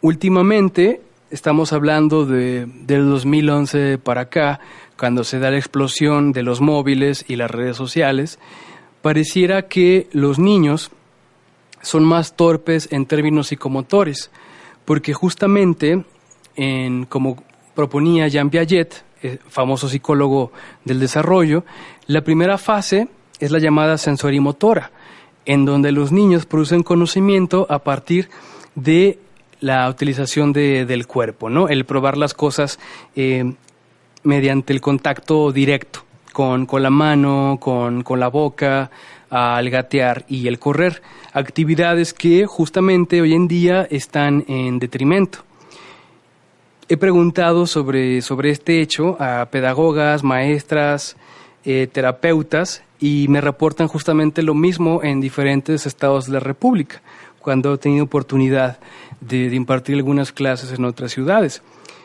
últimamente 0.01 1.01
estamos 1.29 1.73
hablando 1.73 2.25
de, 2.25 2.65
del 2.65 3.09
2011 3.09 3.97
para 3.97 4.21
acá, 4.21 4.59
cuando 4.97 5.23
se 5.23 5.39
da 5.39 5.49
la 5.49 5.57
explosión 5.57 6.31
de 6.33 6.43
los 6.43 6.61
móviles 6.61 7.25
y 7.27 7.35
las 7.35 7.49
redes 7.49 7.77
sociales, 7.77 8.39
pareciera 9.01 9.67
que 9.67 10.07
los 10.11 10.37
niños 10.37 10.91
son 11.81 12.03
más 12.03 12.35
torpes 12.35 12.87
en 12.91 13.05
términos 13.05 13.47
psicomotores, 13.47 14.29
porque 14.85 15.13
justamente 15.13 16.03
en, 16.55 17.05
como 17.05 17.43
proponía 17.73 18.27
Jean 18.27 18.49
Piaget, 18.49 19.03
eh, 19.23 19.39
famoso 19.47 19.87
psicólogo 19.87 20.51
del 20.83 20.99
desarrollo, 20.99 21.63
la 22.07 22.21
primera 22.21 22.57
fase 22.57 23.07
es 23.41 23.51
la 23.51 23.60
llamada 23.60 23.97
sensorimotora, 23.97 24.91
en 25.45 25.65
donde 25.65 25.91
los 25.91 26.13
niños 26.13 26.45
producen 26.45 26.84
conocimiento 26.84 27.67
a 27.69 27.80
partir 27.80 28.30
de 28.75 29.19
la 29.60 29.89
utilización 29.89 30.54
de, 30.54 30.86
del 30.86 31.08
cuerpo, 31.08 31.49
¿no? 31.49 31.67
El 31.67 31.86
probar 31.86 32.17
las 32.17 32.34
cosas 32.34 32.80
eh, 33.15 33.54
mediante 34.23 34.73
el 34.73 34.80
contacto 34.80 35.51
directo, 35.51 36.04
con, 36.32 36.65
con 36.65 36.84
la 36.84 36.89
mano, 36.89 37.58
con, 37.60 38.04
con 38.04 38.19
la 38.19 38.30
boca, 38.30 38.89
al 39.30 39.69
gatear 39.69 40.25
y 40.27 40.47
el 40.47 40.60
correr, 40.60 41.01
actividades 41.34 42.13
que 42.13 42.45
justamente 42.45 43.21
hoy 43.21 43.34
en 43.34 43.47
día 43.47 43.88
están 43.89 44.45
en 44.47 44.77
detrimento. 44.77 45.39
He 46.89 46.97
preguntado 46.97 47.67
sobre, 47.67 48.21
sobre 48.21 48.49
este 48.49 48.82
hecho 48.82 49.15
a 49.21 49.45
pedagogas, 49.49 50.23
maestras, 50.23 51.15
eh, 51.63 51.88
terapeutas 51.91 52.84
y 53.00 53.28
me 53.30 53.41
reportan 53.41 53.88
justamente 53.88 54.43
lo 54.43 54.54
mismo 54.54 55.02
en 55.04 55.21
diferentes 55.21 55.86
estados 55.86 56.26
de 56.26 56.34
la 56.34 56.39
República, 56.39 57.02
cuando 57.39 57.74
he 57.74 57.78
tenido 57.78 58.06
oportunidad 58.06 58.80
de, 59.19 59.54
impartir 59.54 59.95
algunas 59.95 60.32
clases 60.32 60.71
en 60.71 60.86
otras 60.86 61.12
ciudades. 61.12 61.62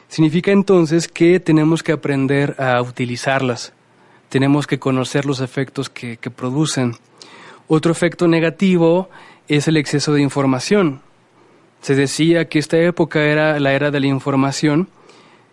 Significa 0.09 0.53
entonces 0.53 1.09
que 1.09 1.41
tenemos 1.41 1.83
que 1.83 1.93
aprender 1.93 2.55
a 2.59 2.81
utilizarlas, 2.81 3.73
tenemos 4.29 4.67
que 4.67 4.79
conocer 4.79 5.27
los 5.27 5.41
efectos 5.41 5.91
que, 5.91 6.17
que 6.17 6.31
producen. 6.31 6.97
Otro 7.69 7.93
efecto 7.93 8.29
negativo 8.29 9.09
es 9.49 9.69
el 9.69 9.77
exceso 9.77 10.13
de 10.13 10.23
información. 10.23 11.01
Se 11.81 11.95
decía 11.95 12.49
que 12.49 12.59
esta 12.59 12.79
época 12.79 13.23
era 13.23 13.59
la 13.61 13.73
era 13.73 13.91
de 13.91 14.01
la 14.01 14.07
información, 14.07 14.89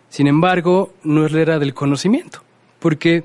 sin 0.08 0.26
embargo, 0.26 0.92
no 1.02 1.26
es 1.26 1.32
la 1.32 1.40
era 1.40 1.58
del 1.58 1.74
conocimiento, 1.74 2.42
porque 2.78 3.24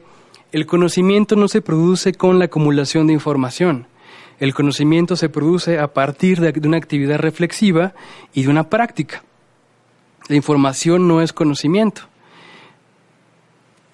el 0.52 0.66
conocimiento 0.66 1.36
no 1.36 1.48
se 1.48 1.62
produce 1.62 2.14
con 2.14 2.40
la 2.40 2.46
acumulación 2.46 3.08
de 3.08 3.14
información. 3.14 3.88
El 4.40 4.54
conocimiento 4.54 5.16
se 5.16 5.30
produce 5.30 5.80
a 5.80 5.94
partir 5.94 6.40
de, 6.40 6.68
una 6.68 6.78
actividad 6.78 7.20
reflexiva 7.20 7.94
y 8.34 8.44
de 8.44 8.50
una 8.50 8.70
práctica. 8.70 9.24
La 10.28 10.36
información 10.36 11.08
no 11.08 11.22
es 11.22 11.34
conocimiento. 11.34 12.04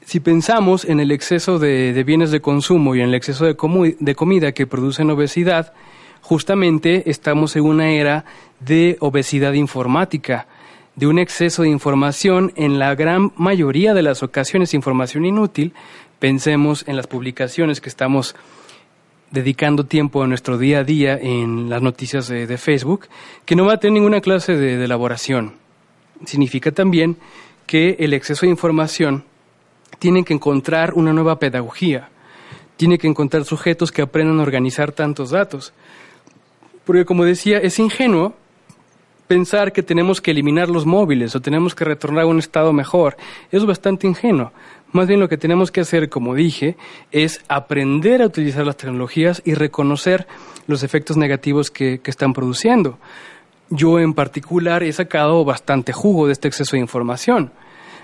Si 0.06 0.20
pensamos 0.20 0.86
en 0.86 1.00
el 1.00 1.12
exceso 1.12 1.58
de, 1.58 2.04
bienes 2.06 2.30
de 2.30 2.42
consumo 2.42 2.96
y 2.96 3.02
en 3.02 3.10
el 3.10 3.16
exceso 3.16 3.46
de, 3.46 3.56
de 4.00 4.16
comida 4.16 4.52
que 4.52 4.68
producen 4.68 5.10
obesidad, 5.10 5.74
justamente 6.22 7.10
estamos 7.10 7.56
en 7.56 7.64
una 7.64 7.90
era 7.90 8.24
de 8.60 8.98
obesidad 9.00 9.54
informática, 9.54 10.48
de 10.96 11.08
un 11.08 11.20
exceso 11.20 11.64
de 11.64 11.70
información, 11.70 12.54
en 12.56 12.78
la 12.78 12.94
gran 12.96 13.34
mayoría 13.36 13.94
de 13.94 14.04
las 14.04 14.24
ocasiones 14.24 14.74
información 14.74 15.26
inútil. 15.26 15.74
Pensemos 16.20 16.86
en 16.88 16.96
las 16.96 17.08
publicaciones 17.08 17.82
que 17.82 17.90
estamos 17.90 18.36
dedicando 19.32 19.86
tiempo 19.86 20.24
a 20.24 20.28
nuestro 20.28 20.58
día 20.58 20.80
a 20.80 20.84
día 20.84 21.18
en 21.18 21.70
las 21.70 21.82
noticias 21.82 22.28
de, 22.28 22.58
Facebook, 22.58 23.08
que 23.46 23.56
no 23.56 23.66
va 23.66 23.74
a 23.74 23.80
tener 23.80 23.94
ninguna 23.94 24.22
clase 24.22 24.56
de, 24.56 24.78
de 24.78 24.86
elaboración. 24.86 25.54
Significa 26.26 26.72
también 26.72 27.18
que 27.68 27.98
el 28.00 28.14
exceso 28.14 28.46
de 28.46 28.52
información 28.52 29.26
tiene 30.00 30.24
que 30.24 30.34
encontrar 30.34 30.94
una 30.94 31.14
nueva 31.14 31.40
pedagogía, 31.40 32.10
tiene 32.78 32.98
que 32.98 33.08
encontrar 33.08 33.44
sujetos 33.44 33.92
que 33.92 34.02
aprendan 34.02 34.40
a 34.40 34.44
organizar 34.44 34.92
tantos 34.92 35.32
datos. 35.32 35.74
Porque 36.86 37.06
como 37.06 37.26
decía, 37.26 37.58
es 37.58 37.80
ingenuo 37.80 38.36
pensar 39.28 39.74
que 39.74 39.84
tenemos 39.84 40.22
que 40.22 40.32
eliminar 40.32 40.70
los 40.70 40.86
móviles 40.86 41.36
o 41.36 41.42
tenemos 41.42 41.74
que 41.74 41.86
retornar 41.86 42.24
a 42.24 42.28
un 42.28 42.40
estado 42.40 42.74
mejor. 42.74 43.18
Es 43.52 43.66
bastante 43.66 44.08
ingenuo. 44.08 44.52
Más 44.96 45.10
bien 45.10 45.20
lo 45.20 45.28
que 45.28 45.38
tenemos 45.38 45.72
que 45.72 45.82
hacer, 45.82 46.08
como 46.08 46.36
dije, 46.36 46.78
es 47.12 47.42
aprender 47.50 48.22
a 48.22 48.28
utilizar 48.28 48.66
las 48.66 48.78
tecnologías 48.78 49.42
y 49.44 49.54
reconocer 49.54 50.26
los 50.68 50.84
efectos 50.84 51.18
negativos 51.18 51.70
que, 51.70 52.00
que 52.00 52.10
están 52.10 52.32
produciendo. 52.32 52.98
Yo 53.70 54.00
en 54.00 54.14
particular 54.14 54.84
he 54.84 54.94
sacado 54.94 55.44
bastante 55.44 55.92
jugo 55.92 56.28
de 56.28 56.32
este 56.32 56.48
exceso 56.48 56.78
de 56.78 56.82
información. 56.82 57.52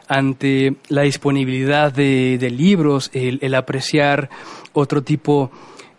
ante 0.10 0.76
la 0.90 1.04
disponibilidad 1.04 1.94
de, 1.94 2.54
libros, 2.54 3.10
el, 3.14 3.56
apreciar 3.56 4.30
otro 4.74 5.02
tipo, 5.02 5.50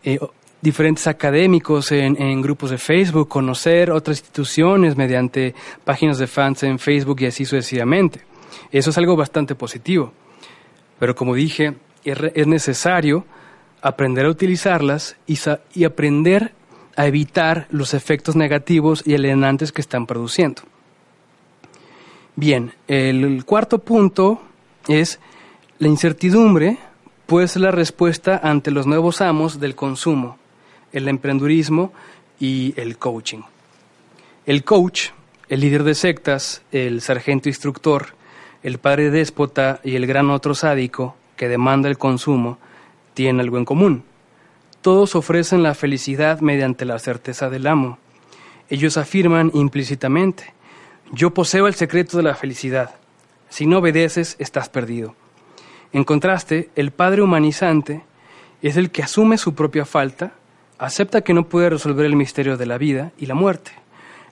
eh, 0.04 0.18
diferentes 0.60 1.06
académicos 1.06 1.90
en, 1.90 2.20
en, 2.20 2.42
grupos 2.42 2.68
de 2.68 2.76
Facebook, 2.76 3.28
conocer 3.28 3.90
otras 3.90 4.18
instituciones 4.18 4.98
mediante 4.98 5.54
páginas 5.84 6.18
de 6.18 6.26
fans 6.26 6.64
en 6.64 6.78
Facebook 6.78 7.22
y 7.22 7.26
así 7.26 7.46
sucesivamente. 7.46 8.20
Eso 8.70 8.90
es 8.90 8.98
algo 8.98 9.16
bastante 9.16 9.54
positivo. 9.54 10.12
Pero 11.02 11.16
como 11.16 11.34
dije, 11.34 11.74
es 12.04 12.46
necesario 12.46 13.24
aprender 13.80 14.24
a 14.24 14.28
utilizarlas 14.28 15.16
y, 15.26 15.82
aprender 15.82 16.52
a 16.94 17.08
evitar 17.08 17.66
los 17.72 17.92
efectos 17.92 18.36
negativos 18.36 19.02
y 19.04 19.16
alienantes 19.16 19.72
que 19.72 19.80
están 19.80 20.06
produciendo. 20.06 20.62
Bien, 22.36 22.74
el 22.86 23.44
cuarto 23.44 23.80
punto 23.80 24.42
es 24.86 25.18
la 25.80 25.88
incertidumbre 25.88 26.78
puede 27.26 27.48
ser 27.48 27.62
la 27.62 27.72
respuesta 27.72 28.40
ante 28.40 28.70
los 28.70 28.86
nuevos 28.86 29.20
amos 29.22 29.58
del 29.58 29.74
consumo, 29.74 30.38
el 30.92 31.08
emprendurismo 31.08 31.92
y 32.38 32.74
el 32.76 32.96
coaching. 32.96 33.42
El 34.46 34.62
coach, 34.62 35.08
el 35.48 35.62
líder 35.62 35.82
de 35.82 35.96
sectas, 35.96 36.62
el 36.70 37.00
sargento 37.00 37.48
instructor, 37.48 38.21
el 38.62 38.78
padre 38.78 39.10
déspota 39.10 39.80
y 39.84 39.96
el 39.96 40.06
gran 40.06 40.30
otro 40.30 40.54
sádico 40.54 41.16
que 41.36 41.48
demanda 41.48 41.88
el 41.88 41.98
consumo 41.98 42.58
tienen 43.14 43.40
algo 43.40 43.58
en 43.58 43.64
común 43.64 44.04
todos 44.82 45.14
ofrecen 45.14 45.62
la 45.62 45.74
felicidad 45.74 46.40
mediante 46.40 46.84
la 46.84 46.98
certeza 46.98 47.48
del 47.48 47.68
amo. 47.68 47.98
Ellos 48.68 48.96
afirman 48.96 49.52
implícitamente, 49.54 50.52
yo 51.12 51.32
poseo 51.32 51.68
el 51.68 51.74
secreto 51.74 52.16
de 52.16 52.24
la 52.24 52.34
felicidad. 52.34 52.96
Si 53.48 53.66
no 53.66 53.78
obedeces, 53.78 54.34
estás 54.40 54.68
perdido. 54.68 55.14
En 55.92 56.04
contraste, 56.04 56.70
el 56.74 56.90
Padre 56.90 57.22
humanizante 57.22 58.02
es 58.60 58.76
el 58.76 58.90
que 58.90 59.02
asume 59.02 59.38
su 59.38 59.54
propia 59.54 59.84
falta, 59.84 60.32
acepta 60.78 61.20
que 61.20 61.34
no 61.34 61.48
puede 61.48 61.70
resolver 61.70 62.06
el 62.06 62.16
misterio 62.16 62.56
de 62.56 62.66
la 62.66 62.78
vida 62.78 63.12
y 63.18 63.26
la 63.26 63.34
muerte, 63.34 63.70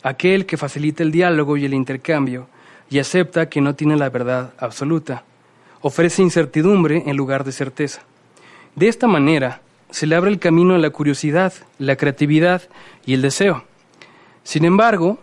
aquel 0.02 0.46
que 0.46 0.56
facilita 0.56 1.04
el 1.04 1.12
diálogo 1.12 1.56
y 1.58 1.64
el 1.64 1.74
intercambio, 1.74 2.48
y 2.90 2.98
acepta 2.98 3.48
que 3.48 3.60
no 3.60 3.74
tiene 3.74 3.96
la 3.96 4.10
verdad 4.10 4.52
absoluta. 4.58 5.24
Ofrece 5.80 6.22
incertidumbre 6.22 7.04
en 7.06 7.16
lugar 7.16 7.44
de 7.44 7.52
certeza. 7.52 8.02
De 8.74 8.88
esta 8.88 9.06
manera, 9.06 9.62
se 9.90 10.06
le 10.06 10.16
abre 10.16 10.30
el 10.30 10.38
camino 10.38 10.74
a 10.74 10.78
la 10.78 10.90
curiosidad, 10.90 11.52
la 11.78 11.96
creatividad 11.96 12.62
y 13.06 13.14
el 13.14 13.22
deseo. 13.22 13.64
Sin 14.42 14.64
embargo, 14.64 15.18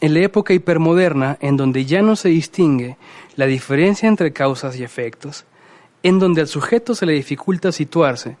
en 0.00 0.14
la 0.14 0.20
época 0.20 0.54
hipermoderna, 0.54 1.38
en 1.40 1.56
donde 1.56 1.84
ya 1.84 2.02
no 2.02 2.14
se 2.14 2.28
distingue 2.28 2.96
la 3.36 3.46
diferencia 3.46 4.08
entre 4.08 4.32
causas 4.32 4.78
y 4.78 4.84
efectos, 4.84 5.44
en 6.02 6.18
donde 6.18 6.42
al 6.42 6.48
sujeto 6.48 6.94
se 6.94 7.06
le 7.06 7.14
dificulta 7.14 7.72
situarse, 7.72 8.36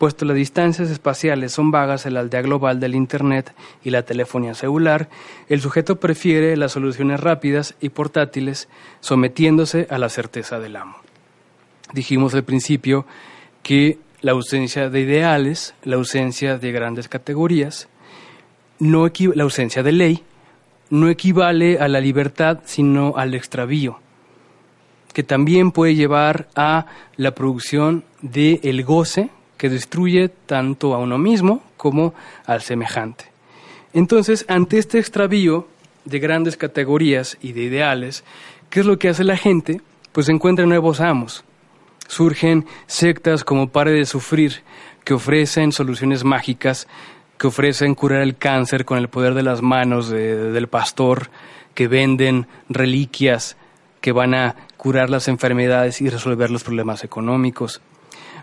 puesto 0.00 0.24
las 0.24 0.34
distancias 0.34 0.88
espaciales 0.88 1.52
son 1.52 1.70
vagas 1.70 2.06
en 2.06 2.14
la 2.14 2.20
aldea 2.20 2.40
global 2.40 2.80
del 2.80 2.94
Internet 2.94 3.52
y 3.84 3.90
la 3.90 4.02
telefonía 4.02 4.54
celular, 4.54 5.10
el 5.50 5.60
sujeto 5.60 6.00
prefiere 6.00 6.56
las 6.56 6.72
soluciones 6.72 7.20
rápidas 7.20 7.74
y 7.82 7.90
portátiles, 7.90 8.70
sometiéndose 9.00 9.86
a 9.90 9.98
la 9.98 10.08
certeza 10.08 10.58
del 10.58 10.76
amo. 10.76 10.96
Dijimos 11.92 12.34
al 12.34 12.44
principio 12.44 13.04
que 13.62 13.98
la 14.22 14.32
ausencia 14.32 14.88
de 14.88 15.00
ideales, 15.00 15.74
la 15.84 15.96
ausencia 15.96 16.56
de 16.56 16.72
grandes 16.72 17.06
categorías, 17.10 17.90
no 18.78 19.06
la 19.34 19.42
ausencia 19.42 19.82
de 19.82 19.92
ley, 19.92 20.24
no 20.88 21.10
equivale 21.10 21.78
a 21.78 21.88
la 21.88 22.00
libertad, 22.00 22.60
sino 22.64 23.18
al 23.18 23.34
extravío, 23.34 24.00
que 25.12 25.24
también 25.24 25.72
puede 25.72 25.94
llevar 25.94 26.48
a 26.56 26.86
la 27.16 27.34
producción 27.34 28.04
del 28.22 28.60
el 28.62 28.82
goce 28.82 29.28
que 29.60 29.68
destruye 29.68 30.30
tanto 30.46 30.94
a 30.94 30.98
uno 30.98 31.18
mismo 31.18 31.62
como 31.76 32.14
al 32.46 32.62
semejante. 32.62 33.26
Entonces, 33.92 34.46
ante 34.48 34.78
este 34.78 34.98
extravío 34.98 35.68
de 36.06 36.18
grandes 36.18 36.56
categorías 36.56 37.36
y 37.42 37.52
de 37.52 37.64
ideales, 37.64 38.24
¿qué 38.70 38.80
es 38.80 38.86
lo 38.86 38.98
que 38.98 39.10
hace 39.10 39.22
la 39.22 39.36
gente? 39.36 39.82
Pues 40.12 40.30
encuentra 40.30 40.64
nuevos 40.64 41.02
amos, 41.02 41.44
surgen 42.08 42.64
sectas 42.86 43.44
como 43.44 43.68
Pare 43.68 43.90
de 43.90 44.06
Sufrir, 44.06 44.62
que 45.04 45.12
ofrecen 45.12 45.72
soluciones 45.72 46.24
mágicas, 46.24 46.88
que 47.36 47.48
ofrecen 47.48 47.94
curar 47.94 48.22
el 48.22 48.36
cáncer 48.36 48.86
con 48.86 48.96
el 48.96 49.08
poder 49.08 49.34
de 49.34 49.42
las 49.42 49.60
manos 49.60 50.08
del 50.08 50.68
pastor, 50.68 51.28
que 51.74 51.86
venden 51.86 52.46
reliquias 52.70 53.58
que 54.00 54.12
van 54.12 54.32
a 54.32 54.56
curar 54.78 55.10
las 55.10 55.28
enfermedades 55.28 56.00
y 56.00 56.08
resolver 56.08 56.50
los 56.50 56.64
problemas 56.64 57.04
económicos. 57.04 57.82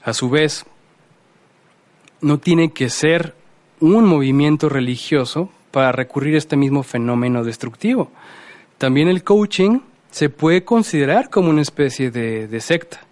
A 0.03 0.13
su 0.13 0.29
vez, 0.29 0.67
no 2.21 2.39
tiene 2.39 2.71
que 2.71 2.89
ser 2.89 3.35
un 3.79 4.05
movimiento 4.05 4.69
religioso 4.69 5.49
para 5.71 5.91
recurrir 5.91 6.35
a 6.35 6.39
este 6.39 6.55
mismo 6.55 6.83
fenómeno 6.83 7.43
destructivo. 7.43 8.11
También 8.77 9.07
el 9.07 9.23
coaching 9.23 9.79
se 10.11 10.29
puede 10.29 10.63
considerar 10.63 11.29
como 11.29 11.49
una 11.49 11.61
especie 11.61 12.11
de 12.11 12.59
secta 12.59 13.07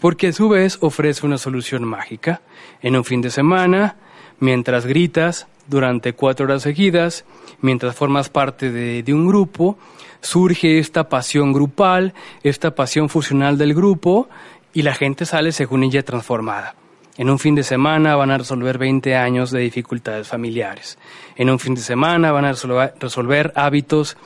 porque 0.00 0.28
a 0.28 0.32
su 0.32 0.48
vez 0.48 0.78
ofrece 0.80 1.26
una 1.26 1.38
solución 1.38 1.84
mágica. 1.84 2.40
En 2.82 2.96
un 2.96 3.04
fin 3.04 3.20
de 3.20 3.30
semana, 3.30 3.96
mientras 4.40 4.86
gritas 4.86 5.46
durante 5.68 6.14
cuatro 6.14 6.46
horas 6.46 6.62
seguidas, 6.62 7.24
mientras 7.60 7.94
formas 7.94 8.28
parte 8.28 8.72
de, 8.72 9.12
un 9.12 9.28
grupo, 9.28 9.78
surge 10.20 10.78
esta 10.78 11.08
pasión 11.08 11.52
grupal, 11.52 12.14
esta 12.42 12.74
pasión 12.74 13.08
fusional 13.08 13.58
del 13.58 13.74
grupo, 13.74 14.28
y 14.72 14.82
la 14.82 14.94
gente 14.94 15.26
sale 15.26 15.52
según 15.52 15.84
ella 15.84 16.02
transformada. 16.02 16.74
En 17.16 17.28
un 17.28 17.38
fin 17.38 17.54
de 17.54 17.62
semana 17.62 18.16
van 18.16 18.30
a 18.30 18.38
resolver 18.38 18.78
20 18.78 19.14
años 19.16 19.50
de 19.50 19.60
dificultades 19.60 20.28
familiares. 20.28 20.98
En 21.36 21.50
un 21.50 21.58
fin 21.58 21.74
de 21.74 21.82
semana 21.82 22.32
van 22.32 22.44
a 22.44 22.52
resolver, 22.52 23.52
hábitos, 23.56 24.16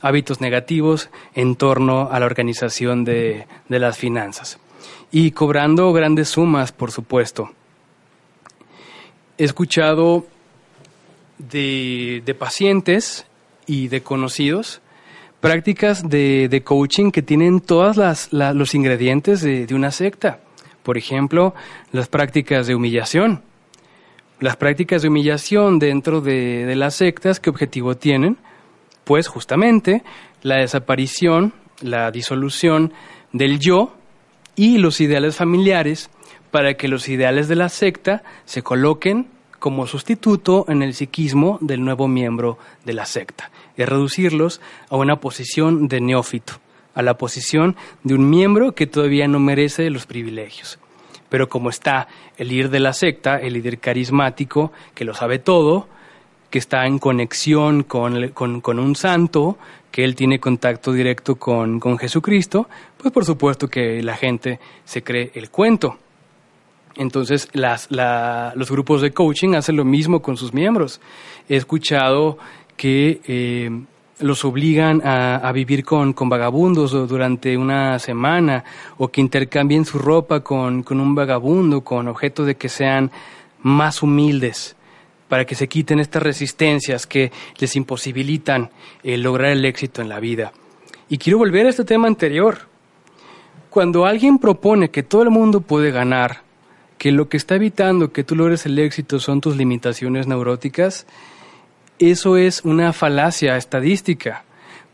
hábitos 0.00 0.40
negativos 0.40 1.08
en 1.34 1.56
torno 1.56 2.08
a 2.10 2.20
la 2.20 2.26
organización 2.26 3.04
de 3.04 3.46
las 3.68 3.96
finanzas 3.96 4.58
y 5.12 5.30
cobrando 5.32 5.92
grandes 5.92 6.30
sumas, 6.30 6.72
por 6.72 6.90
supuesto. 6.90 7.50
He 9.36 9.44
escuchado 9.44 10.26
de, 11.38 12.36
pacientes 12.38 13.26
y 13.66 13.88
de 13.88 14.02
conocidos 14.02 14.80
prácticas 15.40 16.08
de, 16.08 16.62
coaching 16.64 17.10
que 17.10 17.22
tienen 17.22 17.60
todos 17.60 18.32
los 18.32 18.74
ingredientes 18.74 19.42
de, 19.42 19.66
una 19.74 19.90
secta. 19.90 20.40
Por 20.82 20.98
ejemplo, 20.98 21.54
las 21.92 22.08
prácticas 22.08 22.66
de 22.66 22.74
humillación. 22.74 23.42
Las 24.40 24.56
prácticas 24.56 25.02
de 25.02 25.08
humillación 25.08 25.78
dentro 25.78 26.20
de, 26.20 26.74
las 26.74 26.96
sectas, 26.96 27.38
¿qué 27.38 27.50
objetivo 27.50 27.96
tienen? 27.96 28.38
Pues 29.04 29.28
justamente 29.28 30.02
la 30.42 30.56
desaparición, 30.56 31.54
la 31.80 32.10
disolución 32.10 32.92
del 33.32 33.60
yo 33.60 33.94
y 34.56 34.78
los 34.78 35.00
ideales 35.00 35.36
familiares 35.36 36.10
para 36.50 36.74
que 36.74 36.88
los 36.88 37.08
ideales 37.08 37.48
de 37.48 37.56
la 37.56 37.68
secta 37.68 38.22
se 38.44 38.62
coloquen 38.62 39.28
como 39.62 39.86
sustituto 39.86 40.64
en 40.68 40.82
el 40.82 40.92
psiquismo 40.92 41.58
del 41.60 41.84
nuevo 41.84 42.08
miembro 42.08 42.58
de 42.84 42.94
la 42.94 43.06
secta, 43.06 43.52
y 43.76 43.84
reducirlos 43.84 44.60
a 44.90 44.96
una 44.96 45.20
posición 45.20 45.86
de 45.86 46.00
neófito, 46.00 46.54
a 46.94 47.02
la 47.02 47.16
posición 47.16 47.76
de 48.02 48.14
un 48.14 48.28
miembro 48.28 48.72
que 48.72 48.86
todavía 48.86 49.28
no 49.28 49.38
merece 49.38 49.90
los 49.90 50.06
privilegios. 50.06 50.78
Pero 51.28 51.48
como 51.48 51.70
está 51.70 52.08
el 52.36 52.48
líder 52.48 52.68
de 52.70 52.80
la 52.80 52.92
secta, 52.92 53.36
el 53.36 53.54
líder 53.54 53.78
carismático, 53.78 54.72
que 54.94 55.04
lo 55.04 55.14
sabe 55.14 55.38
todo, 55.38 55.88
que 56.50 56.58
está 56.58 56.86
en 56.86 56.98
conexión 56.98 57.82
con, 57.82 58.28
con, 58.28 58.78
un 58.78 58.94
santo, 58.94 59.56
que 59.90 60.04
él 60.04 60.14
tiene 60.14 60.38
contacto 60.38 60.92
directo 60.92 61.36
con, 61.36 61.80
con 61.80 61.96
Jesucristo, 61.96 62.68
pues 62.98 63.10
por 63.12 63.24
supuesto 63.24 63.68
que 63.68 64.02
la 64.02 64.16
gente 64.16 64.60
se 64.84 65.02
cree 65.02 65.30
el 65.34 65.50
cuento. 65.50 65.96
Entonces, 66.96 67.48
los 67.54 68.70
grupos 68.70 69.00
de 69.00 69.12
coaching 69.12 69.54
hacen 69.54 69.76
lo 69.76 69.84
mismo 69.84 70.20
con 70.20 70.36
sus 70.36 70.52
miembros. 70.52 71.00
He 71.48 71.56
escuchado 71.56 72.36
que 72.76 73.20
eh, 73.26 73.70
los 74.22 74.44
obligan 74.44 75.02
a, 75.04 75.50
vivir 75.52 75.84
con, 75.84 76.14
vagabundos 76.14 76.92
durante 77.08 77.56
una 77.56 77.98
semana 77.98 78.64
o 78.98 79.08
que 79.08 79.20
intercambien 79.20 79.84
su 79.84 79.98
ropa 79.98 80.40
con, 80.40 80.82
con 80.82 81.00
un 81.00 81.14
vagabundo 81.14 81.82
con 81.82 82.08
objeto 82.08 82.44
de 82.44 82.56
que 82.56 82.68
sean 82.68 83.10
más 83.62 84.02
humildes 84.02 84.76
para 85.28 85.46
que 85.46 85.54
se 85.54 85.66
quiten 85.66 85.98
estas 85.98 86.22
resistencias 86.22 87.06
que 87.06 87.32
les 87.58 87.74
imposibilitan 87.76 88.70
eh, 89.02 89.16
lograr 89.16 89.52
el 89.52 89.64
éxito 89.64 90.02
en 90.02 90.10
la 90.10 90.20
vida. 90.20 90.52
Y 91.08 91.16
quiero 91.16 91.38
volver 91.38 91.66
a 91.66 91.70
este 91.70 91.84
tema 91.84 92.06
anterior. 92.06 92.58
Cuando 93.70 94.04
alguien 94.04 94.38
propone 94.38 94.90
que 94.90 95.02
todo 95.02 95.22
el 95.22 95.30
mundo 95.30 95.62
puede 95.62 95.90
ganar, 95.90 96.42
que 96.98 97.12
lo 97.12 97.30
que 97.30 97.38
está 97.38 97.54
evitando 97.56 98.12
que 98.12 98.24
tú 98.24 98.36
logres 98.36 98.66
el 98.66 98.78
éxito 98.78 99.18
son 99.18 99.40
tus 99.40 99.56
limitaciones 99.56 100.26
neuróticas, 100.26 101.06
eso 101.98 102.36
es 102.36 102.64
una 102.64 102.92
falacia 102.92 103.56
estadística. 103.56 104.44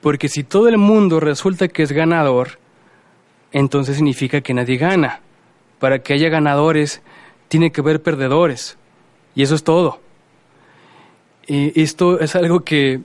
Porque 0.01 0.29
si 0.29 0.45
todo 0.45 0.69
el 0.69 0.79
mundo 0.79 1.21
resulta 1.21 1.69
que 1.69 1.83
es 1.83 1.93
ganador, 1.93 2.59
entonces 3.53 3.97
significa 3.97 4.41
que 4.41 4.55
nadie 4.55 4.77
gana. 4.77 5.21
Para 5.79 6.01
que 6.01 6.15
haya 6.15 6.29
ganadores, 6.29 7.03
tiene 7.49 7.73
que 7.73 7.81
haber 7.81 8.03
perdedores. 8.03 8.79
Y 9.35 9.43
eso 9.43 9.55
es 9.55 9.65
todo. 9.65 10.01
Y 11.47 11.81
esto 11.81 12.21
es 12.21 12.37
algo 12.37 12.61
que, 12.61 13.01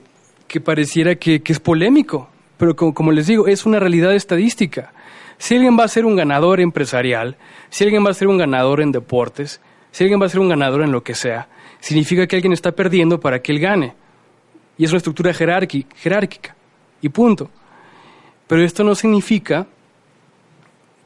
pareciera 0.62 1.14
que, 1.14 1.42
es 1.44 1.60
polémico, 1.60 2.28
pero 2.58 2.76
como, 2.76 3.10
les 3.10 3.26
digo, 3.26 3.46
es 3.46 3.64
una 3.64 3.80
realidad 3.80 4.14
estadística. 4.14 4.92
Si 5.38 5.54
alguien 5.54 5.78
va 5.78 5.84
a 5.84 5.88
ser 5.88 6.04
un 6.04 6.14
ganador 6.14 6.60
empresarial, 6.60 7.36
si 7.70 7.84
alguien 7.84 8.04
va 8.04 8.10
a 8.10 8.14
ser 8.14 8.28
un 8.28 8.36
ganador 8.36 8.80
en 8.80 8.92
deportes, 8.92 9.60
si 9.90 10.04
alguien 10.04 10.20
va 10.20 10.26
a 10.26 10.28
ser 10.28 10.40
un 10.40 10.50
ganador 10.50 10.82
en 10.82 10.92
lo 10.92 11.02
que 11.02 11.14
sea, 11.14 11.48
significa 11.84 12.26
que 12.26 12.36
alguien 12.36 12.54
está 12.54 12.72
perdiendo 12.72 13.20
para 13.20 13.42
que 13.42 13.52
él 13.52 13.60
gane. 13.60 13.94
Y 14.78 14.84
es 14.84 14.90
una 14.90 14.96
estructura 14.96 15.34
jerárquica. 15.34 16.56
Y 17.02 17.10
punto. 17.10 17.50
Pero 18.46 18.62
esto 18.62 18.84
no 18.84 18.94
significa 18.94 19.66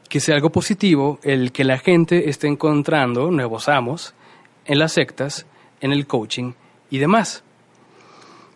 que 0.07 0.21
sea 0.21 0.35
algo 0.35 0.51
positivo 0.51 1.19
el 1.21 1.51
que 1.51 1.65
la 1.65 1.79
gente 1.79 2.29
esté 2.29 2.47
encontrando 2.47 3.29
nuevos 3.29 3.67
amos 3.67 4.13
en 4.65 4.79
las 4.79 4.93
sectas, 4.93 5.45
en 5.81 5.91
el 5.91 6.07
coaching 6.07 6.53
y 6.89 6.99
demás. 6.99 7.43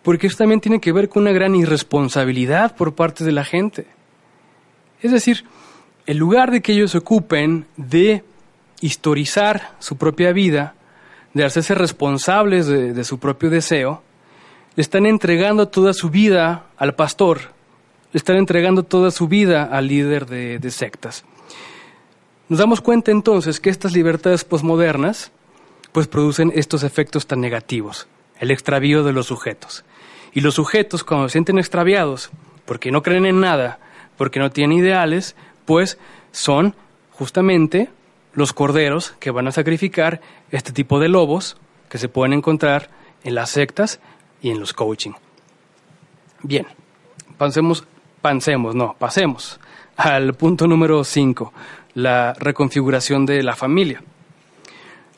Porque 0.02 0.26
esto 0.26 0.44
también 0.44 0.62
tiene 0.62 0.80
que 0.80 0.92
ver 0.92 1.10
con 1.10 1.24
una 1.24 1.32
gran 1.32 1.54
irresponsabilidad 1.54 2.74
por 2.74 2.94
parte 2.94 3.24
de 3.24 3.32
la 3.32 3.44
gente. 3.44 3.86
Es 5.02 5.12
decir, 5.12 5.44
en 6.06 6.16
lugar 6.16 6.50
de 6.50 6.62
que 6.62 6.72
ellos 6.72 6.92
se 6.92 6.98
ocupen 6.98 7.66
de 7.76 8.24
historizar 8.80 9.76
su 9.78 9.98
propia 9.98 10.32
vida, 10.32 10.74
de 11.34 11.44
hacerse 11.44 11.74
responsables 11.74 12.66
de, 12.66 13.04
su 13.04 13.18
propio 13.18 13.50
deseo, 13.50 14.02
le 14.76 14.80
están 14.80 15.06
entregando 15.06 15.68
toda 15.68 15.92
su 15.92 16.10
vida 16.10 16.66
al 16.76 16.94
pastor, 16.94 17.52
le 18.12 18.18
están 18.18 18.36
entregando 18.36 18.84
toda 18.84 19.10
su 19.10 19.28
vida 19.28 19.64
al 19.64 19.88
líder 19.88 20.26
de 20.26 20.70
sectas. 20.70 21.24
Nos 22.48 22.58
damos 22.58 22.80
cuenta 22.80 23.10
entonces 23.10 23.58
que 23.58 23.70
estas 23.70 23.92
libertades 23.92 24.44
posmodernas 24.44 25.32
pues 25.92 26.08
producen 26.08 26.52
estos 26.54 26.82
efectos 26.82 27.26
tan 27.26 27.40
negativos, 27.40 28.06
el 28.38 28.50
extravío 28.50 29.02
de 29.02 29.12
los 29.12 29.26
sujetos. 29.26 29.84
Y 30.32 30.40
los 30.40 30.54
sujetos 30.54 31.04
cuando 31.04 31.28
se 31.28 31.34
sienten 31.34 31.58
extraviados, 31.58 32.30
porque 32.64 32.90
no 32.90 33.02
creen 33.02 33.26
en 33.26 33.40
nada, 33.40 33.78
porque 34.16 34.40
no 34.40 34.50
tienen 34.50 34.78
ideales, 34.78 35.36
pues 35.64 35.96
son 36.32 36.74
justamente 37.12 37.90
los 38.34 38.52
corderos 38.52 39.14
que 39.20 39.30
van 39.30 39.48
a 39.48 39.52
sacrificar 39.52 40.20
este 40.50 40.72
tipo 40.72 41.00
de 41.00 41.08
lobos 41.08 41.56
que 41.88 41.98
se 41.98 42.08
pueden 42.08 42.32
encontrar 42.32 42.90
en 43.22 43.34
las 43.34 43.50
sectas 43.50 44.00
y 44.42 44.50
en 44.50 44.60
los 44.60 44.72
coaching. 44.72 45.12
Bien, 46.42 46.66
pasemos, 47.38 47.86
pensemos, 48.20 48.74
no, 48.74 48.94
pasemos 48.98 49.60
al 49.96 50.34
punto 50.34 50.66
número 50.66 51.04
5, 51.04 51.52
la 51.94 52.34
reconfiguración 52.34 53.26
de 53.26 53.42
la 53.42 53.54
familia. 53.54 54.02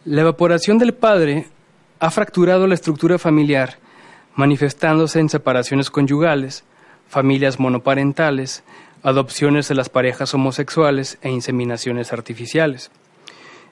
La 0.04 0.20
evaporación 0.20 0.78
del 0.78 0.94
padre 0.94 1.48
ha 1.98 2.10
fracturado 2.10 2.66
la 2.66 2.74
estructura 2.74 3.18
familiar, 3.18 3.78
manifestándose 4.34 5.18
en 5.18 5.28
separaciones 5.28 5.90
conyugales, 5.90 6.64
familias 7.08 7.58
monoparentales, 7.58 8.62
adopciones 9.02 9.68
de 9.68 9.74
las 9.74 9.88
parejas 9.88 10.34
homosexuales 10.34 11.18
e 11.22 11.30
inseminaciones 11.30 12.12
artificiales. 12.12 12.90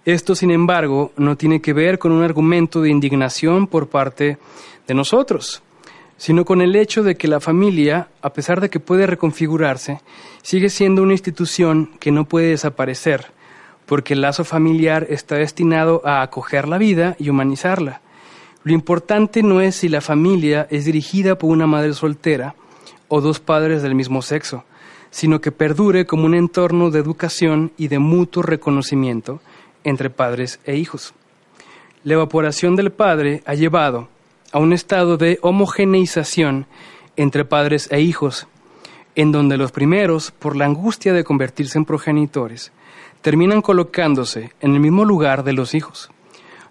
Esto, 0.04 0.34
sin 0.34 0.50
embargo, 0.50 1.12
no 1.16 1.36
tiene 1.36 1.62
que 1.62 1.72
ver 1.72 1.98
con 1.98 2.12
un 2.12 2.22
argumento 2.22 2.82
de 2.82 2.90
indignación 2.90 3.66
por 3.66 3.88
parte 3.88 4.36
de 4.86 4.94
nosotros, 4.94 5.62
sino 6.18 6.44
con 6.44 6.60
el 6.60 6.76
hecho 6.76 7.02
de 7.02 7.16
que 7.16 7.26
la 7.26 7.40
familia, 7.40 8.08
a 8.20 8.34
pesar 8.34 8.60
de 8.60 8.68
que 8.68 8.80
puede 8.80 9.06
reconfigurarse, 9.06 10.02
sigue 10.42 10.68
siendo 10.68 11.02
una 11.02 11.14
institución 11.14 11.90
que 12.00 12.10
no 12.10 12.26
puede 12.26 12.48
desaparecer, 12.48 13.32
porque 13.86 14.12
el 14.12 14.20
lazo 14.20 14.44
familiar 14.44 15.06
está 15.08 15.36
destinado 15.36 16.02
a 16.04 16.20
acoger 16.20 16.68
la 16.68 16.76
vida 16.76 17.16
y 17.18 17.30
humanizarla. 17.30 18.02
Lo 18.62 18.74
importante 18.74 19.42
no 19.42 19.62
es 19.62 19.76
si 19.76 19.88
la 19.88 20.02
familia 20.02 20.66
es 20.70 20.84
dirigida 20.84 21.38
por 21.38 21.50
una 21.50 21.66
madre 21.66 21.94
soltera 21.94 22.54
o 23.08 23.22
dos 23.22 23.40
padres 23.40 23.82
del 23.82 23.94
mismo 23.94 24.20
sexo, 24.20 24.64
sino 25.10 25.40
que 25.40 25.50
perdure 25.50 26.04
como 26.04 26.26
un 26.26 26.34
entorno 26.34 26.90
de 26.90 26.98
educación 26.98 27.72
y 27.78 27.88
de 27.88 27.98
mutuo 27.98 28.42
reconocimiento 28.42 29.40
entre 29.84 30.10
padres 30.10 30.60
e 30.64 30.76
hijos. 30.76 31.14
La 32.02 32.14
evaporación 32.14 32.76
del 32.76 32.90
padre 32.90 33.42
ha 33.46 33.54
llevado 33.54 34.08
a 34.52 34.58
un 34.58 34.72
estado 34.72 35.16
de 35.16 35.38
homogeneización 35.42 36.66
entre 37.16 37.44
padres 37.44 37.88
e 37.90 38.00
hijos, 38.00 38.46
en 39.14 39.30
donde 39.30 39.56
los 39.56 39.72
primeros, 39.72 40.30
por 40.32 40.56
la 40.56 40.64
angustia 40.64 41.12
de 41.12 41.24
convertirse 41.24 41.78
en 41.78 41.84
progenitores, 41.84 42.72
terminan 43.22 43.62
colocándose 43.62 44.52
en 44.60 44.74
el 44.74 44.80
mismo 44.80 45.04
lugar 45.04 45.44
de 45.44 45.52
los 45.52 45.74
hijos, 45.74 46.10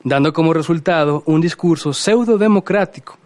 dando 0.03 0.33
como 0.33 0.53
resultado 0.53 1.23
un 1.25 1.41
discurso 1.41 1.93
pseudo 1.93 2.37
democrático 2.37 3.17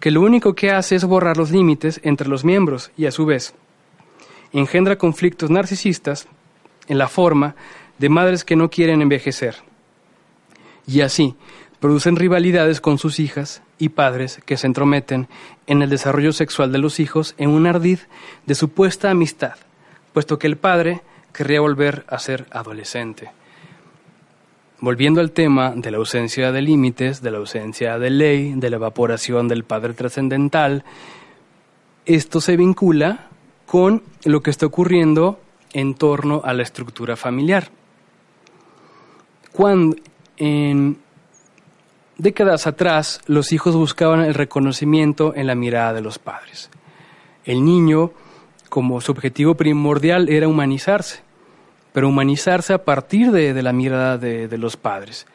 que 0.00 0.10
lo 0.10 0.20
único 0.22 0.54
que 0.54 0.70
hace 0.70 0.96
es 0.96 1.04
borrar 1.04 1.36
los 1.36 1.50
límites 1.50 2.00
entre 2.02 2.28
los 2.28 2.44
miembros 2.44 2.90
y 2.96 3.06
a 3.06 3.12
su 3.12 3.24
vez 3.24 3.54
engendra 4.52 4.96
conflictos 4.96 5.50
narcisistas 5.50 6.28
en 6.88 6.98
la 6.98 7.08
forma 7.08 7.54
de 7.98 8.08
madres 8.08 8.44
que 8.44 8.56
no 8.56 8.70
quieren 8.70 9.02
envejecer. 9.02 9.56
Y 10.86 11.00
así, 11.00 11.36
producen 11.82 12.16
rivalidades 12.16 12.80
con 12.80 12.98
sus 12.98 13.18
hijas 13.18 13.62
y 13.78 13.88
padres 13.88 14.40
que 14.46 14.56
se 14.56 14.68
entrometen 14.68 15.28
en 15.66 15.82
el 15.82 15.90
desarrollo 15.90 16.32
sexual 16.32 16.70
de 16.70 16.78
los 16.78 17.00
hijos 17.00 17.34
en 17.38 17.50
un 17.50 17.66
ardid 17.66 17.98
de 18.46 18.54
supuesta 18.54 19.10
amistad, 19.10 19.54
puesto 20.12 20.38
que 20.38 20.46
el 20.46 20.56
padre 20.56 21.02
querría 21.32 21.60
volver 21.60 22.04
a 22.08 22.20
ser 22.20 22.46
adolescente. 22.52 23.32
Volviendo 24.78 25.20
al 25.20 25.32
tema 25.32 25.72
de 25.74 25.90
la 25.90 25.98
ausencia 25.98 26.52
de 26.52 26.62
límites, 26.62 27.22
de 27.22 27.30
la 27.30 27.38
ausencia 27.38 27.98
de 27.98 28.10
ley, 28.10 28.52
de 28.54 28.70
la 28.70 28.76
evaporación 28.76 29.48
del 29.48 29.64
padre 29.64 29.94
trascendental, 29.94 30.84
esto 32.04 32.40
se 32.40 32.56
vincula 32.56 33.28
con 33.66 34.02
lo 34.24 34.40
que 34.40 34.50
está 34.50 34.66
ocurriendo 34.66 35.40
en 35.72 35.94
torno 35.94 36.42
a 36.44 36.52
la 36.52 36.62
estructura 36.62 37.16
familiar. 37.16 37.70
Cuando 39.52 39.96
en 40.36 40.96
Décadas 42.22 42.68
atrás, 42.68 43.20
los 43.26 43.52
hijos 43.52 43.74
buscaban 43.74 44.20
el 44.20 44.34
reconocimiento 44.34 45.32
en 45.34 45.48
la 45.48 45.56
mirada 45.56 45.92
de 45.92 46.02
los 46.02 46.20
padres. 46.20 46.70
El 47.44 47.64
niño, 47.64 48.12
como 48.68 49.00
su 49.00 49.10
objetivo 49.10 49.56
primordial, 49.56 50.28
era 50.28 50.46
humanizarse, 50.46 51.20
pero 51.92 52.08
humanizarse 52.08 52.74
a 52.74 52.84
partir 52.84 53.32
de, 53.32 53.60
la 53.60 53.72
mirada 53.72 54.18
de, 54.18 54.56
los 54.56 54.76
padres. 54.76 55.26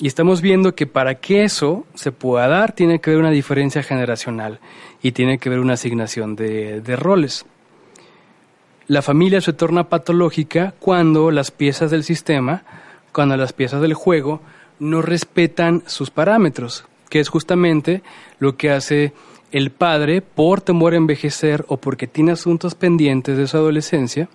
Y 0.00 0.08
estamos 0.08 0.40
viendo 0.40 0.74
que 0.74 0.88
para 0.88 1.14
que 1.16 1.44
eso 1.44 1.86
se 1.94 2.10
pueda 2.10 2.48
dar, 2.48 2.72
tiene 2.72 2.98
que 2.98 3.10
haber 3.10 3.20
una 3.20 3.30
diferencia 3.30 3.84
generacional 3.84 4.58
y 5.02 5.12
tiene 5.12 5.38
que 5.38 5.48
haber 5.48 5.60
una 5.60 5.74
asignación 5.74 6.34
de, 6.34 6.80
de 6.80 6.96
roles. 6.96 7.46
La 8.88 9.00
familia 9.00 9.40
se 9.40 9.52
torna 9.52 9.88
patológica 9.88 10.74
cuando 10.80 11.30
las 11.30 11.52
piezas 11.52 11.92
del 11.92 12.02
sistema, 12.02 12.64
cuando 13.16 13.38
las 13.38 13.54
piezas 13.54 13.80
del 13.80 13.94
juego 13.94 14.42
no 14.78 15.00
respetan 15.00 15.82
sus 15.86 16.10
parámetros, 16.10 16.84
que 17.08 17.18
es 17.18 17.30
justamente 17.30 18.02
lo 18.40 18.58
que 18.58 18.70
hace 18.70 19.14
el 19.52 19.70
padre 19.70 20.20
por 20.20 20.60
temor 20.60 20.92
a 20.92 20.98
envejecer 20.98 21.64
o 21.68 21.78
porque 21.78 22.06
tiene 22.06 22.32
asuntos 22.32 22.74
pendientes 22.74 23.38
de 23.38 23.46
su 23.46 23.56
adolescencia, 23.56 24.28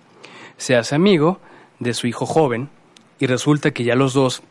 se 0.56 0.74
hace 0.74 0.96
amigo 0.96 1.38
de 1.78 1.94
su 1.94 2.08
hijo 2.08 2.26
joven 2.26 2.70
y 3.20 3.26
resulta 3.28 3.70
que 3.70 3.84
ya 3.84 3.94
los 3.94 4.14
dos 4.14 4.42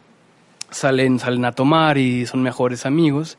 salen, 0.70 1.20
salen 1.20 1.44
a 1.44 1.52
tomar 1.52 1.98
y 1.98 2.26
son 2.26 2.42
mejores 2.42 2.86
amigos 2.86 3.38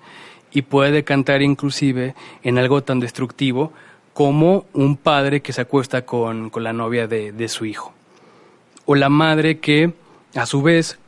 y 0.52 0.60
puede 0.60 0.92
decantar 0.92 1.40
inclusive 1.40 2.14
en 2.42 2.58
algo 2.58 2.82
tan 2.82 3.00
destructivo 3.00 3.72
como 4.12 4.66
un 4.74 4.98
padre 4.98 5.40
que 5.40 5.54
se 5.54 5.62
acuesta 5.62 6.04
con, 6.04 6.50
con 6.50 6.62
la 6.62 6.74
novia 6.74 7.06
de, 7.06 7.32
de 7.32 7.48
su 7.48 7.64
hijo. 7.64 7.94
O 8.84 8.94
la 8.94 9.08
madre 9.08 9.58
que 9.58 9.94
a 10.34 10.46
su 10.46 10.62
vez 10.62 10.98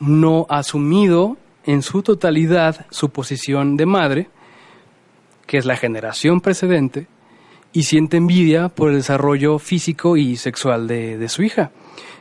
no 0.00 0.46
ha 0.48 0.58
asumido 0.58 1.36
en 1.64 1.82
su 1.82 2.02
totalidad 2.02 2.86
su 2.90 3.10
posición 3.10 3.76
de 3.76 3.86
madre, 3.86 4.28
que 5.46 5.58
es 5.58 5.64
la 5.64 5.76
generación 5.76 6.40
precedente, 6.40 7.08
y 7.72 7.82
siente 7.82 8.16
envidia 8.16 8.68
por 8.68 8.90
el 8.90 8.96
desarrollo 8.96 9.58
físico 9.58 10.16
y 10.16 10.36
sexual 10.36 10.88
de, 10.88 11.28
su 11.28 11.42
hija. 11.42 11.72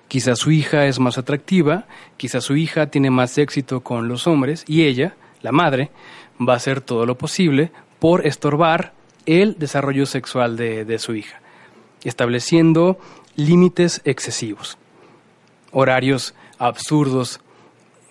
Quizás 0.08 0.40
su 0.40 0.52
hija 0.52 0.86
es 0.86 1.00
más 1.00 1.18
atractiva, 1.18 1.86
quizás 2.18 2.44
su 2.44 2.56
hija 2.56 2.88
tiene 2.88 3.10
más 3.10 3.38
éxito 3.38 3.82
con 3.82 4.08
los 4.08 4.28
hombres 4.28 4.64
y 4.68 4.84
ella, 4.84 5.16
la 5.42 5.52
madre, 5.52 5.92
va 6.38 6.54
a 6.54 6.58
hacer 6.58 6.82
todo 6.82 7.06
lo 7.06 7.18
posible 7.18 7.72
por 8.00 8.28
estorbar 8.28 8.94
el 9.26 9.58
desarrollo 9.58 10.06
sexual 10.06 10.58
de, 10.58 10.86
de 10.86 11.00
su 11.00 11.16
hija, 11.16 11.40
estableciendo 12.04 13.00
límites 13.36 14.02
excesivos, 14.04 14.78
horarios 15.76 16.34
absurdos 16.58 17.42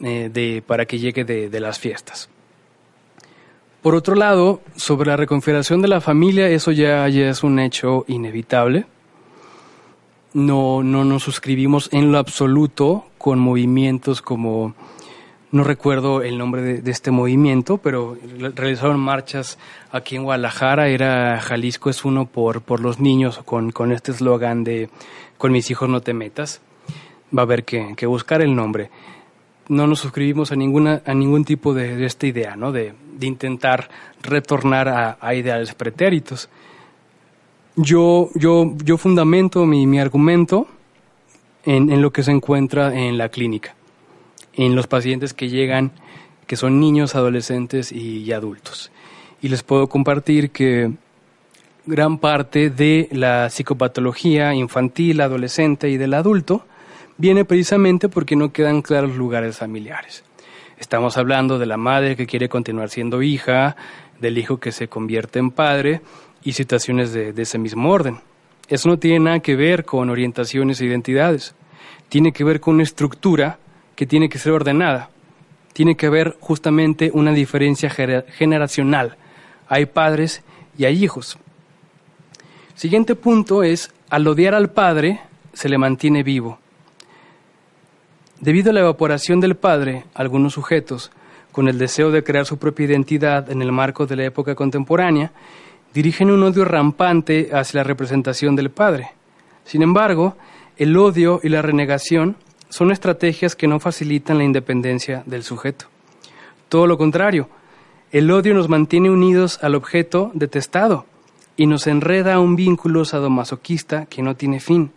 eh, 0.00 0.30
de, 0.30 0.62
para 0.64 0.84
que 0.84 0.98
llegue 0.98 1.24
de, 1.24 1.60
las 1.60 1.78
fiestas. 1.78 2.28
Por 3.80 3.94
otro 3.94 4.14
lado, 4.14 4.60
sobre 4.76 5.08
la 5.08 5.16
reconfiguración 5.16 5.80
de 5.80 5.88
la 5.88 6.02
familia, 6.02 6.48
eso 6.48 6.72
ya, 6.72 7.08
ya 7.08 7.30
es 7.30 7.42
un 7.42 7.58
hecho 7.58 8.04
inevitable. 8.06 8.84
no, 10.34 10.82
no 10.82 11.04
nos 11.04 11.22
suscribimos 11.22 11.88
en 11.92 12.12
lo 12.12 12.18
absoluto 12.18 13.06
con 13.16 13.38
movimientos 13.38 14.20
como, 14.20 14.74
no 15.50 15.64
recuerdo 15.64 16.20
el 16.20 16.36
nombre 16.36 16.82
de, 16.82 16.90
este 16.90 17.10
movimiento, 17.12 17.78
pero 17.78 18.18
realizaron 18.54 19.00
marchas 19.00 19.58
aquí 19.90 20.16
en 20.16 20.24
Guadalajara, 20.24 20.88
era 20.88 21.40
Jalisco 21.40 21.88
es 21.88 22.04
uno 22.04 22.26
por, 22.26 22.60
por 22.60 22.80
los 22.80 23.00
niños, 23.00 23.38
con, 23.38 23.70
con 23.70 23.90
este 23.90 24.12
eslogan 24.12 24.64
de 24.64 24.90
con 25.38 25.52
mis 25.52 25.70
hijos 25.70 25.88
no 25.88 26.00
te 26.02 26.12
metas. 26.12 26.60
Va 27.36 27.42
a 27.42 27.44
haber 27.44 27.64
que, 27.64 27.94
que 27.96 28.06
buscar 28.06 28.42
el 28.42 28.54
nombre. 28.54 28.90
No 29.68 29.86
nos 29.86 30.00
suscribimos 30.00 30.52
a, 30.52 30.56
ninguna, 30.56 31.02
a 31.06 31.14
ningún 31.14 31.44
tipo 31.44 31.72
de, 31.74 32.04
esta 32.04 32.26
idea, 32.26 32.56
¿no? 32.56 32.70
de, 32.70 32.92
de 33.18 33.26
intentar 33.26 33.88
retornar 34.22 34.88
a, 34.88 35.18
a 35.20 35.34
ideales 35.34 35.74
pretéritos. 35.74 36.48
Yo, 37.76 38.28
yo, 38.34 38.72
yo 38.84 38.98
fundamento 38.98 39.66
mi, 39.66 39.86
mi 39.86 39.98
argumento 39.98 40.68
en, 41.64 41.90
en, 41.90 42.02
lo 42.02 42.12
que 42.12 42.22
se 42.22 42.30
encuentra 42.30 42.94
en 42.94 43.18
la 43.18 43.30
clínica, 43.30 43.74
en 44.52 44.76
los 44.76 44.86
pacientes 44.86 45.34
que 45.34 45.48
llegan, 45.48 45.92
que 46.46 46.56
son 46.56 46.80
niños, 46.80 47.14
adolescentes 47.14 47.90
y, 47.90 48.30
adultos. 48.32 48.90
Y 49.42 49.48
les 49.48 49.62
puedo 49.62 49.88
compartir 49.88 50.50
que 50.50 50.92
gran 51.86 52.18
parte 52.18 52.70
de 52.70 53.08
la 53.12 53.50
psicopatología 53.50 54.54
infantil, 54.54 55.20
adolescente 55.20 55.88
y 55.90 55.96
del 55.96 56.14
adulto 56.14 56.64
viene 57.16 57.44
precisamente 57.44 58.08
porque 58.08 58.36
no 58.36 58.52
quedan 58.52 58.82
claros 58.82 59.16
lugares 59.16 59.58
familiares. 59.58 60.24
Estamos 60.78 61.16
hablando 61.16 61.58
de 61.58 61.66
la 61.66 61.76
madre 61.76 62.16
que 62.16 62.26
quiere 62.26 62.48
continuar 62.48 62.90
siendo 62.90 63.22
hija, 63.22 63.76
del 64.20 64.38
hijo 64.38 64.58
que 64.58 64.72
se 64.72 64.88
convierte 64.88 65.38
en 65.38 65.50
padre 65.50 66.00
y 66.42 66.52
situaciones 66.52 67.12
de, 67.12 67.32
ese 67.36 67.58
mismo 67.58 67.90
orden. 67.90 68.20
Eso 68.68 68.88
no 68.88 68.98
tiene 68.98 69.20
nada 69.20 69.40
que 69.40 69.56
ver 69.56 69.84
con 69.84 70.10
orientaciones 70.10 70.80
e 70.80 70.86
identidades. 70.86 71.54
Tiene 72.08 72.32
que 72.32 72.44
ver 72.44 72.60
con 72.60 72.74
una 72.74 72.82
estructura 72.82 73.58
que 73.94 74.06
tiene 74.06 74.28
que 74.28 74.38
ser 74.38 74.52
ordenada. 74.52 75.10
Tiene 75.72 75.96
que 75.96 76.06
haber 76.06 76.36
justamente 76.40 77.10
una 77.12 77.32
diferencia 77.32 77.90
generacional. 77.90 79.16
Hay 79.68 79.86
padres 79.86 80.42
y 80.76 80.84
hay 80.84 81.02
hijos. 81.02 81.38
Siguiente 82.74 83.14
punto 83.14 83.62
es, 83.62 83.92
al 84.10 84.26
odiar 84.26 84.54
al 84.54 84.70
padre, 84.70 85.20
se 85.52 85.68
le 85.68 85.78
mantiene 85.78 86.22
vivo. 86.22 86.58
Debido 88.44 88.68
a 88.68 88.74
la 88.74 88.80
evaporación 88.80 89.40
del 89.40 89.54
padre, 89.54 90.04
algunos 90.12 90.52
sujetos, 90.52 91.10
con 91.50 91.66
el 91.66 91.78
deseo 91.78 92.10
de 92.10 92.22
crear 92.22 92.44
su 92.44 92.58
propia 92.58 92.84
identidad 92.84 93.50
en 93.50 93.62
el 93.62 93.72
marco 93.72 94.04
de 94.04 94.16
la 94.16 94.26
época 94.26 94.54
contemporánea, 94.54 95.32
dirigen 95.94 96.30
un 96.30 96.42
odio 96.42 96.66
rampante 96.66 97.48
hacia 97.54 97.78
la 97.80 97.84
representación 97.84 98.54
del 98.54 98.70
Padre. 98.70 99.12
Sin 99.64 99.80
embargo, 99.80 100.36
el 100.76 100.94
odio 100.98 101.40
y 101.42 101.48
la 101.48 101.62
renegación 101.62 102.36
son 102.68 102.92
estrategias 102.92 103.56
que 103.56 103.66
no 103.66 103.80
facilitan 103.80 104.36
la 104.36 104.44
independencia 104.44 105.22
del 105.24 105.42
sujeto. 105.42 105.86
Todo 106.68 106.86
lo 106.86 106.98
contrario, 106.98 107.48
el 108.12 108.30
odio 108.30 108.52
nos 108.52 108.68
mantiene 108.68 109.08
unidos 109.08 109.58
al 109.62 109.74
objeto 109.74 110.30
detestado 110.34 111.06
y 111.56 111.66
nos 111.66 111.86
enreda 111.86 112.34
a 112.34 112.40
un 112.40 112.56
vínculo 112.56 113.06
sadomasoquista 113.06 114.04
que 114.04 114.20
no 114.20 114.36
tiene 114.36 114.60
fin. 114.60 114.90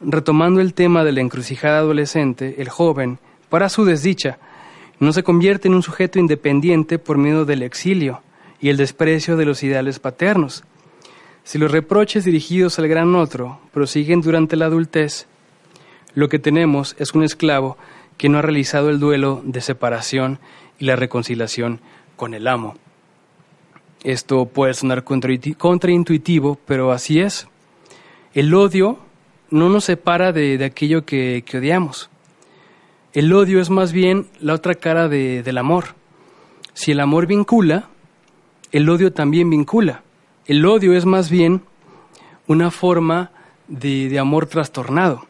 Retomando 0.00 0.60
el 0.60 0.74
tema 0.74 1.04
de 1.04 1.12
la 1.12 1.20
encrucijada 1.20 1.78
adolescente, 1.78 2.56
el 2.58 2.68
joven, 2.68 3.18
para 3.48 3.68
su 3.68 3.84
desdicha, 3.84 4.38
no 4.98 5.12
se 5.12 5.22
convierte 5.22 5.68
en 5.68 5.74
un 5.74 5.82
sujeto 5.82 6.18
independiente 6.18 6.98
por 6.98 7.18
medio 7.18 7.44
del 7.44 7.62
exilio, 7.62 8.20
y 8.60 8.68
el 8.68 8.76
desprecio 8.76 9.36
de 9.36 9.44
los 9.44 9.62
ideales 9.62 9.98
paternos. 9.98 10.64
Si 11.44 11.58
los 11.58 11.70
reproches 11.70 12.24
dirigidos 12.24 12.78
al 12.78 12.88
gran 12.88 13.14
otro 13.14 13.60
prosiguen 13.72 14.20
durante 14.20 14.56
la 14.56 14.66
adultez, 14.66 15.26
lo 16.14 16.28
que 16.28 16.38
tenemos 16.38 16.96
es 16.98 17.14
un 17.14 17.22
esclavo 17.22 17.76
que 18.16 18.28
no 18.28 18.38
ha 18.38 18.42
realizado 18.42 18.90
el 18.90 18.98
duelo 18.98 19.42
de 19.44 19.60
separación 19.60 20.38
y 20.78 20.86
la 20.86 20.96
reconciliación 20.96 21.80
con 22.16 22.34
el 22.34 22.48
amo. 22.48 22.74
Esto 24.02 24.46
puede 24.46 24.74
sonar 24.74 25.04
contraintuitivo, 25.04 26.58
pero 26.66 26.92
así 26.92 27.20
es. 27.20 27.48
El 28.34 28.54
odio 28.54 28.98
no 29.50 29.68
nos 29.68 29.84
separa 29.84 30.32
de, 30.32 30.62
aquello 30.64 31.04
que, 31.04 31.44
odiamos. 31.54 32.10
El 33.12 33.32
odio 33.32 33.60
es 33.60 33.70
más 33.70 33.92
bien 33.92 34.26
la 34.40 34.54
otra 34.54 34.74
cara 34.74 35.08
del 35.08 35.58
amor. 35.58 35.94
Si 36.74 36.92
el 36.92 37.00
amor 37.00 37.26
vincula, 37.26 37.88
el 38.72 38.88
odio 38.88 39.12
también 39.12 39.48
vincula. 39.48 40.02
El 40.46 40.64
odio 40.66 40.92
es 40.94 41.06
más 41.06 41.30
bien 41.30 41.62
una 42.46 42.70
forma 42.70 43.30
de, 43.68 44.18
amor 44.18 44.46
trastornado. 44.46 45.26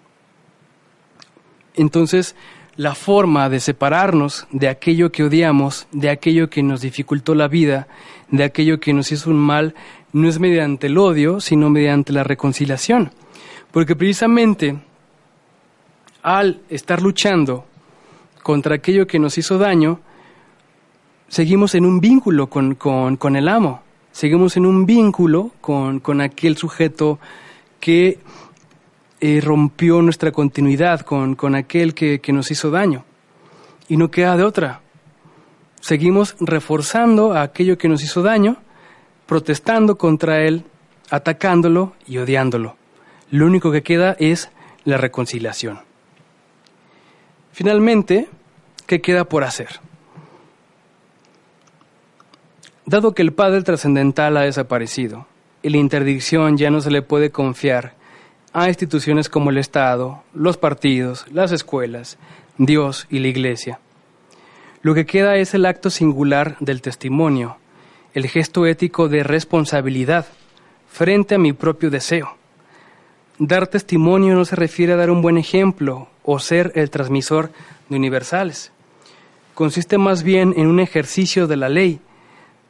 Entonces, 1.75 2.35
la 2.77 2.95
forma 2.95 3.49
de 3.49 3.61
separarnos 3.61 4.47
de 4.51 4.69
aquello 4.69 5.13
que 5.13 5.25
odiamos, 5.25 5.87
de 5.93 6.11
aquello 6.11 6.51
que 6.51 6.63
nos 6.63 6.81
dificultó 6.81 7.35
la 7.35 7.49
vida, 7.49 7.87
de 8.31 8.45
aquello 8.45 8.81
que 8.81 8.93
nos 8.93 9.13
hizo 9.13 9.31
un 9.31 9.39
mal, 9.39 9.75
no 10.13 10.29
es 10.29 10.39
mediante 10.39 10.89
el 10.89 10.99
odio, 10.99 11.41
sino 11.41 11.71
mediante 11.71 12.13
la 12.13 12.25
reconciliación. 12.25 13.13
Porque 13.73 13.97
precisamente 13.97 14.79
al 16.23 16.61
estar 16.69 17.01
luchando 17.01 17.65
contra 18.43 18.75
aquello 18.75 19.07
que 19.07 19.19
nos 19.19 19.39
hizo 19.39 19.59
daño, 19.59 20.01
seguimos 21.29 21.75
en 21.75 21.85
un 21.85 22.01
vínculo 22.01 22.49
con, 22.49 22.75
con, 22.75 23.37
el 23.37 23.49
amo, 23.49 23.83
seguimos 24.11 24.57
en 24.57 24.67
un 24.67 24.87
vínculo 24.87 25.53
con, 25.61 26.01
con 26.01 26.21
aquel 26.21 26.57
sujeto 26.57 27.19
que 27.79 28.19
eh, 29.21 29.41
rompió 29.41 30.03
nuestra 30.03 30.33
continuidad, 30.33 31.01
con, 31.01 31.37
con 31.37 31.55
aquel 31.55 31.95
que, 31.95 32.21
que 32.21 32.33
nos 32.33 32.51
hizo 32.51 32.71
daño. 32.71 33.05
Y 33.89 33.97
no 33.97 34.11
queda 34.11 34.37
de 34.37 34.43
otra. 34.43 34.81
Seguimos 35.81 36.35
reforzando 36.41 37.35
a 37.35 37.43
aquello 37.43 37.79
que 37.79 37.89
nos 37.89 38.03
hizo 38.03 38.23
daño, 38.23 38.57
protestando 39.27 39.97
contra 39.97 40.43
él, 40.43 40.65
atacándolo 41.11 41.95
y 42.07 42.19
odiándolo. 42.19 42.77
Lo 43.31 43.47
único 43.47 43.73
que 43.73 43.83
queda 43.83 44.17
es 44.19 44.51
la 44.85 44.99
reconciliación. 44.99 45.81
Finalmente, 47.53 48.29
¿qué 48.87 49.01
queda 49.01 49.25
por 49.25 49.45
hacer? 49.45 49.81
Dado 52.85 53.15
que 53.15 53.23
el 53.23 53.33
Padre 53.33 53.63
trascendental 53.63 54.37
ha 54.37 54.43
desaparecido 54.43 55.27
y 55.63 55.71
la 55.71 55.79
interdicción 55.79 56.57
ya 56.57 56.71
no 56.71 56.81
se 56.81 56.91
le 56.91 57.03
puede 57.03 57.31
confiar 57.31 57.95
a 58.53 58.69
instituciones 58.69 59.29
como 59.29 59.51
el 59.51 59.59
Estado, 59.59 60.23
los 60.33 60.57
partidos, 60.57 61.27
las 61.33 61.51
escuelas, 61.51 62.19
Dios 62.59 63.07
y 63.11 63.19
la 63.19 63.29
Iglesia, 63.29 63.81
lo 64.87 64.95
que 64.95 65.05
queda 65.05 65.35
es 65.35 65.53
el 65.53 65.67
acto 65.67 65.91
singular 65.91 66.57
del 66.61 66.81
testimonio, 66.81 67.57
el 68.15 68.29
gesto 68.29 68.67
ético 68.67 69.09
de 69.09 69.25
responsabilidad 69.25 70.27
frente 70.89 71.35
a 71.35 71.39
mi 71.39 71.53
propio 71.53 71.91
deseo. 71.91 72.37
Dar 73.39 73.67
testimonio 73.67 74.35
no 74.35 74.45
se 74.45 74.57
refiere 74.57 74.95
a 74.95 74.97
dar 74.97 75.11
un 75.11 75.23
buen 75.23 75.37
ejemplo 75.37 76.09
o 76.23 76.39
ser 76.39 76.73
el 76.75 76.91
transmisor 76.91 77.51
de 77.89 77.97
universales. 77.97 78.73
Consiste 79.55 79.99
más 79.99 80.23
bien 80.23 80.55
en 80.57 80.67
un 80.67 80.81
ejercicio 80.81 81.47
de 81.47 81.57
la 81.57 81.69
ley 81.69 82.01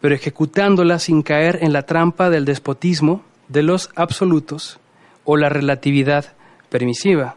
pero 0.01 0.15
ejecutándola 0.15 0.99
sin 0.99 1.23
caer 1.23 1.59
en 1.63 1.73
la 1.73 1.83
trampa 1.83 2.31
del 2.31 2.45
despotismo, 2.45 3.23
de 3.49 3.63
los 3.63 3.91
absolutos 3.97 4.79
o 5.25 5.37
la 5.37 5.49
relatividad 5.49 6.35
permisiva. 6.69 7.37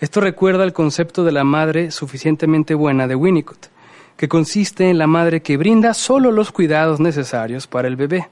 Esto 0.00 0.20
recuerda 0.20 0.64
el 0.64 0.72
concepto 0.72 1.24
de 1.24 1.32
la 1.32 1.44
madre 1.44 1.90
suficientemente 1.90 2.74
buena 2.74 3.06
de 3.06 3.14
Winnicott, 3.14 3.68
que 4.16 4.28
consiste 4.28 4.88
en 4.88 4.98
la 4.98 5.06
madre 5.06 5.42
que 5.42 5.56
brinda 5.56 5.94
solo 5.94 6.30
los 6.30 6.52
cuidados 6.52 7.00
necesarios 7.00 7.66
para 7.66 7.88
el 7.88 7.96
bebé, 7.96 8.28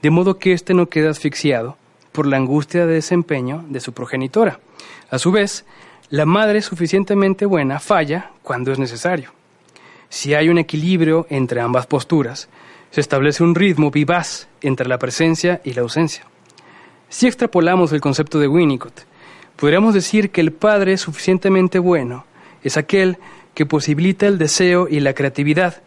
de 0.00 0.10
modo 0.10 0.38
que 0.38 0.52
éste 0.52 0.74
no 0.74 0.88
queda 0.88 1.10
asfixiado 1.10 1.76
por 2.12 2.26
la 2.26 2.36
angustia 2.36 2.86
de 2.86 2.94
desempeño 2.94 3.64
de 3.68 3.80
su 3.80 3.92
progenitora. 3.92 4.60
A 5.10 5.18
su 5.18 5.32
vez, 5.32 5.64
la 6.10 6.26
madre 6.26 6.62
suficientemente 6.62 7.46
buena 7.46 7.80
falla 7.80 8.30
cuando 8.42 8.70
es 8.70 8.78
necesario. 8.78 9.32
Si 10.08 10.34
hay 10.34 10.50
un 10.50 10.58
equilibrio 10.58 11.26
entre 11.30 11.60
ambas 11.60 11.86
posturas, 11.86 12.48
se 12.90 13.00
establece 13.00 13.42
un 13.42 13.54
ritmo 13.54 13.90
vivaz 13.90 14.48
entre 14.60 14.86
la 14.86 14.98
presencia 14.98 15.62
y 15.64 15.72
la 15.72 15.80
ausencia. 15.80 16.26
Si 17.08 17.26
extrapolamos 17.26 17.92
el 17.92 18.02
concepto 18.02 18.38
de 18.38 18.48
Winnicott, 18.48 19.06
podríamos 19.56 19.94
decir 19.94 20.30
que 20.30 20.42
el 20.42 20.52
Padre 20.52 20.98
suficientemente 20.98 21.78
bueno 21.78 22.26
es 22.62 22.76
aquel 22.76 23.18
que 23.54 23.66
posibilita 23.66 24.26
el 24.26 24.38
deseo 24.38 24.88
y 24.88 25.00
la 25.00 25.14
creatividad, 25.14 25.82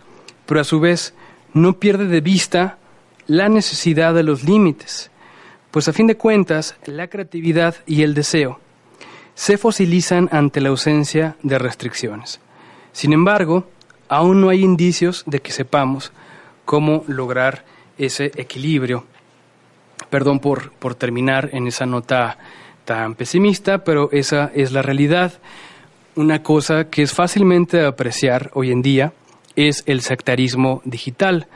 pero 0.46 0.60
a 0.60 0.64
su 0.64 0.80
vez 0.80 1.14
no 1.54 1.80
pierde 1.80 2.08
de 2.08 2.22
vista 2.22 2.78
la 3.28 3.50
necesidad 3.50 4.14
de 4.14 4.24
los 4.24 4.44
límites, 4.44 5.12
pues 5.76 5.90
a 5.90 5.92
fin 5.92 6.08
de 6.08 6.16
cuentas 6.16 6.78
la 6.86 7.10
creatividad 7.10 7.76
y 7.86 8.04
el 8.04 8.14
deseo 8.14 8.62
se 9.34 9.58
fosilizan 9.58 10.30
ante 10.32 10.62
la 10.62 10.70
ausencia 10.70 11.36
de 11.44 11.60
restricciones. 11.60 12.40
Sin 12.94 13.12
embargo, 13.12 13.68
aún 14.08 14.40
no 14.40 14.48
hay 14.48 14.64
indicios 14.64 15.26
de 15.26 15.42
que 15.42 15.52
sepamos 15.52 16.14
cómo 16.64 17.04
lograr 17.08 17.66
ese 17.98 18.32
equilibrio. 18.38 19.04
Perdón 20.10 20.40
por, 20.40 20.72
por 20.72 20.96
terminar 20.96 21.50
en 21.52 21.68
esa 21.68 21.86
nota 21.86 22.38
tan 22.86 23.16
pesimista, 23.16 23.84
pero 23.84 24.10
esa 24.14 24.52
es 24.56 24.72
la 24.72 24.82
realidad. 24.82 25.34
Una 26.16 26.42
cosa 26.42 26.90
que 26.90 27.02
es 27.02 27.12
fácilmente 27.12 27.76
de 27.76 27.88
apreciar 27.88 28.50
hoy 28.54 28.72
en 28.72 28.82
día 28.82 29.12
es 29.58 29.84
el 29.88 30.00
sectarismo 30.00 30.82
digital. 30.86 31.48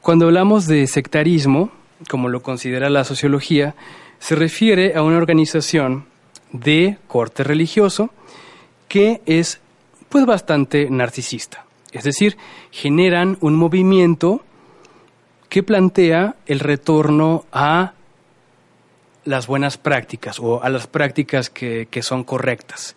Cuando 0.00 0.24
hablamos 0.24 0.66
de 0.66 0.88
sectarismo, 0.88 1.70
como 2.08 2.28
lo 2.28 2.42
considera 2.42 2.90
la 2.90 3.04
sociología, 3.04 3.74
se 4.18 4.34
refiere 4.34 4.94
a 4.94 5.02
una 5.02 5.18
organización 5.18 6.06
de 6.52 6.98
corte 7.08 7.44
religioso 7.44 8.10
que 8.88 9.20
es 9.26 9.60
pues 10.08 10.26
bastante 10.26 10.88
narcisista. 10.90 11.64
Es 11.92 12.04
decir, 12.04 12.36
generan 12.70 13.38
un 13.40 13.54
movimiento 13.54 14.42
que 15.48 15.62
plantea 15.62 16.36
el 16.46 16.60
retorno 16.60 17.44
a 17.52 17.94
las 19.24 19.46
buenas 19.46 19.78
prácticas 19.78 20.38
o 20.40 20.62
a 20.62 20.68
las 20.68 20.86
prácticas 20.86 21.50
que, 21.50 21.88
que 21.90 22.02
son 22.02 22.24
correctas. 22.24 22.94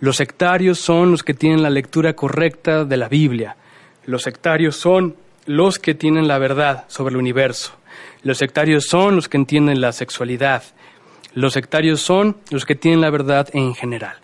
Los 0.00 0.16
sectarios 0.16 0.78
son 0.78 1.12
los 1.12 1.22
que 1.22 1.34
tienen 1.34 1.62
la 1.62 1.70
lectura 1.70 2.14
correcta 2.14 2.84
de 2.84 2.96
la 2.96 3.08
Biblia. 3.08 3.56
Los 4.04 4.22
sectarios 4.22 4.76
son 4.76 5.16
los 5.46 5.78
que 5.78 5.94
tienen 5.94 6.28
la 6.28 6.38
verdad 6.38 6.84
sobre 6.88 7.12
el 7.12 7.18
universo. 7.18 7.72
Los 8.24 8.38
sectarios 8.38 8.86
son 8.86 9.14
los 9.14 9.28
que 9.28 9.36
entienden 9.36 9.80
la 9.80 9.92
sexualidad. 9.92 10.64
Los 11.34 11.52
sectarios 11.52 12.00
son 12.00 12.36
los 12.50 12.64
que 12.64 12.74
tienen 12.74 13.00
la 13.00 13.10
verdad 13.10 13.48
en 13.52 13.74
general. 13.74 14.16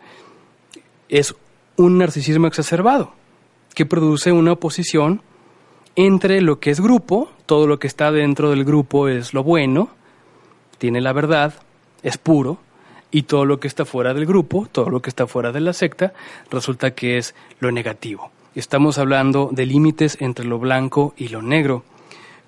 Es 1.09 1.35
un 1.77 1.99
narcisismo 1.99 2.47
exacerbado 2.47 3.13
que 3.75 3.87
produce 3.87 4.33
una 4.33 4.53
oposición 4.53 5.23
entre 5.97 6.41
lo 6.41 6.61
que 6.61 6.71
es 6.71 6.81
grupo, 6.81 7.31
todo 7.47 7.67
lo 7.67 7.79
que 7.79 7.87
está 7.87 8.11
dentro 8.11 8.51
del 8.51 8.65
grupo 8.65 9.09
es 9.09 9.35
lo 9.35 9.45
bueno, 9.45 9.91
tiene 10.79 11.01
la 11.01 11.13
verdad, 11.13 11.55
es 12.03 12.17
puro, 12.17 12.59
y 13.11 13.23
todo 13.23 13.45
lo 13.45 13.61
que 13.61 13.69
está 13.69 13.85
fuera 13.85 14.15
del 14.15 14.25
grupo, 14.25 14.69
todo 14.71 14.89
lo 14.89 15.03
que 15.03 15.11
está 15.11 15.27
fuera 15.27 15.53
de 15.53 15.61
la 15.61 15.73
secta, 15.73 16.13
resulta 16.51 16.93
que 16.93 17.19
es 17.19 17.35
lo 17.59 17.73
negativo. 17.73 18.31
Estamos 18.55 18.99
hablando 18.99 19.51
de 19.53 19.67
límites 19.67 20.17
entre 20.21 20.45
lo 20.45 20.59
blanco 20.59 21.15
y 21.17 21.29
lo 21.29 21.43
negro. 21.43 21.85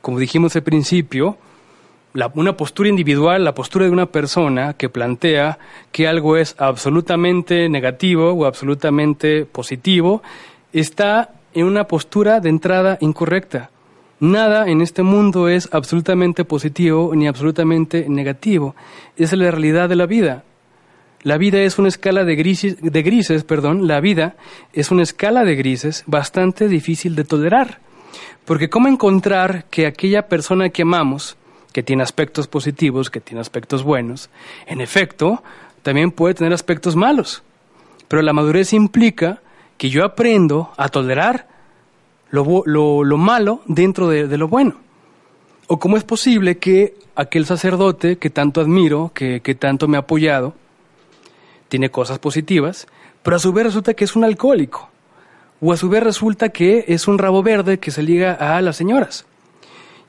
Como 0.03 0.19
dijimos 0.19 0.57
al 0.57 0.65
principio, 0.65 1.39
una 2.35 2.57
postura 2.57 2.89
individual, 2.89 3.45
la 3.45 3.55
postura 3.55 3.85
de 3.85 3.93
una 3.93 4.07
persona 4.07 4.75
que 4.75 4.89
plantea 4.89 5.59
que 5.93 6.09
algo 6.09 6.37
es 6.37 6.57
absolutamente 6.59 7.69
negativo 7.69 8.33
o 8.33 8.45
absolutamente 8.45 9.47
positivo, 9.47 10.23
está 10.73 11.31
en 11.55 11.67
una 11.67 11.85
postura 11.85 12.41
de 12.41 12.49
entrada 12.49 12.99
incorrecta. 13.01 13.71
Nada 14.19 14.69
en 14.69 14.81
este 14.81 15.05
mundo 15.05 15.49
es 15.49 15.69
absolutamente 15.73 16.45
positivo 16.45 17.13
ni 17.15 17.29
absolutamente 17.29 18.07
negativo. 18.09 18.75
Es 19.17 19.33
la 19.33 19.53
realidad 19.53 19.89
de 19.89 19.97
la 19.97 20.07
vida. 20.07 20.43
La 21.23 21.39
vida 21.39 21.61
es 21.61 21.79
una 21.79 21.89
escala 21.89 22.25
de 22.25 22.35
grises, 22.35 22.77
de 22.83 23.03
grises, 23.03 23.45
perdón, 23.45 23.87
la 23.87 24.01
vida 24.01 24.35
es 24.73 24.91
una 24.91 25.05
escala 25.05 25.45
de 25.45 25.55
grises 25.55 26.03
bastante 26.07 26.67
difícil 26.67 27.15
de 27.15 27.23
tolerar. 27.23 27.79
Porque 28.45 28.69
cómo 28.69 28.89
encontrar 28.89 29.65
que 29.71 29.87
aquella 29.87 30.29
persona 30.29 30.71
que 30.71 30.83
amamos, 30.83 31.37
que 31.73 31.83
tiene 31.83 32.03
aspectos 32.03 32.49
positivos, 32.49 33.11
que 33.11 33.21
tiene 33.21 33.41
aspectos 33.41 33.83
buenos, 33.83 34.31
en 34.67 34.81
efecto, 34.81 35.43
también 35.83 36.11
puede 36.11 36.35
tener 36.35 36.53
aspectos 36.53 36.97
malos. 36.97 37.43
Pero 38.09 38.23
la 38.23 38.33
madurez 38.33 38.73
implica 38.73 39.41
que 39.79 39.91
yo 39.91 40.05
aprendo 40.05 40.71
a 40.77 40.89
tolerar 40.89 41.49
lo, 42.31 42.65
lo, 42.65 43.17
malo 43.17 43.63
dentro 43.67 44.09
de, 44.09 44.27
de, 44.27 44.39
lo 44.39 44.49
bueno. 44.49 44.77
O 45.67 45.79
cómo 45.79 45.97
es 45.97 46.05
posible 46.05 46.59
que 46.59 46.95
aquel 47.15 47.47
sacerdote 47.47 48.17
que 48.17 48.31
tanto 48.31 48.61
admiro, 48.61 49.13
que, 49.15 49.41
que 49.41 49.55
tanto 49.55 49.89
me 49.89 49.97
ha 49.97 50.01
apoyado, 50.01 50.55
tiene 51.69 51.91
cosas 51.91 52.19
positivas, 52.19 52.87
pero 53.23 53.37
a 53.37 53.39
su 53.39 53.53
vez 53.53 53.65
resulta 53.65 53.95
que 53.95 54.05
es 54.05 54.15
un 54.15 54.25
alcohólico. 54.25 54.92
O 55.65 55.73
a 55.73 55.77
su 55.77 55.89
vez 55.89 56.03
resulta 56.03 56.49
que 56.49 56.85
es 56.89 57.07
un 57.07 57.19
rabo 57.19 57.43
verde 57.43 57.79
que 57.79 57.93
se 57.93 58.03
liga 58.03 58.33
a 58.33 58.61
las 58.61 58.77
señoras. 58.77 59.25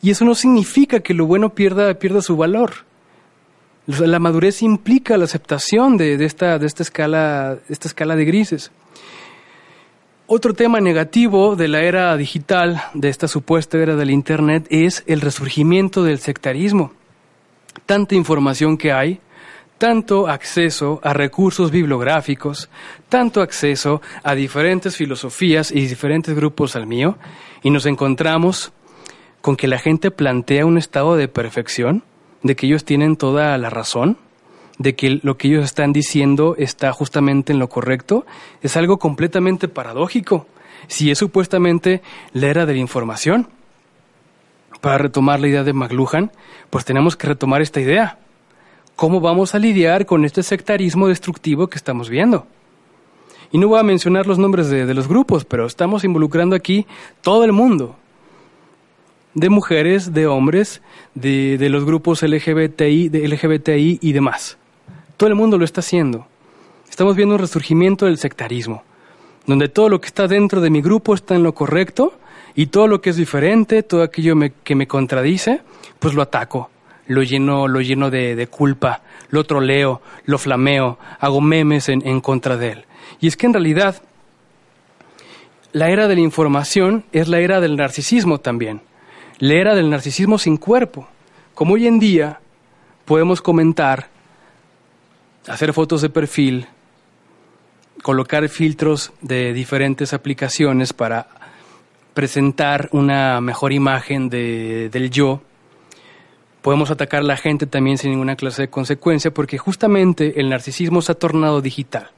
Y 0.02 0.10
eso 0.10 0.26
no 0.26 0.34
significa 0.34 1.02
que 1.02 1.14
lo 1.14 1.28
bueno 1.28 1.54
pierda, 1.54 1.94
pierda 1.94 2.22
su 2.24 2.36
valor. 2.36 2.72
La 3.86 4.18
madurez 4.18 4.64
implica 4.64 5.16
la 5.16 5.26
aceptación 5.26 5.96
de, 5.96 6.18
de, 6.18 6.26
esta, 6.26 6.58
de 6.58 6.66
esta, 6.66 6.82
escala, 6.82 7.60
esta 7.70 7.88
escala 7.88 8.16
de 8.16 8.26
grises. 8.26 8.72
Otro 10.26 10.56
tema 10.56 10.82
negativo 10.82 11.56
de 11.56 11.68
la 11.68 11.84
era 11.84 12.18
digital, 12.18 12.82
de 12.96 13.10
esta 13.10 13.28
supuesta 13.28 13.78
era 13.78 13.96
del 13.96 14.10
Internet, 14.10 14.66
es 14.72 15.04
el 15.06 15.22
resurgimiento 15.22 16.04
del 16.04 16.18
sectarismo. 16.18 16.94
Tanta 17.86 18.16
información 18.16 18.78
que 18.78 18.92
hay, 18.92 19.20
tanto 19.84 20.30
acceso 20.30 21.02
a 21.04 21.12
recursos 21.12 21.70
bibliográficos, 21.70 22.70
tanto 23.10 23.42
acceso 23.42 24.02
a 24.24 24.34
diferentes 24.34 24.96
filosofías 24.96 25.74
y 25.74 25.86
diferentes 25.86 26.34
grupos 26.34 26.78
al 26.78 26.88
mío, 26.88 27.18
y 27.64 27.70
nos 27.70 27.86
encontramos 27.86 28.72
con 29.42 29.58
que 29.58 29.68
la 29.68 29.80
gente 29.80 30.10
plantea 30.10 30.66
un 30.66 30.78
estado 30.78 31.18
de 31.18 31.28
perfección, 31.28 32.06
de 32.44 32.56
que 32.56 32.68
ellos 32.68 32.86
tienen 32.86 33.18
toda 33.18 33.58
la 33.58 33.70
razón, 33.70 34.18
de 34.78 34.96
que 34.96 35.20
lo 35.22 35.36
que 35.36 35.50
ellos 35.50 35.66
están 35.66 35.92
diciendo 35.92 36.56
está 36.58 36.94
justamente 36.94 37.52
en 37.52 37.60
lo 37.60 37.68
correcto, 37.68 38.26
es 38.62 38.78
algo 38.78 39.00
completamente 39.00 39.68
paradójico, 39.68 40.48
si 40.88 41.12
es 41.12 41.18
supuestamente 41.18 42.02
la 42.32 42.48
era 42.48 42.66
de 42.66 42.72
la 42.72 42.80
información. 42.80 43.50
Para 44.80 44.98
retomar 44.98 45.42
la 45.42 45.50
idea 45.50 45.66
de 45.66 45.74
McLuhan, 45.74 46.32
pues 46.70 46.86
tenemos 46.86 47.18
que 47.18 47.28
retomar 47.28 47.62
esta 47.62 47.82
idea. 47.82 48.20
¿Cómo 48.96 49.20
vamos 49.20 49.56
a 49.56 49.60
lidiar 49.60 50.06
con 50.06 50.24
este 50.24 50.44
sectarismo 50.44 51.08
destructivo 51.08 51.68
que 51.68 51.78
estamos 51.78 52.10
viendo? 52.10 52.46
Y 53.52 53.58
no 53.58 53.68
voy 53.68 53.80
a 53.80 53.84
mencionar 53.84 54.28
los 54.28 54.38
nombres 54.38 54.70
de, 54.70 54.94
los 54.94 55.08
grupos, 55.08 55.46
pero 55.46 55.66
estamos 55.66 56.04
involucrando 56.04 56.56
aquí 56.56 56.86
todo 57.22 57.44
el 57.44 57.52
mundo, 57.52 57.96
de 59.34 59.50
mujeres, 59.50 60.14
de 60.14 60.28
hombres, 60.28 60.82
de, 61.16 61.58
los 61.70 61.86
grupos 61.86 62.22
LGBTI, 62.22 63.10
de 63.10 63.28
LGBTI 63.28 63.98
y 64.00 64.14
demás. 64.14 64.58
Todo 65.18 65.28
el 65.28 65.36
mundo 65.36 65.58
lo 65.58 65.66
está 65.66 65.82
haciendo. 65.82 66.28
Estamos 66.88 67.16
viendo 67.16 67.34
un 67.34 67.42
resurgimiento 67.42 68.06
del 68.06 68.20
sectarismo, 68.20 68.84
donde 69.48 69.70
todo 69.70 69.90
lo 69.90 70.02
que 70.02 70.08
está 70.08 70.28
dentro 70.28 70.62
de 70.62 70.70
mi 70.70 70.82
grupo 70.82 71.16
está 71.16 71.34
en 71.36 71.42
lo 71.42 71.56
correcto 71.56 72.14
y 72.54 72.68
todo 72.68 72.88
lo 72.88 73.02
que 73.02 73.10
es 73.10 73.16
diferente, 73.16 73.82
todo 73.82 74.04
aquello 74.04 74.36
que 74.64 74.76
me 74.76 74.88
contradice, 74.88 75.62
pues 76.00 76.14
lo 76.14 76.22
ataco 76.22 76.70
lo 77.08 77.24
lleno, 77.24 77.68
lo 77.68 77.82
lleno 77.82 78.10
de, 78.10 78.36
de, 78.36 78.48
culpa, 78.48 79.02
lo 79.30 79.44
troleo, 79.44 80.02
lo 80.26 80.38
flameo, 80.38 80.98
hago 81.20 81.42
memes 81.42 81.90
en, 81.90 82.06
en 82.08 82.22
contra 82.22 82.58
de 82.58 82.72
él. 82.72 82.86
Y 83.20 83.28
es 83.28 83.38
que 83.38 83.46
en 83.46 83.54
realidad 83.54 84.02
la 85.72 85.90
era 85.90 86.08
de 86.08 86.16
la 86.16 86.22
información 86.22 87.04
es 87.12 87.28
la 87.28 87.40
era 87.40 87.60
del 87.60 87.76
narcisismo 87.76 88.40
también, 88.40 88.82
la 89.40 89.56
era 89.56 89.76
del 89.76 89.90
narcisismo 89.90 90.38
sin 90.38 90.58
cuerpo. 90.58 91.08
Como 91.54 91.74
hoy 91.74 91.88
en 91.88 92.00
día 92.00 92.40
podemos 93.06 93.42
comentar, 93.42 94.08
hacer 95.48 95.74
fotos 95.74 96.02
de 96.02 96.10
perfil, 96.10 96.68
colocar 98.02 98.48
filtros 98.50 99.12
de 99.22 99.54
diferentes 99.54 100.14
aplicaciones 100.14 100.94
para 100.94 101.28
presentar 102.14 102.90
una 102.92 103.42
mejor 103.42 103.74
imagen 103.74 104.30
de, 104.30 104.90
del 104.90 105.10
yo, 105.10 105.42
podemos 106.64 106.90
atacar 106.90 107.20
a 107.20 107.26
la 107.26 107.36
gente 107.36 107.68
también 107.68 107.98
sin 107.98 108.12
ninguna 108.12 108.38
clase 108.38 108.64
de 108.64 108.70
consecuencia, 108.70 109.32
porque 109.32 109.58
justamente 109.58 110.40
el 110.40 110.50
narcisismo 110.50 111.02
se 111.02 111.12
ha 111.12 111.16
tornado 111.16 111.62
digital. 111.62 112.10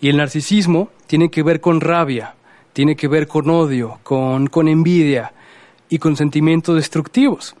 Y 0.00 0.08
el 0.08 0.16
narcisismo 0.16 0.88
tiene 1.08 1.30
que 1.30 1.42
ver 1.42 1.60
con 1.60 1.80
rabia, 1.80 2.36
tiene 2.72 2.94
que 2.94 3.08
ver 3.08 3.26
con 3.26 3.50
odio, 3.50 3.98
con, 4.04 4.46
con 4.46 4.68
envidia 4.68 5.32
y 5.88 5.98
con 5.98 6.16
sentimientos 6.16 6.76
destructivos. 6.76 7.56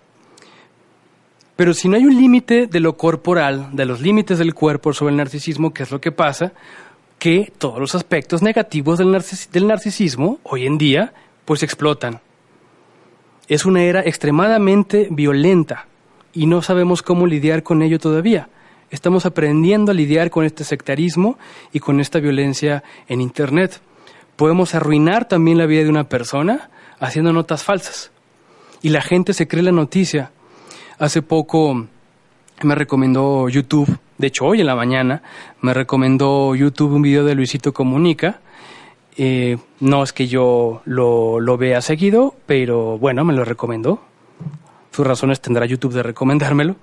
Pero 1.56 1.74
si 1.74 1.88
no 1.88 1.96
hay 1.96 2.04
un 2.04 2.16
límite 2.16 2.68
de 2.68 2.80
lo 2.80 2.96
corporal, 2.96 3.70
de 3.72 3.84
los 3.84 4.00
límites 4.00 4.38
del 4.38 4.54
cuerpo 4.54 4.92
sobre 4.92 5.10
el 5.10 5.16
narcisismo, 5.16 5.74
¿qué 5.74 5.82
es 5.82 5.90
lo 5.90 6.00
que 6.00 6.12
pasa? 6.12 6.52
Que 7.18 7.52
todos 7.58 7.80
los 7.80 7.96
aspectos 7.96 8.42
negativos 8.42 8.98
del, 8.98 9.10
narcis 9.10 9.50
del 9.50 9.66
narcisismo 9.66 10.38
hoy 10.44 10.66
en 10.66 10.78
día 10.78 11.12
pues 11.44 11.64
explotan. 11.64 12.20
Es 13.48 13.66
una 13.66 13.82
era 13.82 14.02
extremadamente 14.02 15.08
violenta 15.10 15.86
y 16.36 16.44
no 16.44 16.60
sabemos 16.60 17.00
cómo 17.00 17.26
lidiar 17.26 17.62
con 17.62 17.80
ello 17.80 17.98
todavía. 17.98 18.50
Estamos 18.90 19.24
aprendiendo 19.24 19.90
a 19.90 19.94
lidiar 19.94 20.28
con 20.28 20.44
este 20.44 20.64
sectarismo 20.64 21.38
y 21.72 21.80
con 21.80 21.98
esta 21.98 22.20
violencia 22.20 22.84
en 23.08 23.22
Internet. 23.22 23.80
Podemos 24.36 24.74
arruinar 24.74 25.26
también 25.26 25.56
la 25.56 25.64
vida 25.64 25.82
de 25.82 25.88
una 25.88 26.10
persona 26.10 26.68
haciendo 27.00 27.32
notas 27.32 27.64
falsas. 27.64 28.12
Y 28.82 28.90
la 28.90 29.00
gente 29.00 29.32
se 29.32 29.48
cree 29.48 29.62
la 29.62 29.72
noticia. 29.72 30.30
Hace 30.98 31.22
poco 31.22 31.86
me 32.62 32.74
recomendó 32.74 33.48
YouTube, 33.48 33.98
de 34.18 34.26
hecho 34.26 34.44
hoy 34.44 34.60
en 34.60 34.66
la 34.66 34.76
mañana, 34.76 35.22
me 35.62 35.72
recomendó 35.72 36.54
YouTube 36.54 36.92
un 36.92 37.02
video 37.02 37.24
de 37.24 37.34
Luisito 37.34 37.72
Comunica. 37.72 38.40
Eh, 39.16 39.56
no 39.80 40.02
es 40.02 40.12
que 40.12 40.26
yo 40.26 40.82
lo, 40.84 41.40
lo 41.40 41.56
vea 41.56 41.80
seguido, 41.80 42.34
pero 42.44 42.98
bueno, 42.98 43.24
me 43.24 43.32
lo 43.32 43.42
recomendó 43.42 44.05
sus 44.96 45.06
razones 45.06 45.42
tendrá 45.42 45.66
YouTube 45.66 45.92
de 45.92 46.02
recomendármelo. 46.02 46.76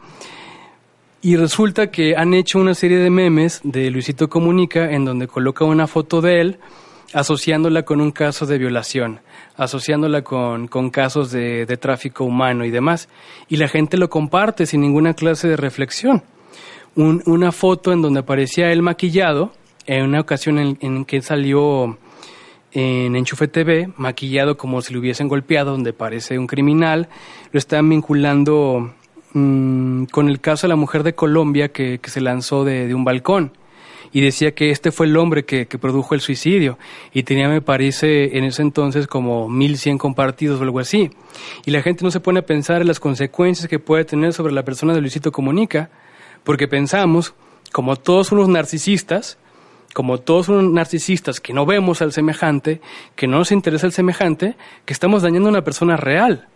Y 1.23 1.35
resulta 1.35 1.89
que 1.89 2.15
han 2.15 2.35
hecho 2.35 2.59
una 2.59 2.75
serie 2.75 2.99
de 2.99 3.09
memes 3.09 3.59
de 3.63 3.89
Luisito 3.89 4.29
Comunica 4.29 4.91
en 4.91 5.03
donde 5.03 5.27
coloca 5.27 5.65
una 5.65 5.87
foto 5.87 6.21
de 6.21 6.41
él 6.41 6.59
asociándola 7.13 7.83
con 7.83 8.01
un 8.01 8.11
caso 8.11 8.45
de 8.45 8.59
violación, 8.59 9.21
asociándola 9.55 10.21
con, 10.21 10.67
con 10.67 10.91
casos 10.91 11.31
de, 11.31 11.65
de, 11.65 11.77
tráfico 11.77 12.23
humano 12.23 12.65
y 12.65 12.71
demás. 12.71 13.09
Y 13.49 13.57
la 13.57 13.67
gente 13.67 13.97
lo 13.97 14.09
comparte 14.09 14.67
sin 14.67 14.81
ninguna 14.81 15.15
clase 15.15 15.47
de 15.47 15.57
reflexión. 15.57 16.21
Un, 16.95 17.23
una 17.25 17.51
foto 17.51 17.93
en 17.93 18.03
donde 18.03 18.19
aparecía 18.19 18.71
él 18.71 18.83
maquillado, 18.83 19.53
en 19.87 20.03
una 20.03 20.19
ocasión 20.19 20.59
en, 20.59 20.77
en 20.81 21.05
que 21.05 21.21
salió 21.21 21.97
en 22.73 23.15
Enchufe 23.15 23.47
TV, 23.47 23.89
maquillado 23.97 24.57
como 24.57 24.81
si 24.81 24.93
lo 24.93 24.99
hubiesen 24.99 25.27
golpeado, 25.27 25.71
donde 25.71 25.93
parece 25.93 26.39
un 26.39 26.47
criminal, 26.47 27.07
lo 27.51 27.59
están 27.59 27.87
vinculando 27.87 28.93
mmm, 29.33 30.05
con 30.05 30.27
el 30.27 30.39
caso 30.39 30.67
de 30.67 30.69
la 30.69 30.75
mujer 30.75 31.03
de 31.03 31.13
Colombia 31.13 31.69
que, 31.69 31.99
que 31.99 32.09
se 32.09 32.21
lanzó 32.21 32.63
de, 32.63 32.87
de, 32.87 32.95
un 32.95 33.03
balcón 33.03 33.53
y 34.11 34.21
decía 34.21 34.53
que 34.53 34.71
este 34.71 34.91
fue 34.91 35.05
el 35.05 35.17
hombre 35.17 35.45
que, 35.45 35.67
que, 35.67 35.77
produjo 35.77 36.15
el 36.15 36.21
suicidio 36.21 36.77
y 37.13 37.23
tenía, 37.23 37.47
me 37.47 37.61
parece, 37.61 38.37
en 38.37 38.43
ese 38.43 38.61
entonces 38.61 39.07
como 39.07 39.49
1100 39.49 39.97
compartidos 39.97 40.59
o 40.59 40.63
algo 40.63 40.79
así. 40.79 41.09
Y 41.65 41.71
la 41.71 41.81
gente 41.81 42.03
no 42.03 42.11
se 42.11 42.19
pone 42.19 42.39
a 42.39 42.45
pensar 42.45 42.81
en 42.81 42.87
las 42.87 42.99
consecuencias 42.99 43.67
que 43.67 43.79
puede 43.79 44.05
tener 44.05 44.33
sobre 44.33 44.53
la 44.53 44.63
persona 44.63 44.93
de 44.93 45.01
Luisito 45.01 45.31
Comunica, 45.31 45.89
porque 46.43 46.67
pensamos, 46.67 47.33
como 47.71 47.95
todos 47.95 48.31
unos 48.31 48.49
narcisistas, 48.49 49.39
como 49.93 50.19
todos 50.19 50.49
unos 50.49 50.71
narcisistas 50.71 51.39
que 51.39 51.53
no 51.53 51.65
vemos 51.65 52.01
al 52.01 52.11
semejante, 52.11 52.81
que 53.15 53.27
no 53.27 53.37
nos 53.37 53.51
interesa 53.51 53.85
el 53.85 53.93
semejante, 53.93 54.55
que 54.85 54.93
estamos 54.93 55.21
dañando 55.21 55.49
a 55.49 55.51
una 55.51 55.63
persona 55.63 55.95
real. 55.95 56.47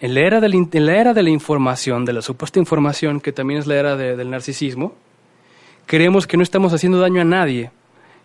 En 0.00 0.14
la 0.14 0.20
era 0.20 0.40
de 0.40 0.48
la, 1.22 1.30
información, 1.30 2.04
de 2.04 2.12
la 2.12 2.22
supuesta 2.22 2.58
información, 2.58 3.20
que 3.20 3.32
también 3.32 3.60
es 3.60 3.66
la 3.66 3.74
era 3.74 3.96
de, 3.96 4.16
del 4.16 4.30
narcisismo, 4.30 4.94
creemos 5.84 6.26
que 6.26 6.36
no 6.36 6.42
estamos 6.42 6.72
haciendo 6.72 7.00
daño 7.00 7.20
a 7.20 7.24
nadie, 7.24 7.70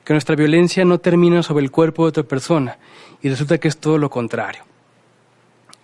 que 0.06 0.14
nuestra 0.14 0.36
violencia 0.36 0.86
no 0.86 1.00
termina 1.00 1.44
sobre 1.44 1.66
el 1.66 1.72
cuerpo 1.72 2.04
de 2.04 2.10
otra 2.10 2.24
persona, 2.24 2.78
y 3.22 3.30
resulta 3.30 3.58
que 3.58 3.68
es 3.68 3.78
todo 3.78 3.98
lo 3.98 4.10
contrario. 4.10 4.64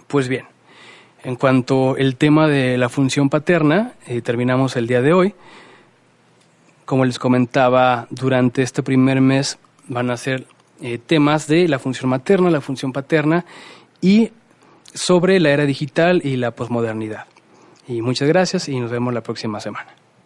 Pues 0.08 0.28
bien, 0.30 0.46
en 1.24 1.36
cuanto 1.36 1.96
al 2.00 2.16
tema 2.16 2.48
de 2.48 2.78
la 2.78 2.90
función 2.90 3.30
paterna, 3.30 3.94
eh, 4.08 4.22
terminamos 4.22 4.76
el 4.76 4.88
día 4.88 5.02
de 5.02 5.14
hoy. 5.14 5.34
Como 6.86 7.06
les 7.06 7.20
comentaba, 7.20 8.08
durante 8.10 8.62
este 8.62 8.84
primer 8.84 9.22
mes 9.22 9.58
van 9.88 10.10
a 10.10 10.18
ser 10.18 10.46
eh, 10.82 10.98
temas 10.98 11.48
de 11.48 11.68
la 11.68 11.80
función 11.80 12.10
materna, 12.10 12.50
la 12.50 12.62
función 12.62 12.92
paterna 12.92 13.46
y 14.02 14.32
sobre 14.94 15.40
la 15.40 15.52
era 15.52 15.66
digital 15.66 16.22
y 16.24 16.38
la 16.38 16.52
posmodernidad. 16.52 17.26
Y 17.88 18.02
muchas 18.02 18.28
gracias 18.28 18.68
y 18.68 18.80
nos 18.80 18.92
vemos 18.92 19.14
la 19.14 19.22
próxima 19.22 19.60
semana. 19.60 20.01